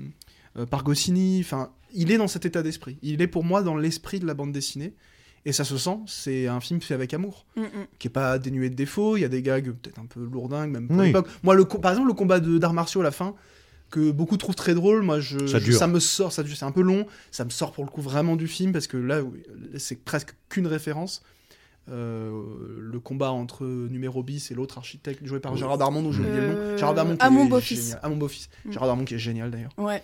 euh, 0.56 0.66
par 0.66 0.84
Goscinny. 0.84 1.40
Enfin, 1.40 1.70
il 1.92 2.12
est 2.12 2.16
dans 2.18 2.28
cet 2.28 2.46
état 2.46 2.62
d'esprit. 2.62 2.98
Il 3.02 3.20
est 3.20 3.26
pour 3.26 3.42
moi 3.44 3.62
dans 3.62 3.76
l'esprit 3.76 4.20
de 4.20 4.26
la 4.26 4.34
bande 4.34 4.52
dessinée. 4.52 4.94
Et 5.44 5.50
ça 5.50 5.64
se 5.64 5.76
sent, 5.76 5.98
c'est 6.06 6.46
un 6.46 6.60
film 6.60 6.80
fait 6.80 6.94
avec 6.94 7.12
amour, 7.12 7.46
Mm, 7.56 7.62
mm. 7.62 7.66
qui 7.98 8.06
est 8.06 8.10
pas 8.12 8.38
dénué 8.38 8.70
de 8.70 8.76
défauts. 8.76 9.16
Il 9.16 9.22
y 9.22 9.24
a 9.24 9.28
des 9.28 9.42
gags 9.42 9.72
peut-être 9.72 9.98
un 9.98 10.06
peu 10.06 10.20
lourdingues, 10.24 10.70
même 10.70 10.86
pour 10.86 10.96
Oui. 10.98 11.06
l'époque. 11.06 11.26
Moi, 11.42 11.56
le, 11.56 11.64
co- 11.64 11.80
par 11.80 11.90
exemple, 11.90 12.06
le 12.06 12.14
combat 12.14 12.38
de- 12.38 12.58
d'arts 12.58 12.72
martiaux 12.74 13.00
à 13.00 13.04
la 13.04 13.10
fin, 13.10 13.34
que 13.92 14.11
beaucoup 14.11 14.37
trouvent 14.37 14.57
très 14.57 14.74
drôle, 14.74 15.02
moi, 15.02 15.20
je, 15.20 15.46
Ça 15.46 15.59
je- 15.61 15.64
dure. 15.70 15.87
me 15.88 16.00
sort, 16.00 16.33
ça, 16.33 16.42
c'est 16.46 16.64
un 16.64 16.72
peu 16.72 16.83
long, 16.83 17.07
ça 17.31 17.44
me 17.44 17.50
sort 17.50 17.70
pour 17.72 17.85
le 17.85 17.90
coup 17.90 18.02
vraiment 18.02 18.35
du 18.35 18.48
film, 18.48 18.72
parce 18.72 18.87
que 18.88 18.96
là, 18.96 19.20
c'est 19.78 20.02
presque 20.05 20.35
qu'une 20.48 20.66
référence. 20.66 21.22
Euh, 21.90 22.31
le 22.78 23.00
combat 23.00 23.33
entre 23.33 23.64
numéro 23.66 24.22
bis 24.22 24.52
et 24.52 24.55
l'autre 24.55 24.78
architecte 24.78 25.26
joué 25.26 25.40
par. 25.40 25.57
Gérard 25.57 25.78
Darmon, 25.78 26.02
dont 26.02 26.12
j'ai 26.12 26.20
oublié 26.20 26.37
le 26.40 26.46
nom. 26.48 26.55
Euh, 26.57 26.76
Gérard 26.78 26.94
Darmon 26.94 27.16
qui 27.16 27.22
à 27.24 27.26
est 27.26 27.31
mon 27.31 27.44
beau-fils. 27.46 27.83
génial. 27.87 28.00
À 28.05 28.09
mon 28.09 28.16
beau-fils. 28.16 28.48
Mm. 28.64 28.72
Gérard 28.72 28.87
Darmon 28.88 29.05
qui 29.05 29.14
est 29.14 29.18
génial 29.18 29.50
d'ailleurs. 29.50 29.72
Ouais. 29.78 30.00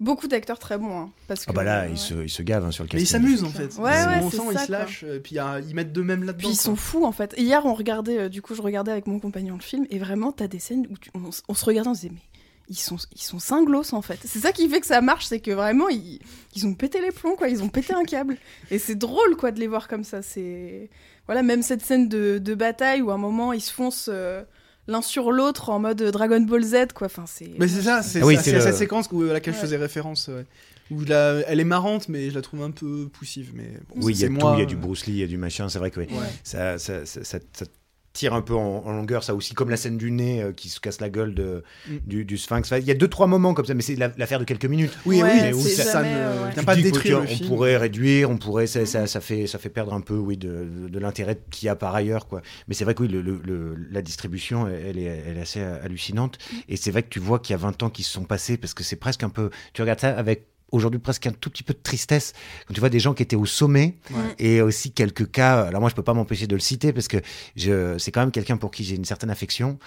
Beaucoup 0.00 0.26
d'acteurs 0.26 0.58
très 0.58 0.78
bons. 0.78 0.98
hein, 0.98 1.10
parce 1.28 1.44
Ah 1.46 1.52
que, 1.52 1.56
bah 1.56 1.62
là, 1.62 1.82
ouais. 1.82 1.90
il 1.92 1.98
se, 1.98 2.14
il 2.24 2.28
se 2.28 2.42
gave 2.42 2.64
hein, 2.64 2.72
sur 2.72 2.82
le 2.82 2.88
Mais 2.92 2.98
ils 2.98 3.02
casting. 3.04 3.20
s'amusent 3.22 3.44
en 3.44 3.50
fait. 3.50 3.72
Ouais, 3.78 3.90
ouais, 3.90 4.18
on 4.20 4.30
c'est 4.30 4.36
sent, 4.38 4.42
ils 4.50 4.58
ça, 4.58 4.66
se 4.66 4.72
lâchent, 4.72 5.04
et 5.04 5.20
puis 5.20 5.38
euh, 5.38 5.60
ils 5.68 5.76
mettent 5.76 5.92
d'eux-mêmes 5.92 6.24
là-dedans. 6.24 6.38
Puis 6.38 6.48
ils 6.48 6.56
quoi. 6.56 6.64
sont 6.64 6.74
fous 6.76 7.04
en 7.04 7.12
fait. 7.12 7.36
Hier 7.38 7.64
on 7.66 7.74
regardait, 7.74 8.18
euh, 8.22 8.28
du 8.28 8.42
coup 8.42 8.56
je 8.56 8.62
regardais 8.62 8.90
avec 8.90 9.06
mon 9.06 9.20
compagnon 9.20 9.54
le 9.54 9.62
film 9.62 9.86
et 9.90 10.00
vraiment 10.00 10.32
t'as 10.32 10.48
des 10.48 10.58
scènes 10.58 10.88
où 10.90 10.98
tu- 10.98 11.10
on, 11.14 11.30
on 11.48 11.54
se 11.54 11.64
regardait 11.64 11.88
on 11.90 11.94
se 11.94 12.00
disait 12.00 12.12
mais 12.14 12.20
ils 12.68 12.76
sont 12.78 12.96
ils 13.14 13.20
sont 13.22 13.38
cinglos 13.38 13.92
en 13.94 14.02
fait. 14.02 14.18
C'est 14.24 14.38
ça 14.40 14.52
qui 14.52 14.68
fait 14.68 14.80
que 14.80 14.86
ça 14.86 15.00
marche, 15.00 15.26
c'est 15.26 15.40
que 15.40 15.50
vraiment 15.50 15.88
ils, 15.88 16.20
ils 16.54 16.66
ont 16.66 16.74
pété 16.74 17.00
les 17.00 17.10
plombs 17.12 17.36
quoi, 17.36 17.48
ils 17.48 17.62
ont 17.62 17.68
pété 17.68 17.92
un 17.94 18.04
câble. 18.04 18.36
Et 18.70 18.78
c'est 18.78 18.94
drôle 18.94 19.36
quoi 19.36 19.50
de 19.50 19.60
les 19.60 19.66
voir 19.66 19.88
comme 19.88 20.04
ça. 20.04 20.22
C'est 20.22 20.88
voilà 21.26 21.42
même 21.42 21.62
cette 21.62 21.82
scène 21.84 22.08
de, 22.08 22.38
de 22.38 22.54
bataille 22.54 23.02
où 23.02 23.10
à 23.10 23.14
un 23.14 23.18
moment 23.18 23.52
ils 23.52 23.60
se 23.60 23.72
foncent 23.72 24.08
euh, 24.12 24.42
l'un 24.86 25.02
sur 25.02 25.32
l'autre 25.32 25.70
en 25.70 25.78
mode 25.78 26.02
Dragon 26.02 26.40
Ball 26.40 26.62
Z 26.62 26.92
quoi. 26.94 27.06
Enfin 27.06 27.24
c'est. 27.26 27.50
Mais 27.58 27.68
c'est 27.68 27.82
ça, 27.82 28.02
c'est 28.02 28.22
Ah 28.22 28.26
oui, 28.26 28.36
le- 28.36 28.42
cette 28.42 28.74
séquence 28.74 29.08
où- 29.12 29.22
à 29.22 29.32
laquelle 29.32 29.54
je 29.54 29.58
faisais 29.60 29.76
référence. 29.76 30.28
ouais. 30.28 30.44
Où 30.90 31.00
la- 31.04 31.40
elle 31.46 31.58
est 31.60 31.64
marrante, 31.64 32.08
mais 32.10 32.28
je 32.28 32.34
la 32.34 32.42
trouve 32.42 32.62
un 32.62 32.70
peu 32.70 33.08
poussive. 33.12 33.52
Mais 33.54 33.70
bon, 33.88 34.06
Oui, 34.06 34.12
il 34.12 34.20
y 34.20 34.24
a 34.24 34.26
c'est 34.26 34.34
tout, 34.34 34.40
moi, 34.40 34.54
il 34.56 34.60
y 34.60 34.62
a 34.62 34.66
du 34.66 34.76
Bruce 34.76 35.06
Lee, 35.06 35.12
il 35.14 35.18
y 35.20 35.22
a 35.22 35.26
du 35.26 35.38
machin, 35.38 35.68
c'est 35.70 35.78
vrai 35.78 35.90
que 35.90 36.00
oui. 36.00 36.06
Ouais. 36.10 36.18
ça, 36.44 36.76
ça, 36.78 37.06
ça, 37.06 37.24
ça- 37.24 37.38
ça 37.52 37.64
tire 38.12 38.34
un 38.34 38.42
peu 38.42 38.54
en, 38.54 38.82
en 38.84 38.92
longueur, 38.92 39.24
ça 39.24 39.34
aussi, 39.34 39.54
comme 39.54 39.70
la 39.70 39.76
scène 39.76 39.96
du 39.96 40.10
nez 40.10 40.42
euh, 40.42 40.52
qui 40.52 40.68
se 40.68 40.80
casse 40.80 41.00
la 41.00 41.08
gueule 41.08 41.34
de, 41.34 41.62
Mm. 41.88 41.96
du, 42.06 42.24
du 42.24 42.36
sphinx. 42.38 42.68
Enfin, 42.70 42.78
il 42.78 42.84
y 42.86 42.90
a 42.90 42.94
deux, 42.94 43.08
trois 43.08 43.26
moments 43.26 43.54
comme 43.54 43.64
ça, 43.64 43.74
mais 43.74 43.82
c'est 43.82 43.96
la- 43.96 44.12
l'affaire 44.18 44.38
de 44.38 44.44
quelques 44.44 44.66
minutes. 44.66 44.92
Oui, 45.06 45.22
Ouais, 45.22 45.52
oui, 45.54 45.62
ça, 45.70 46.02
ne 46.02 46.56
ouais. 46.56 46.64
pas 46.64 46.76
détruire 46.76 47.20
on 47.22 47.26
film. 47.26 47.48
pourrait 47.48 47.76
réduire, 47.76 48.28
on 48.30 48.36
pourrait, 48.36 48.66
ça, 48.66 48.84
ça, 48.86 49.06
ça 49.06 49.20
fait, 49.20 49.46
ça 49.46 49.58
fait 49.58 49.68
perdre 49.70 49.94
un 49.94 50.00
peu, 50.00 50.14
oui, 50.16 50.36
de, 50.36 50.48
de, 50.48 50.88
de 50.88 50.98
l'intérêt 50.98 51.38
qu'il 51.50 51.66
y 51.66 51.68
a 51.70 51.76
par 51.76 51.94
ailleurs, 51.94 52.26
quoi. 52.28 52.42
Mais 52.68 52.74
c'est 52.74 52.84
vrai 52.84 52.94
que 52.94 53.02
oui, 53.02 53.08
le, 53.08 53.22
le- 53.22 53.40
le- 53.44 53.76
la 53.90 54.02
distribution, 54.02 54.68
elle 54.68 54.98
est, 54.98 55.04
elle 55.26 55.38
est 55.38 55.42
assez 55.42 55.60
hallucinante. 55.60 56.38
Et 56.68 56.76
c'est 56.76 56.90
vrai 56.90 57.02
que 57.02 57.08
tu 57.08 57.18
vois 57.20 57.38
qu'il 57.38 57.54
y 57.54 57.54
a 57.54 57.58
20 57.58 57.82
ans 57.82 57.90
qui 57.90 58.02
se 58.02 58.10
sont 58.12 58.24
passés, 58.24 58.56
parce 58.58 58.74
que 58.74 58.84
c'est 58.84 58.96
presque 58.96 59.22
un 59.22 59.30
peu, 59.30 59.50
tu 59.72 59.80
regardes 59.82 60.00
ça 60.00 60.10
avec 60.16 60.46
aujourd'hui 60.72 60.98
presque 61.00 61.26
un 61.26 61.32
tout 61.32 61.50
petit 61.50 61.62
peu 61.62 61.72
de 61.74 61.78
tristesse 61.82 62.32
quand 62.66 62.74
tu 62.74 62.80
vois 62.80 62.88
des 62.88 62.98
gens 63.00 63.14
qui 63.14 63.22
étaient 63.22 63.36
au 63.36 63.46
sommet 63.46 63.94
Ouais. 64.10 64.34
et 64.38 64.60
aussi 64.60 64.90
quelques 64.92 65.30
cas 65.30 65.62
alors 65.62 65.80
moi 65.80 65.88
je 65.90 65.94
peux 65.94 66.02
pas 66.02 66.14
m'empêcher 66.14 66.46
de 66.46 66.54
le 66.54 66.60
citer 66.60 66.92
parce 66.92 67.08
que 67.08 67.18
je 67.56 67.96
c'est 67.98 68.10
quand 68.10 68.20
même 68.20 68.30
quelqu'un 68.32 68.56
pour 68.56 68.70
qui 68.70 68.82
j'ai 68.84 68.96
une 68.96 69.04
certaine 69.04 69.30
affection 69.30 69.78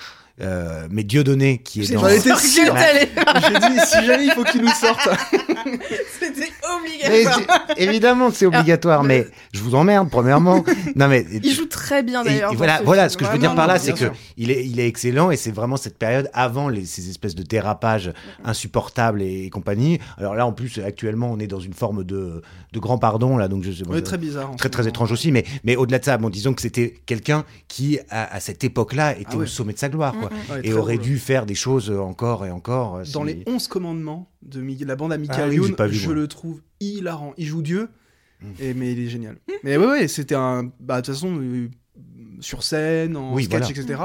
euh, 0.41 0.87
mais 0.89 1.03
Dieudonné 1.03 1.59
qui 1.59 1.81
est 1.81 1.93
dans 1.93 2.01
J'en 2.01 2.07
étais 2.09 2.35
sûr 2.35 2.75
J'ai 2.75 3.69
dit, 3.69 3.79
si 3.85 4.05
jamais 4.05 4.25
il 4.25 4.31
faut 4.31 4.43
qu'il 4.43 4.61
nous 4.61 4.67
sorte. 4.67 5.07
C'était 6.19 6.51
obligatoire. 6.77 7.65
évidemment 7.77 8.29
que 8.29 8.35
c'est 8.35 8.45
obligatoire, 8.45 9.01
Ah, 9.01 9.07
mais 9.07 9.27
je 9.53 9.61
vous 9.61 9.75
emmerde, 9.75 10.09
premièrement. 10.09 10.63
Non, 10.95 11.07
mais. 11.07 11.25
Il 11.43 11.51
joue 11.53 11.65
très 11.65 12.03
bien 12.03 12.23
d'ailleurs. 12.23 12.53
voilà, 12.53 12.79
ce 12.79 12.83
voilà, 12.83 13.09
ce 13.09 13.17
que 13.17 13.25
je 13.25 13.31
veux 13.31 13.37
dire 13.37 13.55
par 13.55 13.67
là, 13.67 13.79
c'est 13.79 13.93
que 13.93 13.97
sûr. 13.99 14.13
il 14.37 14.51
est, 14.51 14.65
il 14.65 14.79
est 14.79 14.87
excellent 14.87 15.31
et 15.31 15.37
c'est 15.37 15.51
vraiment 15.51 15.77
cette 15.77 15.97
période 15.97 16.29
avant 16.33 16.67
les, 16.69 16.85
ces 16.85 17.09
espèces 17.09 17.35
de 17.35 17.43
dérapages 17.43 18.11
insupportables 18.43 19.21
et, 19.21 19.49
compagnie. 19.49 19.99
Alors 20.17 20.35
là, 20.35 20.45
en 20.45 20.51
plus, 20.53 20.79
actuellement, 20.79 21.31
on 21.31 21.39
est 21.39 21.47
dans 21.47 21.59
une 21.59 21.73
forme 21.73 22.03
de, 22.03 22.41
de 22.73 22.79
grand 22.79 22.97
pardon, 22.97 23.37
là, 23.37 23.47
donc 23.47 23.63
je 23.63 23.71
sais 23.71 23.87
Ouais, 23.87 24.01
très 24.01 24.17
bizarre. 24.17 24.55
très 24.57 24.69
très 24.69 24.87
étrange 24.87 25.11
aussi, 25.11 25.31
mais, 25.31 25.45
mais 25.63 25.75
au-delà 25.75 25.99
de 25.99 26.05
ça, 26.05 26.17
bon, 26.17 26.29
disons 26.29 26.53
que 26.53 26.61
c'était 26.61 26.95
quelqu'un 27.05 27.45
qui, 27.67 27.99
à, 28.09 28.35
à 28.35 28.39
cette 28.39 28.63
époque-là, 28.63 29.13
était 29.17 29.27
Ah 29.33 29.37
au 29.37 29.45
sommet 29.45 29.73
de 29.73 29.79
sa 29.79 29.89
gloire, 29.89 30.13
quoi. 30.29 30.55
Ouais, 30.55 30.61
et 30.67 30.73
aurait 30.73 30.95
drôle. 30.95 31.05
dû 31.05 31.19
faire 31.19 31.45
des 31.45 31.55
choses 31.55 31.89
encore 31.91 32.45
et 32.45 32.51
encore. 32.51 32.97
euh, 32.97 33.03
Dans 33.13 33.23
les 33.23 33.43
11 33.47 33.67
commandements 33.67 34.31
de 34.41 34.61
Mi- 34.61 34.77
la 34.77 34.95
bande 34.95 35.13
à 35.13 35.15
Ah 35.29 35.47
oui, 35.47 35.55
Youn, 35.55 35.75
je 35.89 36.05
moi. 36.05 36.15
le 36.15 36.27
trouve 36.27 36.61
hilarant. 36.79 37.33
Il 37.37 37.45
joue 37.45 37.61
Dieu, 37.61 37.89
Mm. 38.41 38.45
et, 38.59 38.73
mais 38.73 38.91
il 38.91 38.99
est 38.99 39.07
génial. 39.09 39.37
mais 39.63 39.77
ouais, 39.77 39.85
ouais, 39.87 40.07
c'était 40.07 40.35
un. 40.35 40.71
Bah, 40.79 41.01
de 41.01 41.05
toute 41.05 41.15
façon, 41.15 41.39
euh, 41.41 41.69
sur 42.41 42.63
scène, 42.63 43.15
en 43.17 43.33
Oui, 43.33 43.45
sketch, 43.45 43.63
voilà. 43.73 43.81
etc. 43.81 44.01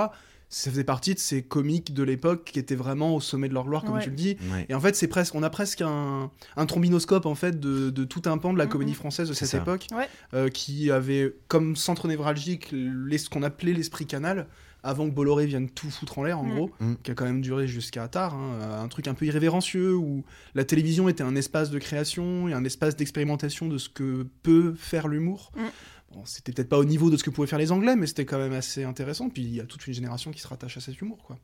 Ça 0.52 0.68
faisait 0.70 0.82
partie 0.84 1.14
de 1.14 1.18
ces 1.20 1.42
comiques 1.42 1.94
de 1.94 2.02
l'époque 2.02 2.44
qui 2.52 2.58
étaient 2.58 2.74
vraiment 2.74 3.14
au 3.14 3.20
sommet 3.20 3.48
de 3.48 3.54
leur 3.54 3.64
gloire, 3.66 3.84
comme 3.84 3.94
Ouais. 3.94 4.02
tu 4.02 4.10
le 4.10 4.16
dis. 4.16 4.36
Ouais. 4.52 4.66
Et 4.68 4.74
en 4.74 4.80
fait, 4.80 4.96
c'est 4.96 5.06
presque, 5.06 5.36
on 5.36 5.44
a 5.44 5.50
presque 5.50 5.80
un, 5.80 6.30
un 6.56 6.66
trombinoscope 6.66 7.24
en 7.26 7.36
fait 7.36 7.60
de, 7.60 7.90
de 7.90 8.04
tout 8.04 8.22
un 8.26 8.36
pan 8.36 8.52
de 8.52 8.58
la 8.58 8.66
comédie 8.66 8.94
française 8.94 9.28
de 9.28 9.32
cette 9.34 9.46
ça. 9.48 9.58
époque, 9.58 9.86
Ouais. 9.92 10.08
euh, 10.34 10.48
qui 10.48 10.90
avait 10.90 11.36
comme 11.46 11.76
centre 11.76 12.08
névralgique 12.08 12.68
les- 12.72 13.18
ce 13.18 13.30
qu'on 13.30 13.44
appelait 13.44 13.72
l'esprit 13.74 14.06
canal, 14.06 14.48
avant 14.82 15.08
que 15.08 15.14
Bolloré 15.14 15.46
vienne 15.46 15.68
tout 15.68 15.90
foutre 15.90 16.18
en 16.18 16.24
l'air, 16.24 16.38
en 16.38 16.44
Mhm. 16.44 16.54
gros, 16.54 16.70
Mhm. 16.80 16.96
qui 17.02 17.10
a 17.10 17.14
quand 17.14 17.24
même 17.24 17.40
duré 17.40 17.66
jusqu'à 17.68 18.08
tard, 18.08 18.34
hein, 18.34 18.80
un 18.82 18.88
truc 18.88 19.08
un 19.08 19.14
peu 19.14 19.26
irrévérencieux 19.26 19.94
où 19.94 20.24
la 20.54 20.64
télévision 20.64 21.08
était 21.08 21.22
un 21.22 21.36
espace 21.36 21.70
de 21.70 21.78
création 21.78 22.48
et 22.48 22.52
un 22.52 22.64
espace 22.64 22.96
d'expérimentation 22.96 23.68
de 23.68 23.78
ce 23.78 23.88
que 23.88 24.26
peut 24.42 24.74
faire 24.74 25.08
l'humour. 25.08 25.52
Mhm. 25.56 25.64
Bon, 26.12 26.22
c'était 26.24 26.52
peut-être 26.52 26.68
pas 26.68 26.78
au 26.78 26.84
niveau 26.84 27.08
de 27.10 27.16
ce 27.16 27.22
que 27.22 27.30
pouvaient 27.30 27.46
faire 27.46 27.58
les 27.58 27.70
Anglais, 27.72 27.94
mais 27.94 28.06
c'était 28.06 28.24
quand 28.24 28.38
même 28.38 28.52
assez 28.52 28.82
intéressant. 28.84 29.28
Puis 29.28 29.42
il 29.42 29.54
y 29.54 29.60
a 29.60 29.64
toute 29.64 29.86
une 29.86 29.94
génération 29.94 30.30
qui 30.32 30.40
se 30.40 30.48
rattache 30.48 30.76
à 30.76 30.80
cet 30.80 31.00
humour, 31.00 31.18
quoi. 31.22 31.38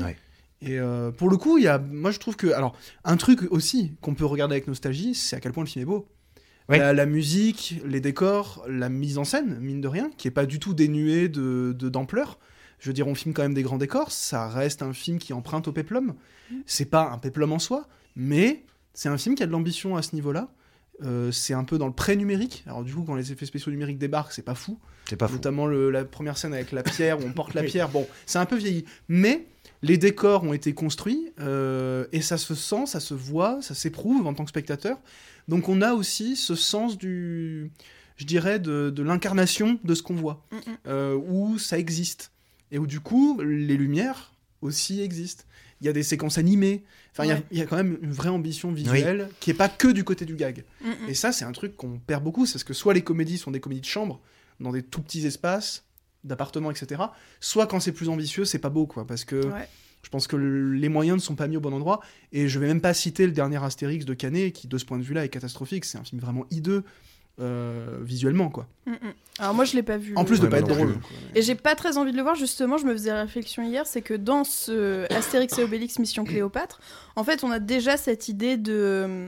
Ouais. 0.00 0.16
Et 0.62 0.78
euh, 0.78 1.10
pour 1.10 1.28
le 1.28 1.36
coup, 1.36 1.58
il 1.58 1.64
y 1.64 1.68
a, 1.68 1.78
moi 1.78 2.10
je 2.12 2.18
trouve 2.20 2.36
que, 2.36 2.46
alors, 2.52 2.76
un 3.04 3.16
truc 3.16 3.40
aussi 3.50 3.92
qu'on 4.00 4.14
peut 4.14 4.24
regarder 4.24 4.54
avec 4.54 4.68
nostalgie, 4.68 5.14
c'est 5.14 5.34
à 5.36 5.40
quel 5.40 5.52
point 5.52 5.64
le 5.64 5.68
film 5.68 5.82
est 5.82 5.86
beau. 5.86 6.06
Ouais. 6.68 6.78
La, 6.78 6.92
la 6.94 7.04
musique, 7.06 7.82
les 7.84 8.00
décors, 8.00 8.64
la 8.68 8.88
mise 8.88 9.18
en 9.18 9.24
scène, 9.24 9.58
mine 9.60 9.80
de 9.82 9.88
rien, 9.88 10.10
qui 10.16 10.28
est 10.28 10.30
pas 10.30 10.46
du 10.46 10.58
tout 10.60 10.72
dénuée 10.72 11.28
de 11.28 11.74
de- 11.76 11.88
d'ampleur. 11.90 12.38
Je 12.84 12.90
veux 12.90 12.92
dire, 12.92 13.08
on 13.08 13.14
filme 13.14 13.32
quand 13.32 13.40
même 13.42 13.54
des 13.54 13.62
grands 13.62 13.78
décors, 13.78 14.12
ça 14.12 14.46
reste 14.46 14.82
un 14.82 14.92
film 14.92 15.18
qui 15.18 15.32
emprunte 15.32 15.68
au 15.68 15.72
péplum. 15.72 16.12
C'est 16.66 16.84
pas 16.84 17.08
un 17.10 17.16
péplum 17.16 17.50
en 17.52 17.58
soi, 17.58 17.88
mais 18.14 18.64
c'est 18.92 19.08
un 19.08 19.16
film 19.16 19.34
qui 19.36 19.42
a 19.42 19.46
de 19.46 19.52
l'ambition 19.52 19.96
à 19.96 20.02
ce 20.02 20.14
niveau-là. 20.14 20.52
Euh, 21.02 21.32
c'est 21.32 21.54
un 21.54 21.64
peu 21.64 21.78
dans 21.78 21.86
le 21.86 21.94
pré-numérique. 21.94 22.62
Alors 22.66 22.84
du 22.84 22.92
coup, 22.94 23.02
quand 23.04 23.14
les 23.14 23.32
effets 23.32 23.46
spéciaux 23.46 23.72
numériques 23.72 23.96
débarquent, 23.98 24.32
c'est 24.32 24.42
pas 24.42 24.54
fou. 24.54 24.78
C'est 25.08 25.16
pas 25.16 25.28
fou. 25.28 25.34
Notamment 25.36 25.66
le- 25.66 25.90
la 25.90 26.04
première 26.04 26.36
scène 26.36 26.52
avec 26.52 26.72
la 26.72 26.82
pierre 26.84 27.18
où 27.18 27.22
on 27.26 27.32
porte 27.32 27.54
la 27.54 27.62
pierre. 27.62 27.88
Bon, 27.88 28.06
c'est 28.26 28.38
un 28.38 28.44
peu 28.44 28.56
vieilli. 28.56 28.84
Mais 29.08 29.46
les 29.80 29.96
décors 29.96 30.44
ont 30.44 30.52
été 30.52 30.74
construits 30.74 31.32
euh, 31.40 32.04
et 32.12 32.20
ça 32.20 32.36
se 32.36 32.54
sent, 32.54 32.84
ça 32.86 33.00
se 33.00 33.14
voit, 33.14 33.62
ça 33.62 33.74
s'éprouve 33.74 34.26
en 34.26 34.34
tant 34.34 34.44
que 34.44 34.50
spectateur. 34.50 34.98
Donc 35.48 35.70
on 35.70 35.80
a 35.80 35.94
aussi 35.94 36.36
ce 36.36 36.54
sens 36.54 36.98
du, 36.98 37.72
je 38.16 38.26
dirais, 38.26 38.58
de, 38.60 38.90
de 38.90 39.02
l'incarnation 39.02 39.78
de 39.82 39.94
ce 39.94 40.02
qu'on 40.02 40.14
voit, 40.14 40.44
Mm, 40.52 40.56
mm. 40.56 40.60
euh, 40.88 41.14
où 41.16 41.58
ça 41.58 41.78
existe. 41.78 42.30
Et 42.70 42.78
où 42.78 42.86
du 42.86 43.00
coup, 43.00 43.40
les 43.40 43.76
lumières 43.76 44.32
aussi 44.62 45.00
existent. 45.02 45.44
Il 45.80 45.86
y 45.86 45.90
a 45.90 45.92
des 45.92 46.02
séquences 46.02 46.38
animées. 46.38 46.82
Enfin, 47.12 47.24
il 47.24 47.28
y 47.28 47.30
a- 47.32 47.34
Ouais. 47.34 47.42
il 47.50 47.58
y, 47.58 47.60
a 47.60 47.66
quand 47.66 47.76
même 47.76 47.98
une 48.00 48.12
vraie 48.12 48.30
ambition 48.30 48.72
visuelle 48.72 49.28
qui 49.40 49.50
est 49.50 49.54
pas 49.54 49.68
que 49.68 49.88
du 49.88 50.02
côté 50.04 50.24
du 50.24 50.34
gag. 50.36 50.64
Mm, 50.82 50.88
mm. 50.88 51.08
Et 51.08 51.14
ça, 51.14 51.30
c'est 51.32 51.44
un 51.44 51.52
truc 51.52 51.76
qu'on 51.76 51.98
perd 51.98 52.24
beaucoup, 52.24 52.46
c'est 52.46 52.54
parce 52.54 52.64
que 52.64 52.72
soit 52.74 52.94
les 52.94 53.02
comédies 53.02 53.36
sont 53.38 53.50
des 53.50 53.60
comédies 53.60 53.82
de 53.82 53.86
chambre, 53.86 54.20
dans 54.60 54.72
des 54.72 54.82
tout 54.82 55.02
petits 55.02 55.26
espaces, 55.26 55.84
d'appartements, 56.22 56.70
etc. 56.70 57.02
Soit 57.40 57.66
quand 57.66 57.80
c'est 57.80 57.92
plus 57.92 58.08
ambitieux, 58.08 58.44
c'est 58.46 58.58
pas 58.58 58.70
beau, 58.70 58.86
quoi, 58.86 59.06
parce 59.06 59.24
que 59.26 59.44
Ouais. 59.46 59.68
je 60.02 60.08
pense 60.08 60.26
que 60.26 60.36
le- 60.36 60.72
les 60.72 60.88
moyens 60.88 61.16
ne 61.18 61.22
sont 61.22 61.34
pas 61.34 61.48
mis 61.48 61.58
au 61.58 61.60
bon 61.60 61.74
endroit. 61.74 62.00
Et 62.32 62.48
je 62.48 62.58
vais 62.58 62.66
même 62.68 62.80
pas 62.80 62.94
citer 62.94 63.26
le 63.26 63.32
dernier 63.32 63.62
Astérix 63.62 64.06
de 64.06 64.14
Canet, 64.14 64.52
qui 64.54 64.66
de 64.68 64.78
ce 64.78 64.86
point 64.86 64.96
de 64.98 65.02
vue-là 65.02 65.24
est 65.26 65.28
catastrophique. 65.28 65.84
C'est 65.84 65.98
un 65.98 66.04
film 66.04 66.20
vraiment 66.20 66.46
hideux 66.50 66.82
euh, 67.40 67.98
visuellement, 68.02 68.48
quoi. 68.48 68.66
Mm, 68.86 68.92
mm. 68.92 68.96
Alors 69.38 69.54
moi 69.54 69.64
je 69.64 69.74
l'ai 69.74 69.82
pas 69.82 69.96
vu. 69.96 70.14
En 70.16 70.24
plus 70.24 70.38
de 70.38 70.44
Ouais, 70.44 70.50
pas 70.50 70.58
être 70.58 70.68
drôle. 70.68 70.94
Et 71.34 71.42
j'ai 71.42 71.54
pas 71.56 71.74
très 71.74 71.98
envie 71.98 72.12
de 72.12 72.16
le 72.16 72.22
voir, 72.22 72.34
justement, 72.36 72.78
je 72.78 72.86
me 72.86 72.92
faisais 72.92 73.12
réflexion 73.12 73.62
hier, 73.64 73.86
c'est 73.86 74.02
que 74.02 74.14
dans 74.14 74.44
ce 74.44 75.12
Astérix 75.12 75.58
et 75.58 75.64
Obélix 75.64 75.98
Mission 75.98 76.24
Cléopâtre, 76.26 76.80
en 77.16 77.24
fait, 77.24 77.42
on 77.44 77.50
a 77.50 77.58
déjà 77.58 77.96
cette 77.96 78.28
idée 78.28 78.56
de 78.56 79.26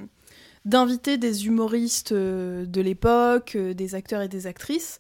d'inviter 0.64 1.16
des 1.16 1.46
humoristes 1.46 2.10
euh, 2.12 2.66
de 2.66 2.80
l'époque, 2.80 3.52
euh, 3.54 3.72
des 3.72 3.94
acteurs 3.94 4.22
et 4.22 4.28
des 4.28 4.46
actrices. 4.48 4.98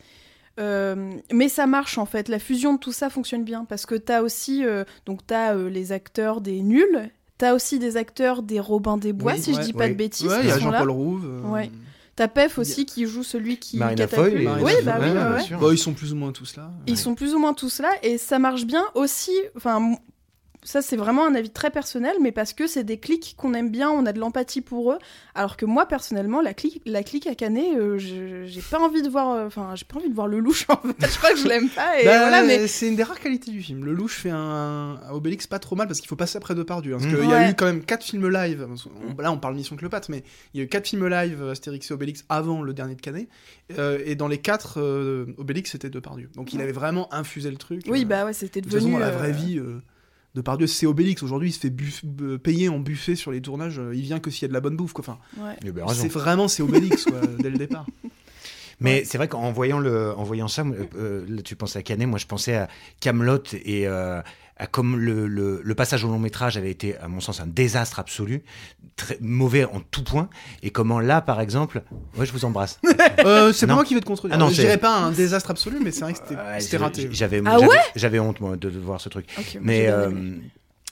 Euh, 0.58 1.10
mais 1.32 1.48
ça 1.48 1.66
marche 1.66 1.98
en 1.98 2.06
fait, 2.06 2.28
la 2.28 2.38
fusion 2.38 2.74
de 2.74 2.78
tout 2.78 2.92
ça 2.92 3.10
fonctionne 3.10 3.44
bien 3.44 3.64
parce 3.66 3.84
que 3.84 3.94
t'as 3.94 4.22
aussi 4.22 4.64
euh, 4.64 4.84
donc 5.04 5.20
t'as 5.26 5.54
euh, 5.54 5.68
les 5.68 5.92
acteurs 5.92 6.40
des 6.40 6.62
nuls, 6.62 7.10
t'as 7.36 7.52
aussi 7.52 7.78
des 7.78 7.96
acteurs 7.98 8.42
des 8.42 8.58
Robins 8.58 8.96
des 8.96 9.12
Bois 9.12 9.32
Oui, 9.34 9.38
si 9.42 9.52
je 9.52 9.58
ouais, 9.58 9.64
dis 9.64 9.72
pas 9.74 9.88
de 9.88 9.94
bêtises. 9.94 10.34
Il 10.42 10.48
y 10.48 10.50
a 10.50 10.58
sont 10.58 10.70
là. 10.70 10.78
Jean-Paul 10.78 10.90
Rouve. 10.90 11.26
euh, 11.26 11.50
Ouais. 11.50 11.70
T'as 12.16 12.28
Pef 12.28 12.58
aussi 12.58 12.86
qui 12.86 13.06
joue 13.06 13.22
celui 13.22 13.58
qui 13.58 13.76
Marina. 13.76 14.08
Foy, 14.08 14.42
Marina 14.42 14.64
Oui, 14.64 14.72
bah 14.84 14.96
oui, 14.98 15.04
ouais, 15.04 15.06
ouais, 15.08 15.12
bien 15.12 15.32
ouais. 15.34 15.42
sûr. 15.42 15.58
Bon, 15.58 15.70
ils 15.70 15.78
sont 15.78 15.92
plus 15.92 16.12
ou 16.12 16.16
moins 16.16 16.32
tous 16.32 16.56
là. 16.56 16.70
Ils 16.86 16.96
sont 16.96 17.14
plus 17.14 17.34
ou 17.34 17.38
moins 17.38 17.52
tous 17.52 17.78
là 17.78 17.90
et 18.02 18.16
ça 18.16 18.38
marche 18.38 18.64
bien 18.64 18.84
aussi. 18.94 19.32
Enfin, 19.54 19.96
ça 20.66 20.82
c'est 20.82 20.96
vraiment 20.96 21.26
un 21.26 21.34
avis 21.34 21.50
très 21.50 21.70
personnel, 21.70 22.14
mais 22.20 22.32
parce 22.32 22.52
que 22.52 22.66
c'est 22.66 22.84
des 22.84 22.98
clics 22.98 23.34
qu'on 23.38 23.54
aime 23.54 23.70
bien, 23.70 23.88
on 23.90 24.04
a 24.04 24.12
de 24.12 24.18
l'empathie 24.18 24.60
pour 24.60 24.92
eux. 24.92 24.98
Alors 25.34 25.56
que 25.56 25.64
moi 25.64 25.86
personnellement, 25.86 26.40
la 26.42 26.52
clique, 26.54 26.82
la 26.84 27.02
clique 27.02 27.26
à 27.26 27.34
Canet, 27.34 27.76
euh, 27.78 27.98
je- 27.98 28.44
j'ai 28.46 28.60
pas 28.62 28.78
envie 28.80 29.02
de 29.02 29.08
voir. 29.08 29.30
euh, 29.30 29.46
Enfin, 29.46 29.74
j'ai 29.76 29.84
pas 29.84 29.96
envie 29.98 30.08
de 30.10 30.14
voir 30.14 30.26
le 30.26 30.40
louche. 30.40 30.66
En 30.68 30.76
fait. 30.76 31.08
Je 31.08 31.16
crois 31.18 31.30
que 31.30 31.38
je 31.38 31.46
l'aime 31.46 31.68
pas. 31.68 32.00
Et 32.00 32.04
Bah, 32.04 32.18
voilà, 32.18 32.42
mais 32.42 32.66
C'est 32.66 32.88
une 32.88 32.96
des 32.96 33.02
rares 33.04 33.20
qualités 33.20 33.50
du 33.50 33.62
film. 33.62 33.84
Le 33.84 33.92
louche 33.92 34.16
fait 34.16 34.30
un, 34.30 34.98
un 35.08 35.10
Obélix 35.12 35.46
pas 35.46 35.58
trop 35.58 35.76
mal 35.76 35.86
parce 35.86 36.00
qu'il 36.00 36.08
faut 36.08 36.16
passer 36.16 36.36
après 36.36 36.54
Depardieu. 36.54 36.94
Hein, 36.94 36.98
parce 37.00 37.12
Mhm. 37.12 37.20
qu'il 37.20 37.30
y 37.30 37.32
a 37.34 37.48
eu 37.50 37.54
quand 37.54 37.66
même 37.66 37.82
quatre 37.84 38.04
films 38.04 38.28
live. 38.28 38.66
On- 39.18 39.22
Là, 39.22 39.30
on 39.32 39.38
parle 39.38 39.54
Mission 39.54 39.76
Cléopâtre, 39.76 40.10
mais 40.10 40.24
il 40.52 40.58
y 40.58 40.60
a 40.60 40.64
eu 40.64 40.68
quatre 40.68 40.86
films 40.88 41.06
live 41.08 41.42
Astérix 41.48 41.90
et 41.90 41.94
Obélix 41.94 42.24
avant 42.28 42.62
le 42.62 42.74
dernier 42.74 42.94
de 42.96 43.00
Canet. 43.00 43.28
Euh, 43.78 43.98
et 44.04 44.14
dans 44.16 44.28
les 44.28 44.38
quatre, 44.38 44.80
euh, 44.80 45.26
Obélix 45.38 45.70
c'était 45.70 45.90
Depardieu. 45.90 46.28
Donc 46.34 46.52
il 46.52 46.60
avait 46.60 46.72
vraiment 46.72 47.12
infusé 47.14 47.50
le 47.50 47.56
truc. 47.56 47.82
oui, 47.88 48.02
euh, 48.02 48.06
bah 48.06 48.24
ouais, 48.24 48.32
c'était 48.32 48.60
de 48.60 48.66
toute 48.66 48.74
façon, 48.74 48.86
devenu. 48.86 49.00
dans 49.00 49.06
la 49.06 49.12
vraie 49.12 49.28
euh, 49.30 49.32
vie, 49.32 49.58
euh, 49.58 49.80
Depardieu 50.36 50.66
c'est 50.68 50.86
Obélix. 50.86 51.22
Aujourd'hui, 51.22 51.48
il 51.48 51.52
se 51.52 51.58
fait 51.58 51.70
buff- 51.70 52.02
euh, 52.20 52.38
payer 52.38 52.68
en 52.68 52.78
buffet 52.78 53.16
sur 53.16 53.32
les 53.32 53.40
tournages. 53.40 53.78
euh, 53.80 53.94
Il 53.94 54.02
vient 54.02 54.20
que 54.20 54.30
s'il 54.30 54.42
y 54.42 54.44
a 54.44 54.48
de 54.48 54.52
la 54.52 54.60
bonne 54.60 54.76
bouffe. 54.76 54.92
Quoi. 54.92 55.02
Enfin, 55.02 55.18
ouais. 55.38 55.72
Bien 55.72 55.84
raison. 55.86 56.02
c'est 56.02 56.08
vraiment 56.12 56.46
c'est 56.46 56.62
Obélix 56.62 57.04
quoi, 57.04 57.20
dès 57.40 57.50
le 57.50 57.56
départ. 57.58 57.86
Mais 58.78 59.04
c'est 59.06 59.16
vrai 59.16 59.26
qu'en 59.26 59.50
voyant 59.52 59.78
le, 59.78 60.12
en 60.14 60.22
voyant 60.22 60.48
ça, 60.48 60.62
euh, 60.96 61.24
là, 61.26 61.40
tu 61.42 61.56
pensais 61.56 61.78
à 61.78 61.82
Canet, 61.82 62.06
moi 62.06 62.18
je 62.18 62.26
pensais 62.26 62.54
à 62.54 62.68
Camelot 63.00 63.38
et 63.64 63.88
euh, 63.88 64.20
comme 64.70 64.96
le, 64.98 65.26
le, 65.26 65.60
le 65.62 65.74
passage 65.74 66.02
au 66.04 66.08
long 66.08 66.18
métrage 66.18 66.56
avait 66.56 66.70
été, 66.70 66.96
à 66.98 67.08
mon 67.08 67.20
sens, 67.20 67.40
un 67.40 67.46
désastre 67.46 67.98
absolu, 67.98 68.42
très 68.96 69.18
mauvais 69.20 69.64
en 69.64 69.80
tout 69.80 70.02
point, 70.02 70.30
et 70.62 70.70
comment 70.70 70.98
là, 70.98 71.20
par 71.20 71.40
exemple, 71.42 71.82
ouais, 72.16 72.24
je 72.24 72.32
vous 72.32 72.44
embrasse. 72.44 72.80
Euh, 73.24 73.52
c'est 73.52 73.66
pas 73.66 73.74
moi 73.74 73.84
qui 73.84 73.94
vais 73.94 74.00
te 74.00 74.06
contredire. 74.06 74.36
Ah 74.36 74.38
non, 74.38 74.48
je 74.48 74.54
dirais 74.60 74.78
pas 74.78 74.94
un 74.96 75.10
désastre 75.10 75.50
absolu, 75.50 75.78
mais 75.82 75.90
c'est 75.90 76.02
vrai 76.02 76.12
que 76.12 76.18
c'était 76.58 76.76
Ouais, 76.76 76.82
raté. 76.82 77.08
J'avais, 77.10 77.40
Ah 77.44 77.56
j'avais- 77.58 77.66
ouais? 77.72 77.78
j'avais 77.96 78.18
honte 78.18 78.40
moi 78.40 78.56
de, 78.56 78.70
de 78.70 78.78
voir 78.78 79.00
ce 79.00 79.08
truc. 79.08 79.26
Ok, 79.38 79.54
moi, 79.54 79.62
Mais 79.64 79.88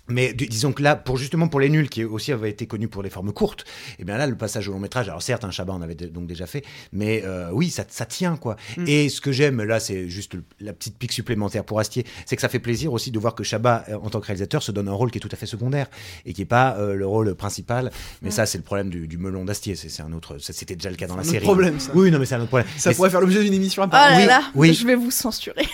mais 0.09 0.33
dis- 0.35 0.49
disons 0.49 0.73
que 0.73 0.83
là, 0.83 0.97
pour 0.97 1.17
justement 1.17 1.49
pour 1.49 1.61
les 1.61 1.69
nuls, 1.69 1.88
qui 1.88 2.05
aussi 2.05 2.33
avaient 2.33 2.51
été 2.51 2.67
connus 2.67 2.88
pour 2.88 3.03
les 3.03 3.11
formes 3.11 3.33
courtes, 3.33 3.64
et 3.99 4.05
bien 4.05 4.17
là, 4.19 4.27
le 4.27 4.37
passage 4.37 4.69
au 4.69 4.73
long 4.73 4.79
métrage, 4.79 5.09
alors 5.09 5.23
certes, 5.23 5.45
un 5.45 5.51
Chabat 5.51 5.73
on 5.75 5.83
avait 5.83 5.95
donc 5.95 6.27
déjà 6.27 6.47
fait, 6.47 6.64
mais 6.93 7.23
euh, 7.25 7.49
oui, 7.53 7.71
ça, 7.71 7.85
ça 7.88 8.05
tient 8.07 8.37
quoi. 8.37 8.57
Mm. 8.77 8.85
Et 8.87 9.09
ce 9.09 9.21
que 9.21 9.33
j'aime, 9.33 9.62
là, 9.62 9.81
c'est 9.81 10.09
juste 10.09 10.33
la 10.61 10.73
petite 10.73 10.99
pique 10.99 11.12
supplémentaire 11.12 11.64
pour 11.64 11.79
Astier, 11.81 12.05
c'est 12.27 12.37
que 12.37 12.43
ça 12.43 12.49
fait 12.49 12.59
plaisir 12.59 12.93
aussi 12.93 13.11
de 13.11 13.19
voir 13.19 13.35
que 13.35 13.45
Chabat, 13.45 13.85
euh, 13.88 13.97
en 14.03 14.11
tant 14.11 14.21
que 14.21 14.27
réalisateur, 14.27 14.62
se 14.62 14.73
donne 14.73 14.88
un 14.88 14.93
rôle 14.93 15.11
qui 15.11 15.19
est 15.19 15.21
tout 15.21 15.29
à 15.33 15.37
fait 15.37 15.47
secondaire 15.47 15.87
et 16.27 16.33
qui 16.33 16.43
est 16.43 16.47
pas 16.47 16.77
euh, 16.79 16.95
le 16.95 17.07
rôle 17.07 17.35
principal. 17.35 17.90
Mais 18.23 18.29
Mm. 18.29 18.33
ça, 18.33 18.47
c'est 18.47 18.59
le 18.59 18.64
problème 18.64 18.90
du, 18.90 19.07
du 19.07 19.19
melon 19.19 19.45
d'Astier. 19.45 19.75
C'est 19.77 19.88
c'est 19.88 20.03
un 20.03 20.12
autre, 20.12 20.38
ça, 20.38 20.53
c'était 20.53 20.77
déjà 20.77 20.90
le 20.90 20.97
cas 20.97 21.07
dans 21.07 21.14
la 21.17 21.21
un 21.21 21.25
autre 21.25 21.33
série. 21.33 21.45
problème, 21.45 21.81
ça. 21.81 21.90
Oui, 21.95 22.11
non, 22.11 22.19
mais 22.19 22.27
c'est 22.27 22.35
un 22.35 22.38
autre 22.40 22.49
problème. 22.49 22.69
Ça 22.77 22.90
Mais 22.90 22.97
pourrait 22.97 23.11
faire 23.11 23.21
l'objet 23.21 23.43
d'une 23.43 23.55
émission 23.55 23.83
à 23.83 23.87
Oh 23.87 23.90
part. 23.90 24.11
là 24.11 24.17
oui, 24.19 24.27
là, 24.27 24.43
oui. 24.55 24.75
je 24.75 24.87
vais 24.87 24.95
vous 24.97 25.11
censurer. 25.11 25.64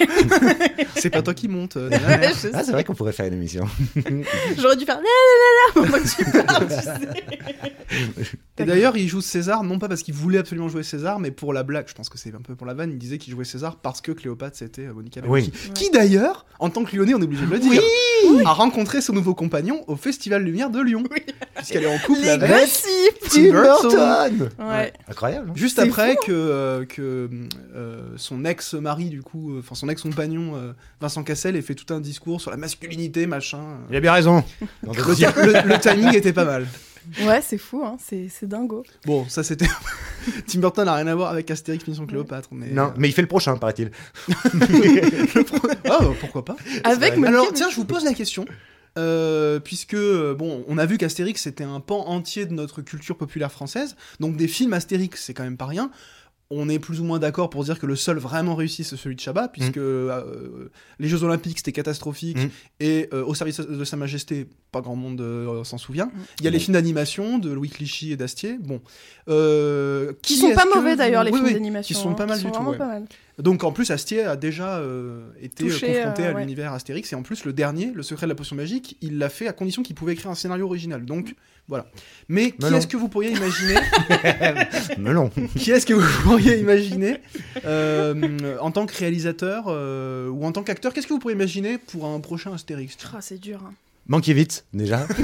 C'est 0.97 1.11
pas 1.11 1.23
toi 1.23 1.35
qui 1.35 1.49
monte. 1.49 1.77
euh, 1.77 1.91
Ah, 2.53 2.63
c'est 2.65 2.73
vrai 2.73 2.85
qu'on 2.85 2.95
pourrait 2.95 3.13
faire 3.13 3.27
une 3.27 3.35
émission. 3.35 3.67
J'aurais 4.59 4.77
dû 4.77 4.85
faire 4.85 5.01
la 5.01 5.03
la 5.03 5.83
la 5.83 5.83
la 5.83 5.89
pendant 5.89 6.05
que 6.05 6.17
tu 6.17 6.25
parles, 6.47 6.69
tu 6.69 6.75
sais. 6.75 8.37
Et 8.59 8.65
d'ailleurs, 8.65 8.97
il 8.97 9.09
joue 9.09 9.23
César, 9.23 9.65
non 9.65 9.79
pas 9.79 9.89
parce 9.89 10.03
qu'il 10.03 10.13
voulait 10.15 10.39
absolument 10.39 10.69
jouer 10.69 10.83
César, 10.83 11.19
mais 11.19 11.31
pour 11.31 11.55
la 11.55 11.63
blague. 11.63 11.87
Je 11.89 11.95
pense 11.95 12.11
que 12.11 12.19
c'est 12.19 12.35
un 12.35 12.43
peu 12.43 12.55
pour 12.55 12.67
la 12.67 12.75
vanne. 12.75 12.91
Il 12.93 12.99
disait 12.99 13.17
qu'il 13.17 13.33
jouait 13.33 13.45
César 13.47 13.77
parce 13.77 14.03
que 14.03 14.13
Cléopâtre 14.13 14.57
c'était 14.57 14.87
euh, 14.87 14.93
Monica 14.93 15.23
Bellucci. 15.23 15.51
Oui. 15.65 15.73
Qui 15.75 15.91
d'ailleurs, 15.91 16.45
en 16.59 16.69
tant 16.69 16.85
que 16.85 16.95
lyonnais, 16.95 17.15
on 17.15 17.21
est 17.21 17.25
obligé 17.25 17.47
de 17.47 17.51
le 17.51 17.59
dire, 17.59 17.83
a 18.45 18.53
rencontré 18.53 19.01
son 19.01 19.15
nouveau 19.15 19.35
compagnon 19.35 19.83
au 19.87 19.97
Festival 19.97 20.43
Lumière 20.45 20.69
de 20.71 20.81
Lyon. 20.81 21.05
Puisqu'elle 21.57 21.85
est 21.85 21.95
en 21.95 21.99
couple 22.01 22.21
Les 22.21 22.29
avec. 22.29 22.69
Tim 23.31 23.51
Burton. 23.51 24.51
Ouais. 24.59 24.93
Incroyable. 25.09 25.51
hein 25.51 25.55
Juste 25.57 25.79
après 25.79 26.17
que, 26.17 26.31
euh, 26.31 26.85
que 26.85 27.31
euh, 27.75 28.03
son 28.17 28.45
ex-mari, 28.45 29.09
du 29.09 29.23
coup, 29.23 29.55
euh, 29.55 29.61
enfin 29.61 29.75
son 29.75 29.89
ex-compagnon, 29.89 30.57
euh, 30.57 30.73
Vincent 31.01 31.23
Cassel, 31.23 31.57
ait 31.57 31.63
fait 31.63 31.75
tout 31.75 31.93
un 31.95 32.01
discours 32.01 32.41
sur 32.41 32.51
la 32.51 32.57
masculinité, 32.57 33.27
machin. 33.27 33.79
Il 33.89 33.97
a 33.97 34.01
bien 34.01 34.10
raison. 34.13 34.45
Dans 34.83 34.93
Le, 34.93 35.81
timing 35.81 36.15
était 36.15 36.33
pas 36.33 36.45
mal. 36.45 36.67
Ouais, 37.23 37.41
c'est 37.43 37.59
fou, 37.59 37.83
hein. 37.85 37.97
c'est 37.99 38.29
c'est 38.29 38.47
dingo. 38.47 38.85
Bon, 39.07 39.27
ça 39.29 39.43
c'était. 39.43 39.67
Tim 40.47 40.61
Burton 40.61 40.85
n'a 40.85 40.95
rien 40.95 41.07
à 41.07 41.15
voir 41.15 41.31
avec 41.31 41.51
Astérix 41.51 41.87
Mission 41.89 42.07
Cléopâtre. 42.07 42.51
Mais... 42.53 42.69
Non, 42.71 42.93
mais 42.97 43.09
il 43.09 43.13
fait 43.13 43.23
le 43.23 43.29
prochain, 43.29 43.57
paraît-il. 43.57 43.91
Bah, 45.85 45.99
pourquoi 46.21 46.45
pas 46.45 46.57
Avec 46.85 47.15
Alors, 47.25 47.53
tiens, 47.53 47.69
je 47.71 47.77
vous 47.77 47.85
pose 47.85 48.05
la 48.05 48.15
question. 48.15 48.45
Euh, 48.99 49.61
puisque, 49.61 49.95
euh, 49.95 50.35
bon, 50.35 50.65
on 50.67 50.77
a 50.77 50.85
vu 50.85 50.99
qu'Astérix 50.99 51.41
c'était 51.43 51.65
un 51.65 51.79
pan 51.79 52.07
entier 52.09 52.45
de 52.45 52.53
notre 52.53 52.83
culture 52.83 53.17
populaire 53.17 53.53
française, 53.53 53.95
donc 54.19 54.37
des 54.37 54.49
films 54.49 54.73
Astérix 54.73 55.23
c'est 55.25 55.33
quand 55.33 55.45
même 55.45 55.57
pas 55.57 55.67
rien. 55.67 55.91
On 56.53 56.69
est 56.69 56.81
plus 56.81 57.01
ou 57.01 57.05
moins 57.05 57.21
d'accord 57.21 57.49
pour 57.49 57.63
dire 57.63 57.79
que 57.79 57.87
le 57.87 57.95
seul 57.95 58.19
vraiment 58.19 58.57
réussi 58.57 58.83
c'est 58.83 58.97
celui 58.97 59.15
de 59.15 59.21
Chabat, 59.21 59.47
puisque 59.49 59.77
euh, 59.77 60.69
les 60.99 61.07
Jeux 61.09 61.23
Olympiques 61.23 61.59
c'était 61.59 61.71
catastrophique 61.73 62.39
Mm. 62.39 62.49
et 62.81 63.09
euh, 63.13 63.25
au 63.25 63.35
service 63.35 63.61
de 63.61 63.85
Sa 63.85 63.97
Majesté, 63.97 64.49
pas 64.73 64.81
grand 64.81 64.97
monde 64.97 65.21
euh, 65.21 65.63
s'en 65.63 65.79
souvient. 65.79 66.07
Mm. 66.07 66.11
Il 66.41 66.45
y 66.45 66.49
a 66.49 66.51
les 66.51 66.59
films 66.59 66.73
d'animation 66.75 67.39
de 67.39 67.51
Louis 67.53 67.69
Clichy 67.69 68.11
et 68.13 68.17
d'Astier. 68.17 68.59
Bon, 68.61 68.81
euh, 69.29 70.13
Qui 70.23 70.35
qui 70.35 70.41
sont 70.41 70.53
pas 70.55 70.65
que 70.65 70.75
mauvais 70.75 70.97
d'ailleurs, 70.97 71.23
les 71.25 71.31
Oui, 71.31 71.37
films 71.39 71.49
oui, 71.49 71.55
d'animation. 71.55 71.95
Qui 71.95 72.01
sont 72.03 72.15
pas 72.15 72.25
hein, 72.25 72.27
mal 72.27 72.39
qui 72.39 72.47
du 72.47 72.53
sont 72.53 72.65
tout. 72.65 72.71
ouais. 72.71 72.79
pas 72.79 72.87
mal. 72.89 73.05
Donc 73.43 73.65
en 73.65 73.73
plus, 73.73 73.91
Astier 73.91 74.23
a 74.23 74.37
déjà 74.37 74.79
euh, 74.79 75.29
été 75.41 75.65
Touché, 75.65 75.91
euh, 75.91 75.95
confronté 76.05 76.23
euh, 76.25 76.31
à 76.31 76.35
ouais. 76.35 76.41
l'univers 76.41 76.73
Astérix 76.73 77.13
et 77.13 77.17
en 77.17 77.23
plus 77.23 77.45
le 77.45 77.53
dernier, 77.53 77.93
Le 77.95 78.03
secret 78.03 78.27
de 78.27 78.31
la 78.31 78.35
potion 78.35 78.57
magique, 78.57 78.97
il 79.01 79.19
l'a 79.19 79.29
fait 79.29 79.49
à 79.49 79.53
condition 79.53 79.83
qu'il 79.83 79.95
pouvait 79.95 80.13
écrire 80.13 80.31
un 80.31 80.35
scénario 80.35 80.67
original. 80.67 81.05
Donc 81.05 81.35
voilà. 81.69 81.87
Mais 82.29 82.51
qui 82.51 82.65
Melon. 82.65 82.77
est-ce 82.79 82.87
que 82.87 82.97
vous 82.97 83.09
pourriez 83.09 83.31
imaginer 83.31 83.75
Melon. 84.99 85.31
Qui 85.57 85.71
est-ce 85.71 85.87
que 85.87 85.95
vous 85.95 86.23
pourriez 86.23 86.59
imaginer 86.59 87.19
euh, 87.65 88.57
en 88.61 88.71
tant 88.73 88.87
que 88.87 88.97
réalisateur 88.97 89.65
euh, 89.69 90.29
ou 90.29 90.45
en 90.45 90.53
tant 90.53 90.63
qu'acteur 90.63 90.93
Qu'est-ce 90.93 91.07
que 91.07 91.13
vous 91.13 91.19
pourriez 91.21 91.37
imaginer 91.37 91.79
pour 91.79 92.07
un 92.07 92.19
prochain 92.21 92.53
Astérix? 92.53 92.97
Ah, 93.15 93.19
c'est 93.21 93.39
dur. 93.41 93.61
hein. 93.65 93.73
Mankiewicz, 94.09 94.65
déjà. 94.73 95.07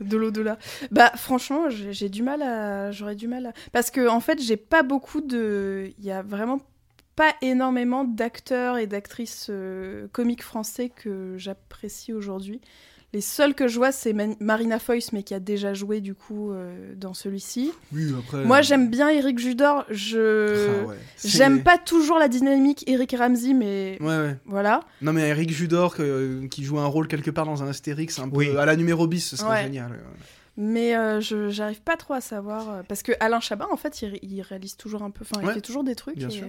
De 0.00 0.16
l'au-delà. 0.16 0.58
Bah, 0.90 1.12
franchement, 1.16 1.70
j'ai 1.70 1.92
j'ai 1.92 2.08
du 2.08 2.22
mal 2.22 2.42
à. 2.42 2.90
J'aurais 2.90 3.14
du 3.14 3.28
mal 3.28 3.46
à. 3.46 3.52
Parce 3.72 3.90
que, 3.90 4.08
en 4.08 4.20
fait, 4.20 4.40
j'ai 4.40 4.56
pas 4.56 4.82
beaucoup 4.82 5.20
de. 5.20 5.92
Il 5.98 6.04
y 6.04 6.10
a 6.10 6.22
vraiment 6.22 6.60
pas 7.16 7.34
énormément 7.42 8.04
d'acteurs 8.04 8.78
et 8.78 8.86
d'actrices 8.86 9.48
euh, 9.50 10.06
comiques 10.12 10.42
français 10.42 10.88
que 10.88 11.34
j'apprécie 11.36 12.12
aujourd'hui. 12.12 12.60
Les 13.14 13.20
seuls 13.20 13.54
que 13.54 13.68
je 13.68 13.76
vois, 13.76 13.92
c'est 13.92 14.14
Man- 14.14 14.36
Marina 14.40 14.78
Foïs, 14.78 15.12
mais 15.12 15.22
qui 15.22 15.34
a 15.34 15.38
déjà 15.38 15.74
joué 15.74 16.00
du 16.00 16.14
coup 16.14 16.50
euh, 16.50 16.94
dans 16.96 17.12
celui-ci. 17.12 17.70
Oui, 17.92 18.06
après. 18.18 18.42
Moi, 18.46 18.62
j'aime 18.62 18.88
bien 18.88 19.10
Eric 19.10 19.38
Judor. 19.38 19.84
Je 19.90 20.80
Ah 20.84 20.86
ouais, 20.86 20.96
j'aime 21.22 21.62
pas 21.62 21.76
toujours 21.76 22.18
la 22.18 22.28
dynamique 22.28 22.84
Eric 22.88 23.14
Ramsey, 23.18 23.52
mais 23.52 23.98
Ouais, 24.00 24.06
ouais. 24.16 24.36
voilà. 24.46 24.80
Non, 25.02 25.12
mais 25.12 25.28
Eric 25.28 25.50
Judor 25.52 25.94
qui 26.50 26.64
joue 26.64 26.78
un 26.78 26.86
rôle 26.86 27.06
quelque 27.06 27.30
part 27.30 27.44
dans 27.44 27.62
un 27.62 27.68
Astérix, 27.68 28.18
un 28.18 28.30
peu 28.30 28.36
Oui. 28.38 28.56
à 28.56 28.64
la 28.64 28.76
numéro 28.76 29.06
bis, 29.06 29.28
ce 29.28 29.36
serait 29.36 29.50
Ouais. 29.50 29.62
génial. 29.64 29.98
Mais 30.56 30.96
euh, 30.96 31.20
je 31.20 31.50
j'arrive 31.50 31.82
pas 31.82 31.96
trop 31.98 32.14
à 32.14 32.20
savoir 32.22 32.70
euh, 32.70 32.82
parce 32.86 33.02
que 33.02 33.12
Alain 33.20 33.40
Chabat, 33.40 33.68
en 33.70 33.76
fait, 33.76 34.00
il, 34.02 34.08
ré- 34.08 34.20
il 34.22 34.40
réalise 34.42 34.76
toujours 34.76 35.02
un 35.02 35.10
peu. 35.10 35.24
Enfin, 35.30 35.42
Ouais, 35.44 35.52
il 35.52 35.54
fait 35.54 35.60
toujours 35.62 35.84
des 35.84 35.94
trucs. 35.94 36.16
bien 36.16 36.28
et 36.28 36.32
sûr. 36.32 36.46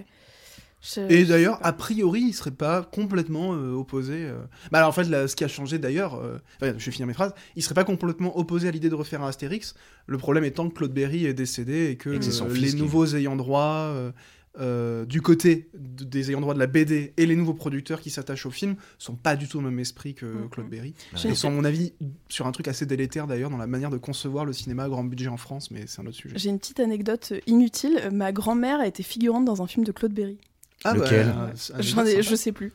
Je- 0.83 1.01
Et 1.09 1.23
d'ailleurs, 1.25 1.59
a 1.63 1.71
priori, 1.73 2.21
il 2.21 2.33
serait 2.33 2.51
pas 2.51 2.83
complètement 2.83 3.53
euh, 3.53 3.71
opposé. 3.73 4.25
euh. 4.25 4.37
Bah, 4.71 4.79
alors, 4.79 4.89
en 4.89 4.93
fait, 4.93 5.05
là, 5.05 5.27
ce 5.27 5.35
qui 5.35 5.43
a 5.43 5.47
changé 5.47 5.79
d'ailleurs, 5.79 6.15
euh, 6.15 6.37
enfin, 6.61 6.73
je 6.77 6.85
vais 6.85 6.91
finir 6.91 7.07
mes 7.07 7.13
phrases, 7.13 7.33
il 7.55 7.63
serait 7.63 7.75
pas 7.75 7.85
complètement 7.85 8.37
opposé 8.37 8.67
à 8.67 8.71
l'idée 8.71 8.89
de 8.89 8.95
refaire 8.95 9.21
un 9.23 9.27
Astérix. 9.29 9.75
Le 10.07 10.17
problème 10.17 10.43
étant 10.43 10.69
que 10.69 10.73
Claude 10.75 10.93
Berry 10.93 11.25
est 11.25 11.33
décédé 11.33 11.89
et 11.89 11.95
que 11.95 12.09
Et 12.09 12.15
euh, 12.17 12.53
les 12.53 12.69
qui- 12.71 12.75
nouveaux 12.75 13.15
ayants 13.15 13.35
droit. 13.37 13.87
euh, 13.93 14.11
euh, 14.59 15.03
du 15.05 15.19
côté 15.19 15.67
de- 15.73 16.03
des 16.03 16.29
ayants 16.29 16.39
droit 16.41 16.53
de 16.53 16.59
la 16.59 16.67
BD 16.67 17.11
et 17.17 17.25
les 17.25 17.35
nouveaux 17.35 17.55
producteurs 17.55 17.99
qui 18.01 18.11
s'attachent 18.11 18.45
au 18.45 18.51
film 18.51 18.75
sont 18.99 19.15
pas 19.15 19.35
du 19.35 19.47
tout 19.47 19.57
au 19.57 19.61
même 19.61 19.79
esprit 19.79 20.13
que 20.13 20.27
Mhm. 20.27 20.49
Claude 20.51 20.69
Berry. 20.69 20.93
J'ai- 21.15 21.29
Ils 21.29 21.35
sont, 21.35 21.47
à 21.47 21.51
mon 21.51 21.63
avis, 21.63 21.93
sur 22.29 22.45
un 22.45 22.51
truc 22.51 22.67
assez 22.67 22.85
délétère 22.85 23.25
d'ailleurs 23.25 23.49
dans 23.49 23.57
la 23.57 23.65
manière 23.65 23.89
de 23.89 23.97
concevoir 23.97 24.45
le 24.45 24.53
cinéma 24.53 24.83
à 24.83 24.89
grand 24.89 25.03
budget 25.05 25.27
en 25.29 25.37
France, 25.37 25.71
mais 25.71 25.85
c'est 25.87 26.01
un 26.01 26.05
autre 26.05 26.17
sujet. 26.17 26.35
J'ai 26.37 26.49
une 26.51 26.59
petite 26.59 26.79
anecdote 26.79 27.33
inutile. 27.47 27.99
Ma 28.11 28.31
grand-mère 28.31 28.79
a 28.79 28.85
été 28.85 29.01
figurante 29.01 29.43
dans 29.45 29.63
un 29.63 29.65
film 29.67 29.85
de 29.85 29.91
Claude 29.91 30.13
Berry. 30.13 30.37
Ah, 30.83 30.93
Lequel 30.93 31.27
bah, 31.27 31.51
J'en 31.79 32.05
ai, 32.05 32.21
je 32.21 32.35
sais 32.35 32.51
plus. 32.51 32.71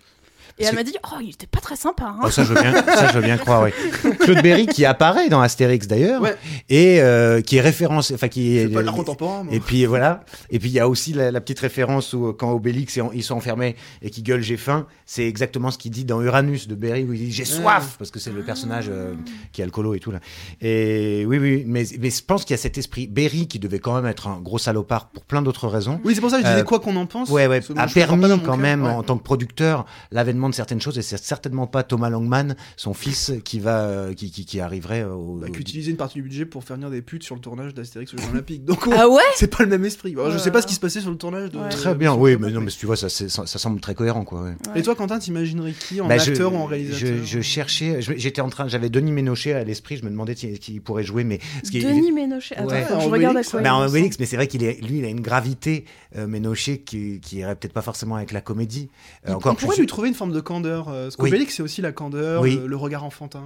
Et 0.59 0.65
elle 0.65 0.75
m'a 0.75 0.83
dit 0.83 0.95
Oh, 1.05 1.17
il 1.23 1.31
était 1.31 1.47
pas 1.47 1.61
très 1.61 1.77
sympa. 1.77 2.05
Hein. 2.05 2.21
Oh, 2.25 2.31
ça, 2.31 2.43
je 2.45 2.53
veux 2.53 2.61
bien, 2.61 2.73
ça, 2.85 3.09
je 3.09 3.15
veux 3.15 3.23
bien 3.25 3.37
croire, 3.39 3.63
oui. 3.63 3.71
Claude 4.21 4.43
Berry 4.43 4.67
qui 4.67 4.85
apparaît 4.85 5.29
dans 5.29 5.41
Astérix 5.41 5.87
d'ailleurs, 5.87 6.21
Ouais. 6.23 6.35
et 6.69 7.01
euh, 7.01 7.41
qui 7.41 7.57
est 7.57 7.61
référence, 7.61 8.11
enfin 8.13 8.29
qui 8.29 8.59
Je 8.59 8.65
est. 8.67 8.69
pas 8.69 8.81
de 8.81 8.87
l'art 8.87 8.95
contemporain, 8.95 9.45
moi. 9.45 9.55
Et 9.55 9.61
puis 9.61 9.85
voilà. 9.87 10.25
Et 10.51 10.59
puis 10.59 10.69
il 10.69 10.73
y 10.73 10.81
a 10.81 10.89
aussi 10.89 11.13
la, 11.13 11.31
la 11.31 11.41
petite 11.41 11.61
référence 11.61 12.13
où 12.13 12.33
quand 12.33 12.51
Obélix 12.53 12.97
est 12.97 13.01
en- 13.01 13.13
ils 13.13 13.23
sont 13.23 13.35
enfermés 13.37 13.77
et 14.03 14.11
qui 14.11 14.23
gueule 14.23 14.43
j'ai 14.43 14.57
faim, 14.57 14.87
c'est 15.07 15.27
exactement 15.27 15.71
ce 15.71 15.79
qu'il 15.79 15.91
dit 15.93 16.05
dans 16.05 16.21
Uranus 16.23 16.67
de 16.69 16.75
Berry 16.75 17.05
où 17.05 17.13
il 17.13 17.21
dit 17.27 17.33
j'ai 17.33 17.45
soif 17.45 17.97
parce 17.99 18.11
que 18.11 18.19
c'est 18.19 18.33
le 18.33 18.43
personnage 18.43 18.87
euh, 18.91 19.15
qui 19.53 19.61
est 19.61 19.65
alcoolo 19.65 19.95
et 19.95 20.01
tout 20.01 20.11
là. 20.11 20.21
Et 20.61 21.25
oui 21.27 21.39
oui, 21.39 21.65
mais 21.67 21.85
mais 22.01 22.11
je 22.11 22.23
pense 22.25 22.45
qu'il 22.45 22.55
y 22.55 22.59
a 22.59 22.63
cet 22.63 22.79
esprit 22.79 23.07
Berry 23.07 23.47
qui 23.47 23.59
devait 23.59 23.79
quand 23.79 23.95
même 23.95 24.07
être 24.07 24.27
un 24.29 24.41
gros 24.41 24.59
salopard 24.59 25.09
pour 25.09 25.25
plein 25.25 25.43
d'autres 25.43 25.69
raisons. 25.69 26.01
Oui, 26.05 26.15
c'est 26.15 26.21
pour 26.21 26.31
ça 26.31 26.39
que 26.39 26.43
je 26.45 26.49
disais 26.49 26.61
Euh, 26.61 26.65
quoi 26.65 26.81
qu'on 26.81 26.97
en 26.97 27.07
pense. 27.07 27.29
Ouais, 27.31 27.47
ouais, 27.47 27.61
a 27.77 27.87
le 27.87 27.93
permis 27.93 28.29
quand 28.29 28.39
cœur. 28.41 28.57
même 28.57 28.83
Ouais. 28.85 28.91
en 28.91 29.03
tant 29.03 29.17
que 29.17 29.23
producteur 29.23 29.87
l'avènement 30.11 30.48
de 30.49 30.55
certaines 30.55 30.81
choses 30.81 30.99
et 30.99 31.03
c'est 31.03 31.19
certainement 31.23 31.67
pas 31.67 31.83
Thomas 31.83 32.11
Langman, 32.11 32.55
son 32.77 32.95
fils, 32.95 33.33
qui 33.45 33.61
va 33.61 33.83
euh, 33.83 34.15
qui, 34.15 34.31
qui, 34.31 34.45
qui 34.45 34.61
arriverait 34.61 35.05
au. 35.05 35.35
Bah, 35.41 35.49
qu'utiliser 35.51 35.91
une 35.91 35.97
partie 35.97 36.15
du 36.17 36.23
budget 36.23 36.45
pour 36.47 36.65
faire 36.65 36.77
venir 36.77 36.91
des 36.91 37.03
putes 37.03 37.23
sur 37.23 37.35
le 37.35 37.41
tournage 37.41 37.75
d'Astérix 37.75 38.13
aux 38.15 38.19
Jeux 38.19 38.29
Olympiques. 38.33 38.65
Donc, 38.67 38.89
Ah 38.97 39.09
ouais 39.09 39.23
c'est 39.37 39.55
pas 39.55 39.63
le 39.65 39.69
même 39.71 39.85
esprit. 39.85 40.13
Alors, 40.13 40.31
je 40.31 40.39
sais 40.39 40.51
pas 40.51 40.63
ce 40.63 40.67
qui 40.67 40.75
se 40.75 40.81
passait 40.81 41.01
sur 41.01 41.11
le 41.11 41.17
tournage 41.17 41.51
de. 41.51 41.59
Ouais. 41.59 41.69
Très 41.69 41.95
bien, 41.95 42.15
oui, 42.15 42.37
mais 42.39 42.51
non, 42.51 42.61
mais 42.61 42.71
tu 42.71 42.87
vois, 42.87 42.97
ça, 42.97 43.09
ça, 43.09 43.29
ça 43.29 43.59
semble 43.59 43.81
très 43.81 43.95
cohérent, 43.95 44.25
quoi. 44.25 44.43
ouais. 44.43 44.49
Ouais. 44.73 44.81
Et 44.81 44.83
toi, 44.83 44.95
Quentin, 44.95 45.19
t'imaginerais 45.19 45.73
qui 45.73 46.01
en 46.01 46.09
Bah, 46.09 46.19
je- 46.19 46.31
acteur 46.31 46.53
ou 46.55 46.57
en 46.57 46.65
réalisateur 46.67 47.09
je, 47.19 47.25
je 47.25 47.41
cherchais, 47.41 48.01
j'étais 48.01 48.41
en 48.41 48.49
train, 48.49 48.69
j'avais 48.69 48.89
Denis 48.91 49.13
Ménochet 49.13 49.53
à 49.53 49.65
l'esprit, 49.65 49.97
je 49.97 50.05
me 50.05 50.11
demandais 50.11 50.35
qui, 50.35 50.59
qui 50.59 50.81
pourrait 50.81 51.05
jouer, 51.05 51.25
mais 51.25 51.41
ce 51.65 51.71
qui 51.71 51.79
est- 51.79 51.83
Denis 51.83 52.13
Ménochet. 52.13 52.57
Attends, 52.57 52.69
Ouais. 52.69 52.87
je 53.01 53.09
regarde 53.09 53.37
à 53.37 53.43
quoi 53.45 53.61
Bah, 53.61 53.75
en. 53.75 53.87
Obélix, 53.89 54.19
mais 54.19 54.27
c'est 54.27 54.37
vrai 54.37 54.47
qu'il 54.49 54.63
est, 54.65 54.81
lui, 54.87 54.99
il 54.99 55.05
a 55.05 55.09
une 55.09 55.21
gravité, 55.21 55.85
euh, 56.17 56.27
Ménochet, 56.27 56.79
qui, 56.79 57.21
qui 57.21 57.39
irait 57.39 57.55
peut-être 57.57 57.73
pas 57.73 57.83
forcément 57.83 58.17
avec 58.17 58.33
la 58.33 58.41
comédie. 58.41 58.89
Euh, 59.27 59.33
On 59.33 59.37
encore, 59.37 59.57
pourrait 59.57 59.77
lui 59.77 59.87
trouver 59.87 60.09
une 60.09 60.15
forme 60.15 60.33
de 60.33 60.38
candeur. 60.41 60.89
euh, 60.89 61.05
Parce 61.05 61.17
Oui. 61.19 61.47
c'est 61.49 61.63
aussi 61.63 61.81
la 61.83 61.93
candeur, 61.93 62.43
Oui. 62.43 62.57
le, 62.57 62.67
le 62.67 62.77
regard 62.77 63.05
enfantin, 63.05 63.43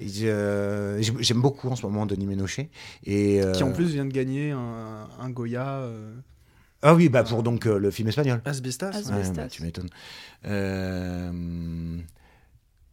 euh, 0.00 0.06
euh, 0.24 1.02
j'aime 1.20 1.40
beaucoup 1.40 1.68
en 1.68 1.76
ce 1.76 1.84
moment 1.86 2.06
Denis 2.06 2.26
Ménochet. 2.26 2.70
Et, 3.04 3.42
euh, 3.42 3.52
qui 3.52 3.62
en 3.62 3.72
plus 3.72 3.92
vient 3.92 4.04
de 4.04 4.12
gagner 4.12 4.50
un, 4.52 5.08
un 5.18 5.30
Goya 5.30 5.66
euh, 5.78 6.14
Ah 6.82 6.94
oui, 6.94 7.08
bah 7.08 7.24
pour 7.24 7.42
donc 7.42 7.66
euh, 7.66 7.78
le 7.78 7.90
film 7.90 8.08
espagnol. 8.08 8.40
Asbestas. 8.44 8.88
Asbestas. 8.88 9.16
Ouais, 9.16 9.32
bah, 9.34 9.48
tu 9.48 9.62
m'étonnes. 9.62 9.90
Euh... 10.46 11.98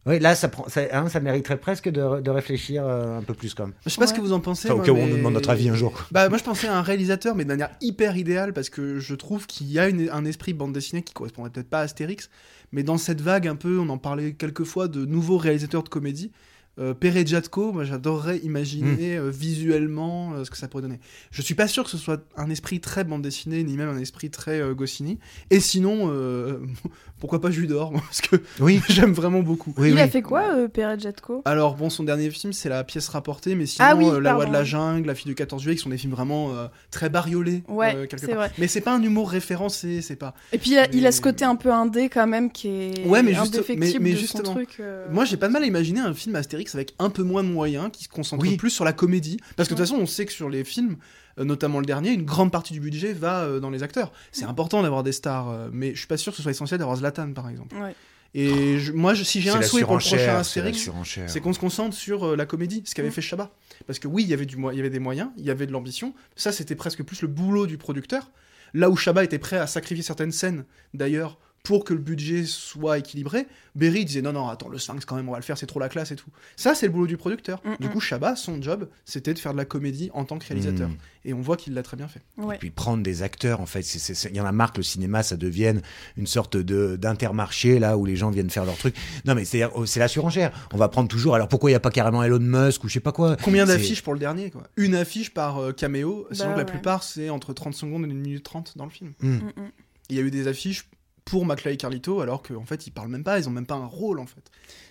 Oui, 0.06 0.18
là, 0.20 0.34
ça, 0.36 0.48
prend, 0.48 0.68
ça, 0.68 0.82
hein, 0.92 1.08
ça 1.08 1.18
mériterait 1.20 1.56
presque 1.56 1.88
de, 1.88 2.20
de 2.20 2.30
réfléchir 2.30 2.84
euh, 2.86 3.18
un 3.18 3.22
peu 3.22 3.34
plus, 3.34 3.54
quand 3.54 3.64
même. 3.64 3.74
Je 3.84 3.90
sais 3.90 3.98
pas 3.98 4.06
ce 4.06 4.14
que 4.14 4.20
vous 4.20 4.32
en 4.32 4.40
pensez. 4.40 4.68
Enfin, 4.68 4.74
au 4.74 4.76
moi, 4.78 4.86
cas 4.86 4.92
où 4.92 4.94
mais- 4.96 5.02
on 5.02 5.06
nous 5.08 5.16
demande 5.16 5.34
notre 5.34 5.50
avis 5.50 5.68
un 5.68 5.74
jour. 5.74 5.92
Bah 6.12 6.28
moi 6.28 6.38
je 6.38 6.44
pensais 6.44 6.68
à 6.68 6.76
un 6.76 6.82
réalisateur 6.82 7.34
mais 7.34 7.42
de 7.44 7.48
manière 7.48 7.70
hyper 7.80 8.16
idéale 8.16 8.52
parce 8.52 8.70
que 8.70 8.98
je 9.00 9.14
trouve 9.14 9.46
qu'il 9.46 9.70
y 9.70 9.78
a 9.78 9.88
une- 9.88 10.08
un 10.10 10.24
esprit 10.24 10.52
bande 10.52 10.72
dessinée 10.72 11.02
qui 11.02 11.12
correspondrait 11.12 11.50
peut-être 11.50 11.68
pas 11.68 11.80
à 11.80 11.82
Astérix 11.82 12.30
mais 12.72 12.82
dans 12.82 12.98
cette 12.98 13.20
vague 13.20 13.48
un 13.48 13.56
peu 13.56 13.78
on 13.78 13.88
en 13.88 13.98
parlait 13.98 14.32
quelques 14.34 14.64
fois 14.64 14.86
de 14.88 15.04
nouveaux 15.04 15.38
réalisateurs 15.38 15.82
de 15.82 15.88
comédie 15.88 16.30
euh, 16.78 16.92
Pere 16.94 17.26
Jatko, 17.26 17.72
moi 17.72 17.84
j'adorerais 17.84 18.38
imaginer 18.38 19.16
euh, 19.16 19.30
visuellement 19.30 20.34
euh, 20.34 20.44
ce 20.44 20.50
que 20.50 20.56
ça 20.56 20.68
pourrait 20.68 20.82
donner. 20.82 21.00
Je 21.30 21.42
suis 21.42 21.54
pas 21.54 21.68
sûr 21.68 21.84
que 21.84 21.90
ce 21.90 21.96
soit 21.98 22.22
un 22.36 22.50
esprit 22.50 22.80
très 22.80 23.04
bande 23.04 23.22
dessinée 23.22 23.64
ni 23.64 23.76
même 23.76 23.88
un 23.88 23.98
esprit 23.98 24.30
très 24.30 24.60
euh, 24.60 24.74
Goscinny. 24.74 25.18
Et 25.50 25.60
sinon, 25.60 26.10
euh, 26.10 26.58
pourquoi 27.20 27.40
pas 27.40 27.50
Judor 27.50 27.92
Parce 27.94 28.20
que 28.20 28.36
Oui, 28.60 28.80
j'aime 28.88 29.12
vraiment 29.12 29.40
beaucoup. 29.40 29.72
oui, 29.78 29.88
il 29.90 29.94
oui. 29.94 30.00
a 30.00 30.08
fait 30.08 30.22
quoi, 30.22 30.54
euh, 30.54 30.68
Pere 30.68 30.98
Jatko 30.98 31.42
Alors 31.44 31.76
bon, 31.76 31.88
son 31.90 32.04
dernier 32.04 32.30
film, 32.30 32.52
c'est 32.52 32.68
la 32.68 32.84
pièce 32.84 33.08
rapportée, 33.08 33.54
mais 33.54 33.66
sinon, 33.66 33.88
Ah 33.90 33.96
oui, 33.96 34.04
euh, 34.06 34.20
La 34.20 34.32
loi 34.32 34.46
de 34.46 34.52
la 34.52 34.64
jungle, 34.64 35.06
La 35.06 35.14
fille 35.14 35.30
du 35.30 35.34
14 35.34 35.62
juillet, 35.62 35.76
qui 35.76 35.82
sont 35.82 35.88
des 35.90 35.98
films 35.98 36.12
vraiment 36.12 36.54
euh, 36.54 36.66
très 36.90 37.08
bariolés. 37.08 37.62
Ouais, 37.68 37.94
euh, 37.96 38.06
quelque 38.06 38.20
c'est 38.20 38.26
part. 38.28 38.36
vrai. 38.36 38.52
Mais 38.58 38.68
c'est 38.68 38.80
pas 38.82 38.94
un 38.94 39.02
humour 39.02 39.30
référencé, 39.30 40.02
c'est 40.02 40.16
pas. 40.16 40.34
Et 40.52 40.58
puis 40.58 40.72
il 40.72 40.78
a, 40.78 40.86
il 40.92 40.98
a 41.06 41.08
Mais- 41.08 41.12
ce 41.12 41.20
côté 41.20 41.44
un 41.44 41.56
peu 41.56 41.72
indé 41.72 42.08
quand 42.08 42.26
même 42.26 42.50
qui 42.50 42.68
est 42.68 43.06
Ouais, 43.06 43.22
mais 43.22 43.32
juste- 43.32 43.54
indéfectible 43.54 43.80
mais- 43.80 43.98
mais 44.00 44.10
de 44.12 44.16
son 44.16 44.20
justement, 44.22 44.54
truc. 44.54 44.76
euh. 44.80 45.06
Moi, 45.10 45.24
j'ai 45.24 45.36
pas 45.36 45.48
de 45.48 45.52
mal 45.52 45.62
à 45.62 45.66
imaginer 45.66 46.00
un 46.00 46.12
film 46.14 46.36
Astérix 46.66 46.74
avec 46.74 46.94
un 46.98 47.10
peu 47.10 47.22
moins 47.22 47.42
de 47.44 47.48
moyens, 47.48 47.90
qui 47.92 48.04
se 48.04 48.08
concentre 48.08 48.42
Oui. 48.42 48.56
plus 48.56 48.70
sur 48.70 48.84
la 48.84 48.92
comédie. 48.92 49.38
Parce 49.56 49.68
que 49.68 49.74
de 49.74 49.78
toute 49.78 49.86
façon, 49.88 50.00
on 50.00 50.06
sait 50.06 50.26
que 50.26 50.32
sur 50.32 50.48
les 50.50 50.64
films, 50.64 50.96
euh, 51.38 51.44
notamment 51.44 51.80
le 51.80 51.86
dernier, 51.86 52.10
une 52.12 52.24
grande 52.24 52.50
partie 52.50 52.72
du 52.72 52.80
budget 52.80 53.12
va 53.12 53.42
euh, 53.44 53.60
dans 53.60 53.70
les 53.70 53.82
acteurs. 53.82 54.12
C'est 54.32 54.44
important 54.44 54.82
d'avoir 54.82 55.02
des 55.02 55.12
stars, 55.12 55.48
euh, 55.50 55.68
mais 55.72 55.92
je 55.94 55.98
suis 55.98 56.06
pas 56.06 56.16
sûr 56.16 56.32
que 56.32 56.36
ce 56.36 56.42
soit 56.42 56.50
essentiel 56.52 56.78
d'avoir 56.78 56.96
Zlatan, 56.96 57.32
par 57.32 57.48
exemple. 57.48 57.76
Ouais. 57.76 57.94
Et 58.34 58.78
je- 58.78 58.92
moi, 58.92 59.14
je- 59.14 59.22
si 59.24 59.40
j'ai 59.40 59.50
un 59.50 59.62
souhait 59.62 59.82
pour 59.82 59.94
le 59.94 59.98
prochain 60.00 60.36
Astérix, 60.36 60.90
c'est 61.26 61.40
qu'on 61.40 61.52
se 61.52 61.58
concentre 61.58 61.96
sur 61.96 62.24
euh, 62.26 62.36
la 62.36 62.44
comédie, 62.46 62.82
ce 62.84 62.94
qu'avait 62.94 63.10
fait 63.10 63.22
Chabat. 63.22 63.50
Parce 63.86 63.98
que 63.98 64.08
oui, 64.08 64.24
il 64.24 64.28
y 64.28 64.34
avait 64.34 64.46
du 64.46 64.56
mo- 64.56 64.70
il 64.72 64.76
y 64.76 64.80
avait 64.80 64.90
des 64.90 64.98
moyens, 64.98 65.30
il 65.38 65.44
y 65.44 65.50
avait 65.50 65.66
de 65.66 65.72
l'ambition. 65.72 66.12
Ça, 66.34 66.52
c'était 66.52 66.74
presque 66.74 67.02
plus 67.02 67.22
le 67.22 67.28
boulot 67.28 67.66
du 67.66 67.78
producteur. 67.78 68.30
Là 68.74 68.90
où 68.90 68.96
Chabat 68.96 69.24
était 69.24 69.38
prêt 69.38 69.56
à 69.58 69.66
sacrifier 69.66 70.02
certaines 70.02 70.32
scènes, 70.32 70.64
d'ailleurs, 70.92 71.38
pour 71.66 71.82
que 71.82 71.92
le 71.92 71.98
budget 71.98 72.44
soit 72.44 72.98
équilibré, 72.98 73.48
Berry 73.74 74.04
disait 74.04 74.22
non, 74.22 74.32
non, 74.32 74.46
attends, 74.46 74.68
le 74.68 74.78
Sphinx, 74.78 75.04
quand 75.04 75.16
même, 75.16 75.28
on 75.28 75.32
va 75.32 75.38
le 75.38 75.42
faire, 75.42 75.58
c'est 75.58 75.66
trop 75.66 75.80
la 75.80 75.88
classe 75.88 76.12
et 76.12 76.16
tout. 76.16 76.30
Ça, 76.54 76.76
c'est 76.76 76.86
le 76.86 76.92
boulot 76.92 77.08
du 77.08 77.16
producteur. 77.16 77.60
Mm, 77.64 77.74
Du 77.80 77.88
mm. 77.88 77.90
coup, 77.90 77.98
Chabat, 78.00 78.36
son 78.36 78.62
job, 78.62 78.88
c'était 79.04 79.34
de 79.34 79.38
faire 79.40 79.50
de 79.50 79.56
la 79.58 79.64
comédie 79.64 80.08
en 80.14 80.24
tant 80.24 80.38
que 80.38 80.46
réalisateur. 80.46 80.88
Mm. 80.88 80.96
Et 81.24 81.34
on 81.34 81.40
voit 81.40 81.56
qu'il 81.56 81.74
l'a 81.74 81.82
très 81.82 81.96
bien 81.96 82.06
fait. 82.06 82.22
Ouais. 82.38 82.54
Et 82.54 82.58
puis 82.58 82.70
prendre 82.70 83.02
des 83.02 83.22
acteurs, 83.24 83.60
en 83.60 83.66
fait, 83.66 83.82
c'est- 83.82 83.98
c'est- 83.98 84.14
c'est- 84.14 84.28
il 84.30 84.36
y 84.36 84.40
en 84.40 84.46
a 84.46 84.52
marre 84.52 84.72
que 84.72 84.76
le 84.76 84.84
cinéma, 84.84 85.24
ça 85.24 85.36
devienne 85.36 85.82
une 86.16 86.28
sorte 86.28 86.56
de 86.56 86.94
d'intermarché 86.94 87.80
là 87.80 87.98
où 87.98 88.04
les 88.06 88.14
gens 88.14 88.30
viennent 88.30 88.48
faire 88.48 88.64
leur 88.64 88.76
truc. 88.76 88.94
Non, 89.24 89.34
mais 89.34 89.44
c'est 89.44 89.62
c'est 89.86 89.98
la 89.98 90.06
surenchère. 90.08 90.52
On 90.72 90.76
va 90.76 90.88
prendre 90.88 91.08
toujours. 91.08 91.34
Alors 91.34 91.48
pourquoi 91.48 91.70
il 91.70 91.72
n'y 91.72 91.76
a 91.76 91.80
pas 91.80 91.90
carrément 91.90 92.22
Elon 92.22 92.38
Musk 92.38 92.84
ou 92.84 92.88
je 92.88 92.92
sais 92.94 93.00
pas 93.00 93.10
quoi? 93.10 93.36
Combien 93.42 93.66
d'affiches 93.66 94.02
pour 94.02 94.12
le 94.14 94.20
dernier 94.20 94.52
quoi? 94.52 94.62
Une 94.76 94.94
affiche 94.94 95.34
par 95.34 95.58
euh, 95.58 95.72
caméo, 95.72 96.28
Bah 96.30 96.46
que 96.54 96.58
la 96.58 96.64
plupart, 96.64 97.02
c'est 97.02 97.28
entre 97.28 97.52
30 97.52 97.74
secondes 97.74 98.04
et 98.04 98.08
1 98.08 98.14
minute 98.14 98.44
30 98.44 98.74
dans 98.78 98.84
le 98.84 98.90
film. 98.92 99.14
Hmm. 99.20 99.30
Mm, 99.30 99.52
mm. 99.56 99.70
Il 100.10 100.16
y 100.16 100.20
a 100.20 100.22
eu 100.22 100.30
des 100.30 100.46
affiches 100.46 100.88
pour 101.26 101.44
Maclay 101.44 101.74
et 101.74 101.76
Carlito, 101.76 102.20
alors 102.22 102.42
qu'en 102.42 102.64
fait, 102.64 102.86
ils 102.86 102.90
parlent 102.92 103.08
même 103.08 103.24
pas, 103.24 103.38
ils 103.38 103.46
ont 103.48 103.52
même 103.52 103.66
pas 103.66 103.74
un 103.74 103.84
rôle, 103.86 104.18
en 104.20 104.26
fait. 104.26 104.40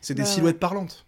C'est 0.01 0.13
des 0.13 0.21
Bah 0.21 0.27
ouais. 0.27 0.33
silhouettes 0.35 0.59
parlantes. 0.59 1.05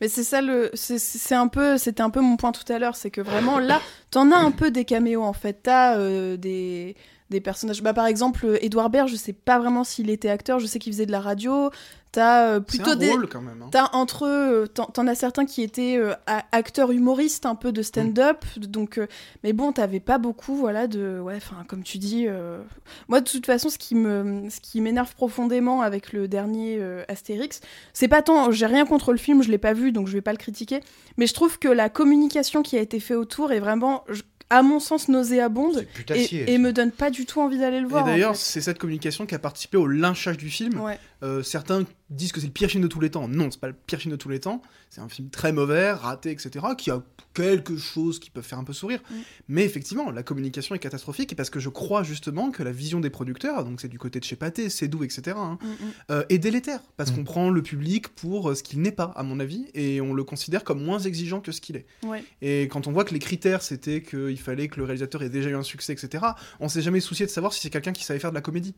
Mais 0.00 0.08
c'est 0.08 0.24
ça 0.24 0.40
le, 0.40 0.70
c'est- 0.74 0.98
c'est 0.98 1.34
un 1.34 1.48
peu, 1.48 1.78
c'était 1.78 2.00
un 2.02 2.10
peu 2.10 2.20
mon 2.20 2.36
point 2.36 2.52
tout 2.52 2.70
à 2.72 2.78
l'heure, 2.78 2.96
c'est 2.96 3.10
que 3.10 3.20
vraiment 3.20 3.58
là, 3.58 3.80
t'en 4.10 4.30
as 4.32 4.36
un 4.38 4.50
peu 4.50 4.70
des 4.70 4.84
caméos 4.84 5.22
en 5.22 5.32
fait. 5.32 5.60
T'as 5.64 5.98
euh, 5.98 6.36
des 6.36 6.96
des 7.34 7.40
personnages. 7.42 7.82
Bah 7.82 7.92
par 7.92 8.06
exemple, 8.06 8.58
Edouard 8.62 8.88
Baird, 8.88 9.08
je 9.08 9.16
sais 9.16 9.34
pas 9.34 9.58
vraiment 9.58 9.84
s'il 9.84 10.08
était 10.08 10.30
acteur, 10.30 10.58
je 10.58 10.66
sais 10.66 10.78
qu'il 10.78 10.92
faisait 10.92 11.06
de 11.06 11.12
la 11.12 11.20
radio. 11.20 11.70
T'as 12.12 12.46
euh, 12.46 12.60
plutôt 12.60 12.90
un 12.90 12.96
des 12.96 13.10
rôle, 13.10 13.28
quand 13.28 13.40
même. 13.40 13.60
hein. 13.60 13.68
T'as 13.72 13.88
entre 13.92 14.24
eux, 14.24 14.68
t'en 14.72 14.84
t'en 14.86 15.08
as 15.08 15.16
certains 15.16 15.44
qui 15.46 15.62
étaient 15.62 15.96
euh, 15.98 16.12
acteurs 16.52 16.92
humoristes 16.92 17.44
un 17.44 17.56
peu 17.56 17.72
de 17.72 17.82
stand-up, 17.82 18.44
donc 18.56 18.98
euh, 18.98 19.08
mais 19.42 19.52
bon, 19.52 19.72
t'avais 19.72 19.98
pas 19.98 20.18
beaucoup, 20.18 20.54
voilà, 20.54 20.86
de 20.86 21.18
ouais, 21.18 21.34
enfin 21.36 21.64
comme 21.66 21.82
tu 21.82 21.98
dis, 21.98 22.26
euh, 22.28 22.62
moi 23.08 23.20
de 23.20 23.28
toute 23.28 23.46
façon, 23.46 23.68
ce 23.68 23.78
qui 23.78 23.96
me, 23.96 24.48
ce 24.48 24.60
qui 24.60 24.80
m'énerve 24.80 25.12
profondément 25.16 25.82
avec 25.82 26.12
le 26.12 26.28
dernier 26.28 26.78
euh, 26.78 27.02
Astérix, 27.08 27.60
c'est 27.92 28.06
pas 28.06 28.22
tant, 28.22 28.52
j'ai 28.52 28.66
rien 28.66 28.86
contre 28.86 29.10
le 29.10 29.18
film, 29.18 29.42
je 29.42 29.50
l'ai 29.50 29.58
pas 29.58 29.72
vu, 29.72 29.90
donc 29.90 30.06
je 30.06 30.12
vais 30.12 30.22
pas 30.22 30.30
le 30.32 30.38
critiquer, 30.38 30.78
mais 31.16 31.26
je 31.26 31.34
trouve 31.34 31.58
que 31.58 31.66
la 31.68 31.88
communication 31.88 32.62
qui 32.62 32.78
a 32.78 32.80
été 32.80 33.00
faite 33.00 33.16
autour 33.16 33.50
est 33.50 33.58
vraiment, 33.58 34.04
je- 34.08 34.22
à 34.50 34.62
mon 34.62 34.78
sens, 34.78 35.08
nauséabonde 35.08 35.86
et, 36.14 36.52
et 36.54 36.58
me 36.58 36.72
donne 36.72 36.90
pas 36.92 37.10
du 37.10 37.26
tout 37.26 37.40
envie 37.40 37.58
d'aller 37.58 37.80
le 37.80 37.86
Et 37.86 37.88
voir. 37.88 38.04
en 38.04 38.06
d'ailleurs, 38.06 38.36
fait. 38.36 38.42
c'est 38.42 38.60
cette 38.60 38.78
communication 38.78 39.26
qui 39.26 39.34
a 39.34 39.38
participé 39.38 39.76
au 39.76 39.86
lynchage 39.86 40.36
du 40.36 40.50
film. 40.50 40.80
ouais. 40.80 40.98
Euh, 41.22 41.42
certains 41.42 41.84
disent 42.10 42.32
que 42.32 42.40
c'est 42.40 42.46
le 42.46 42.52
pire 42.52 42.68
film 42.68 42.82
de 42.82 42.88
tous 42.88 43.00
les 43.00 43.10
temps. 43.10 43.28
Non, 43.28 43.50
c'est 43.50 43.60
pas 43.60 43.68
le 43.68 43.72
pire 43.86 43.98
film 43.98 44.12
de 44.12 44.16
tous 44.16 44.28
les 44.28 44.38
temps. 44.40 44.60
C'est 44.90 45.00
un 45.00 45.08
film 45.08 45.30
très 45.30 45.52
mauvais, 45.52 45.90
raté, 45.92 46.30
etc., 46.30 46.50
qui 46.76 46.90
a 46.90 47.02
quelque 47.32 47.76
chose 47.76 48.18
qui 48.20 48.30
peut 48.30 48.42
faire 48.42 48.58
un 48.58 48.64
peu 48.64 48.72
sourire. 48.72 49.00
Mm. 49.10 49.14
Mais 49.48 49.64
effectivement, 49.64 50.10
la 50.10 50.22
communication 50.22 50.74
est 50.74 50.78
catastrophique 50.78 51.32
et 51.32 51.34
parce 51.34 51.50
que 51.50 51.58
je 51.60 51.68
crois 51.70 52.02
justement 52.02 52.50
que 52.50 52.62
la 52.62 52.72
vision 52.72 53.00
des 53.00 53.10
producteurs, 53.10 53.64
donc 53.64 53.80
c'est 53.80 53.88
du 53.88 53.98
côté 53.98 54.20
de 54.20 54.24
chez 54.24 54.36
Pathé, 54.36 54.68
c'est 54.68 54.86
doux, 54.86 55.02
etc., 55.02 55.36
hein, 55.36 55.58
Mm, 55.62 55.66
mm. 55.66 55.74
euh, 56.10 56.24
est 56.28 56.38
délétère 56.38 56.80
parce 56.96 57.10
Mm. 57.10 57.14
qu'on 57.16 57.24
prend 57.24 57.50
le 57.50 57.62
public 57.62 58.08
pour 58.08 58.50
euh, 58.50 58.54
ce 58.54 58.62
qu'il 58.62 58.80
n'est 58.82 58.92
pas, 58.92 59.12
à 59.16 59.22
mon 59.22 59.40
avis, 59.40 59.66
et 59.74 60.00
on 60.00 60.12
le 60.14 60.24
considère 60.24 60.62
comme 60.62 60.82
moins 60.84 60.98
exigeant 61.00 61.40
que 61.40 61.52
ce 61.52 61.60
qu'il 61.60 61.76
est. 61.76 61.86
Ouais. 62.04 62.22
Et 62.42 62.68
quand 62.68 62.86
on 62.86 62.92
voit 62.92 63.04
que 63.04 63.14
les 63.14 63.18
critères 63.20 63.62
c'était 63.62 64.02
qu'il 64.02 64.38
fallait 64.38 64.68
que 64.68 64.76
le 64.76 64.84
réalisateur 64.84 65.22
ait 65.22 65.30
déjà 65.30 65.48
eu 65.48 65.56
un 65.56 65.62
succès, 65.62 65.92
etc., 65.94 66.24
on 66.60 66.68
s'est 66.68 66.82
jamais 66.82 67.00
soucié 67.00 67.24
de 67.26 67.30
savoir 67.30 67.52
si 67.52 67.60
c'est 67.60 67.70
quelqu'un 67.70 67.92
qui 67.92 68.04
savait 68.04 68.20
faire 68.20 68.30
de 68.30 68.34
la 68.34 68.42
comédie. 68.42 68.74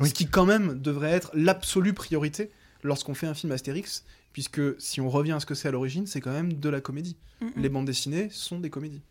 Oui. 0.00 0.08
Ce 0.08 0.14
qui, 0.14 0.26
quand 0.26 0.46
même, 0.46 0.80
devrait 0.80 1.10
être 1.10 1.30
l'absolue 1.34 1.92
priorité 1.92 2.50
lorsqu'on 2.82 3.14
fait 3.14 3.26
un 3.26 3.34
film 3.34 3.52
Astérix, 3.52 4.04
puisque 4.32 4.60
si 4.80 5.00
on 5.00 5.10
revient 5.10 5.32
à 5.32 5.40
ce 5.40 5.46
que 5.46 5.54
c'est 5.54 5.68
à 5.68 5.70
l'origine, 5.70 6.06
c'est 6.06 6.20
quand 6.20 6.32
même 6.32 6.54
de 6.54 6.68
la 6.68 6.80
comédie. 6.80 7.16
Mm. 7.40 7.46
Les 7.56 7.68
bandes 7.68 7.84
dessinées 7.86 8.28
sont 8.32 8.58
des 8.58 8.70
comédies. 8.70 9.02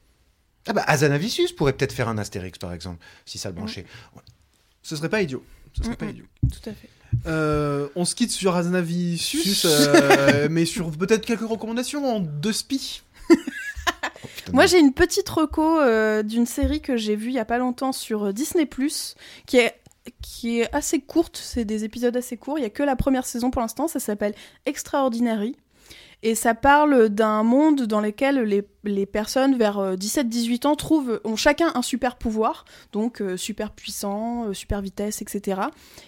Ah 0.68 0.74
bah, 0.74 0.84
Azanavicius 0.88 1.52
pourrait 1.54 1.74
peut-être 1.74 1.94
faire 1.94 2.10
un 2.10 2.18
Astérix, 2.18 2.58
par 2.60 2.74
exemple, 2.74 3.04
si 3.26 3.38
ça 3.38 3.50
le 3.50 3.56
branchait. 3.56 3.86
Ce 4.84 4.96
serait 4.96 5.10
pas 5.10 5.22
idiot. 5.22 5.44
Ce 5.74 5.84
serait 5.84 5.94
Mm, 5.94 5.98
pas 5.98 6.06
idiot. 6.08 6.26
Tout 6.52 6.70
à 6.70 6.74
fait. 6.74 6.90
Euh, 7.26 7.88
on 7.96 8.06
se 8.06 8.14
quitte 8.16 8.32
sur 8.32 8.56
Azanavicius, 8.56 9.66
euh, 9.66 10.48
mais 10.52 10.66
sur 10.66 10.92
peut-être 10.92 11.26
quelques 11.26 11.48
recommandations 11.48 12.06
en 12.06 12.20
deux 12.20 12.54
spi. 12.54 13.02
Putain, 14.36 14.52
Moi, 14.54 14.66
j'ai 14.66 14.80
une 14.80 14.94
petite 14.94 15.30
reco 15.30 15.80
euh, 15.80 16.24
d'une 16.24 16.46
série 16.46 16.82
que 16.82 16.98
j'ai 16.98 17.16
vue 17.16 17.30
il 17.30 17.36
y 17.36 17.40
a 17.40 17.46
pas 17.46 17.58
longtemps 17.58 17.92
sur 17.94 18.34
Disney+, 18.34 18.68
qui 19.46 19.58
est 19.58 19.76
qui 20.22 20.62
est 20.62 20.74
assez 20.76 20.99
courte, 20.99 21.38
c'est 21.38 21.66
des 21.66 21.84
épisodes 21.84 22.16
assez 22.16 22.38
courts, 22.38 22.60
il 22.60 22.62
y 22.64 22.66
a 22.66 22.70
que 22.70 22.84
la 22.84 22.95
première 22.95 23.26
saison 23.26 23.51
pour 23.51 23.62
l'instant, 23.62 23.88
ça 23.88 23.99
s'appelle 23.99 24.34
Extraordinary. 24.66 25.55
Et 26.22 26.36
ça 26.36 26.53
parle 26.53 27.07
d'un 27.07 27.43
monde 27.43 27.84
dans 27.84 28.01
lequel 28.01 28.41
les, 28.41 28.68
les 28.84 29.05
personnes 29.05 29.57
vers 29.57 29.80
euh, 29.80 29.95
17-18 29.95 30.68
ans 30.68 30.76
trouvent, 30.76 31.22
ont 31.24 31.38
chacun 31.38 31.72
un 31.76 31.82
super 31.82 32.18
pouvoir, 32.18 32.66
donc 32.91 33.22
euh, 33.22 33.38
super 33.38 33.72
puissant, 33.72 34.47
euh, 34.47 34.53
super 34.53 34.82
vitesse, 34.82 35.22
etc. 35.22 35.62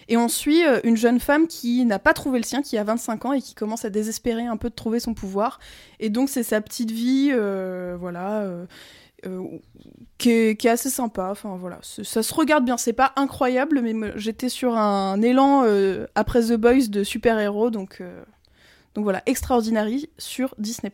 Et 0.09 0.17
on 0.17 0.27
suit 0.27 0.65
euh, 0.65 0.81
une 0.83 0.97
jeune 0.97 1.21
femme 1.21 1.47
qui 1.47 1.85
n'a 1.85 1.97
pas 1.97 2.13
trouvé 2.13 2.39
le 2.39 2.43
sien, 2.43 2.61
qui 2.61 2.77
a 2.77 2.83
25 2.83 3.25
ans 3.25 3.33
et 3.33 3.41
qui 3.41 3.55
commence 3.55 3.85
à 3.85 3.89
désespérer 3.89 4.45
un 4.45 4.57
peu 4.57 4.69
de 4.69 4.75
trouver 4.75 4.99
son 4.99 5.13
pouvoir. 5.13 5.59
Et 6.01 6.09
donc 6.09 6.27
c'est 6.27 6.43
sa 6.43 6.59
petite 6.59 6.91
vie, 6.91 7.29
euh, 7.31 7.95
voilà, 7.97 8.45
euh, 9.25 9.59
qui, 10.17 10.29
est, 10.29 10.65
assez 10.65 10.89
sympa. 10.89 11.29
Enfin 11.31 11.57
voilà, 11.57 11.79
ça 11.81 12.23
se 12.23 12.33
regarde 12.33 12.65
bien. 12.65 12.77
C'est 12.77 12.93
pas 12.93 13.13
incroyable, 13.15 13.81
mais 13.81 14.11
j'étais 14.15 14.49
sur 14.49 14.77
un 14.77 15.21
élan 15.21 15.63
euh, 15.65 16.07
après 16.15 16.41
The 16.41 16.53
Boys 16.53 16.87
de 16.89 17.03
super-héros, 17.03 17.69
donc 17.69 18.01
euh, 18.01 18.23
donc 18.95 19.03
voilà, 19.03 19.21
Extraordinary 19.25 20.09
sur 20.17 20.55
Disney+. 20.57 20.91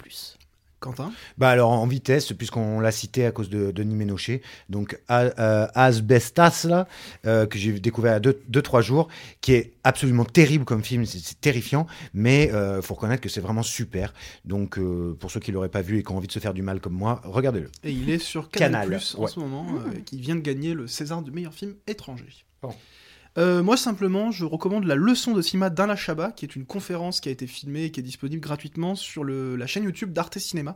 Quentin? 0.79 1.11
Bah 1.37 1.49
alors 1.49 1.71
en 1.71 1.87
vitesse, 1.87 2.33
puisqu'on 2.33 2.79
l'a 2.79 2.91
cité 2.91 3.25
à 3.25 3.31
cause 3.31 3.49
de 3.49 3.71
Denis 3.71 3.95
Ménochet, 3.95 4.41
donc 4.69 4.99
euh, 5.09 5.67
Asbestas 5.73 6.65
là, 6.67 6.87
euh, 7.25 7.45
que 7.45 7.57
j'ai 7.57 7.79
découvert 7.79 8.19
il 8.21 8.25
y 8.25 8.29
a 8.29 8.33
2-3 8.61 8.81
jours, 8.81 9.07
qui 9.41 9.53
est 9.53 9.73
absolument 9.83 10.25
terrible 10.25 10.65
comme 10.65 10.83
film, 10.83 11.05
c'est 11.05 11.39
terrifiant, 11.41 11.87
mais 12.13 12.51
euh, 12.53 12.81
faut 12.81 12.93
reconnaître 12.93 13.21
que 13.21 13.29
c'est 13.29 13.41
vraiment 13.41 13.63
super. 13.63 14.13
Donc 14.45 14.77
euh, 14.77 15.15
pour 15.19 15.31
ceux 15.31 15.39
qui 15.39 15.51
l'auraient 15.51 15.69
pas 15.69 15.81
vu 15.81 15.97
et 15.99 16.03
qui 16.03 16.11
ont 16.11 16.17
envie 16.17 16.27
de 16.27 16.31
se 16.31 16.39
faire 16.39 16.53
du 16.53 16.61
mal 16.61 16.79
comme 16.79 16.93
moi, 16.93 17.21
regardez-le. 17.23 17.69
Et 17.83 17.91
il 17.91 18.09
est 18.09 18.19
sur 18.19 18.49
Canal, 18.49 18.83
Canal, 18.89 19.01
en 19.17 19.21
ouais. 19.23 19.29
ce 19.29 19.39
moment, 19.39 19.63
Mmh. 19.67 20.03
qui 20.05 20.19
vient 20.19 20.35
de 20.35 20.41
gagner 20.41 20.73
le 20.73 20.87
César 20.87 21.21
du 21.21 21.31
meilleur 21.31 21.53
film 21.53 21.75
étranger. 21.87 22.25
Bon. 22.61 22.73
Euh, 23.37 23.61
moi, 23.61 23.77
simplement, 23.77 24.31
je 24.31 24.45
recommande 24.45 24.85
la 24.85 24.95
leçon 24.95 25.33
de 25.33 25.41
cinéma 25.41 25.69
d'Alain 25.69 25.95
Chabat, 25.95 26.31
qui 26.31 26.45
est 26.45 26.55
une 26.55 26.65
conférence 26.65 27.19
qui 27.19 27.29
a 27.29 27.31
été 27.31 27.45
filmée 27.45 27.83
et 27.83 27.91
qui 27.91 27.99
est 27.99 28.03
disponible 28.03 28.41
gratuitement 28.41 28.95
sur 28.95 29.23
la 29.23 29.67
chaîne 29.67 29.83
YouTube 29.83 30.11
d'Arte 30.11 30.39
Cinéma. 30.39 30.75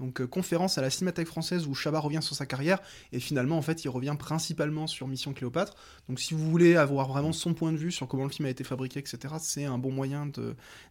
Donc, 0.00 0.20
euh, 0.20 0.26
conférence 0.26 0.78
à 0.78 0.82
la 0.82 0.90
Cinémathèque 0.90 1.28
française 1.28 1.66
où 1.68 1.74
Chabat 1.74 2.00
revient 2.00 2.22
sur 2.22 2.34
sa 2.34 2.46
carrière 2.46 2.80
et 3.12 3.20
finalement, 3.20 3.56
en 3.56 3.62
fait, 3.62 3.84
il 3.84 3.88
revient 3.88 4.16
principalement 4.18 4.88
sur 4.88 5.06
Mission 5.06 5.32
Cléopâtre. 5.32 5.74
Donc, 6.08 6.18
si 6.18 6.34
vous 6.34 6.50
voulez 6.50 6.74
avoir 6.74 7.06
vraiment 7.08 7.32
son 7.32 7.54
point 7.54 7.70
de 7.70 7.76
vue 7.76 7.92
sur 7.92 8.08
comment 8.08 8.24
le 8.24 8.30
film 8.30 8.46
a 8.46 8.50
été 8.50 8.64
fabriqué, 8.64 8.98
etc., 8.98 9.34
c'est 9.38 9.64
un 9.64 9.78
bon 9.78 9.92
moyen 9.92 10.26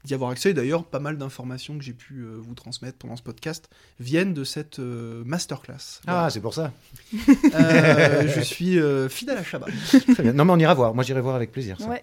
d'y 0.06 0.14
avoir 0.14 0.32
accès. 0.32 0.54
D'ailleurs, 0.54 0.86
pas 0.86 1.00
mal 1.00 1.18
d'informations 1.18 1.78
que 1.78 1.84
j'ai 1.84 1.94
pu 1.94 2.22
euh, 2.22 2.38
vous 2.40 2.54
transmettre 2.54 2.98
pendant 2.98 3.16
ce 3.16 3.24
podcast 3.24 3.70
viennent 4.00 4.34
de 4.34 4.44
cette 4.44 4.80
euh, 4.80 5.24
masterclass. 5.26 6.02
Voilà. 6.06 6.26
Ah, 6.26 6.30
c'est 6.30 6.42
pour 6.42 6.54
ça. 6.54 6.72
Euh, 7.54 8.28
je 8.28 8.42
suis 8.42 8.80
euh, 8.80 9.10
fidèle 9.10 9.38
à 9.38 9.44
Chabat. 9.44 9.68
Très 10.14 10.24
bien. 10.24 10.34
Non 10.34 10.46
mais 10.46 10.54
on 10.54 10.60
ira 10.60 10.74
voir. 10.74 10.94
Moi 10.94 11.04
j'irai 11.04 11.22
voir 11.22 11.36
avec 11.36 11.52
plaisir. 11.52 11.80
ça. 11.80 11.88
Ouais. 11.88 12.02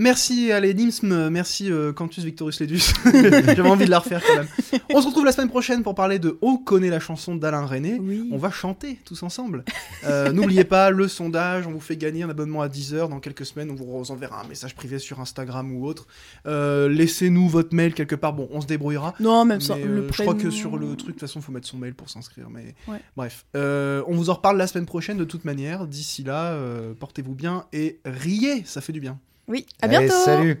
Merci 0.00 0.52
à 0.52 0.60
Nimsm, 0.60 1.28
merci 1.28 1.72
euh, 1.72 1.92
Cantus 1.92 2.22
Victorus 2.24 2.60
Ledus. 2.60 2.92
J'avais 3.04 3.60
envie 3.62 3.84
de 3.84 3.90
la 3.90 3.98
refaire 3.98 4.22
quand 4.24 4.36
même. 4.36 4.46
On 4.94 5.02
se 5.02 5.08
retrouve 5.08 5.24
la 5.24 5.32
semaine 5.32 5.48
prochaine 5.48 5.82
pour 5.82 5.96
parler 5.96 6.20
de 6.20 6.38
On 6.40 6.56
connaît 6.56 6.88
la 6.88 7.00
chanson 7.00 7.34
d'Alain 7.34 7.66
René. 7.66 7.98
Oui. 8.00 8.28
On 8.30 8.38
va 8.38 8.52
chanter 8.52 9.00
tous 9.04 9.24
ensemble. 9.24 9.64
Euh, 10.04 10.30
N'oubliez 10.32 10.62
pas 10.62 10.90
le 10.90 11.08
sondage, 11.08 11.66
on 11.66 11.72
vous 11.72 11.80
fait 11.80 11.96
gagner 11.96 12.22
un 12.22 12.30
abonnement 12.30 12.62
à 12.62 12.68
10 12.68 12.94
heures 12.94 13.08
dans 13.08 13.18
quelques 13.18 13.44
semaines. 13.44 13.72
On 13.72 13.74
vous 13.74 14.10
enverra 14.12 14.42
un 14.44 14.46
message 14.46 14.76
privé 14.76 15.00
sur 15.00 15.18
Instagram 15.20 15.74
ou 15.74 15.84
autre. 15.84 16.06
Euh, 16.46 16.88
Laissez-nous 16.88 17.48
votre 17.48 17.74
mail 17.74 17.92
quelque 17.92 18.14
part. 18.14 18.34
Bon, 18.34 18.48
on 18.52 18.60
se 18.60 18.68
débrouillera. 18.68 19.14
Non, 19.18 19.44
même 19.44 19.60
ça, 19.60 19.76
le 19.76 20.06
je 20.12 20.22
crois 20.22 20.34
que 20.34 20.50
sur 20.50 20.76
le 20.76 20.94
truc, 20.94 21.08
de 21.08 21.12
toute 21.12 21.20
façon, 21.20 21.40
faut 21.40 21.50
mettre 21.50 21.66
son 21.66 21.76
mail 21.78 21.94
pour 21.94 22.08
s'inscrire. 22.08 22.48
Mais 22.50 22.76
Ouais. 22.86 23.00
bref, 23.16 23.46
on 23.54 24.14
vous 24.14 24.30
en 24.30 24.34
reparle 24.34 24.58
la 24.58 24.68
semaine 24.68 24.86
prochaine 24.86 25.16
de 25.18 25.24
toute 25.24 25.44
manière. 25.44 25.88
D'ici 25.88 26.22
là, 26.22 26.56
portez-vous 27.00 27.34
bien 27.34 27.64
et 27.72 27.98
riez, 28.04 28.62
ça 28.64 28.80
fait 28.80 28.92
du 28.92 29.00
bien. 29.00 29.18
Oui, 29.48 29.64
à 29.80 29.86
Allez, 29.86 29.98
bientôt 29.98 30.24
salut. 30.26 30.60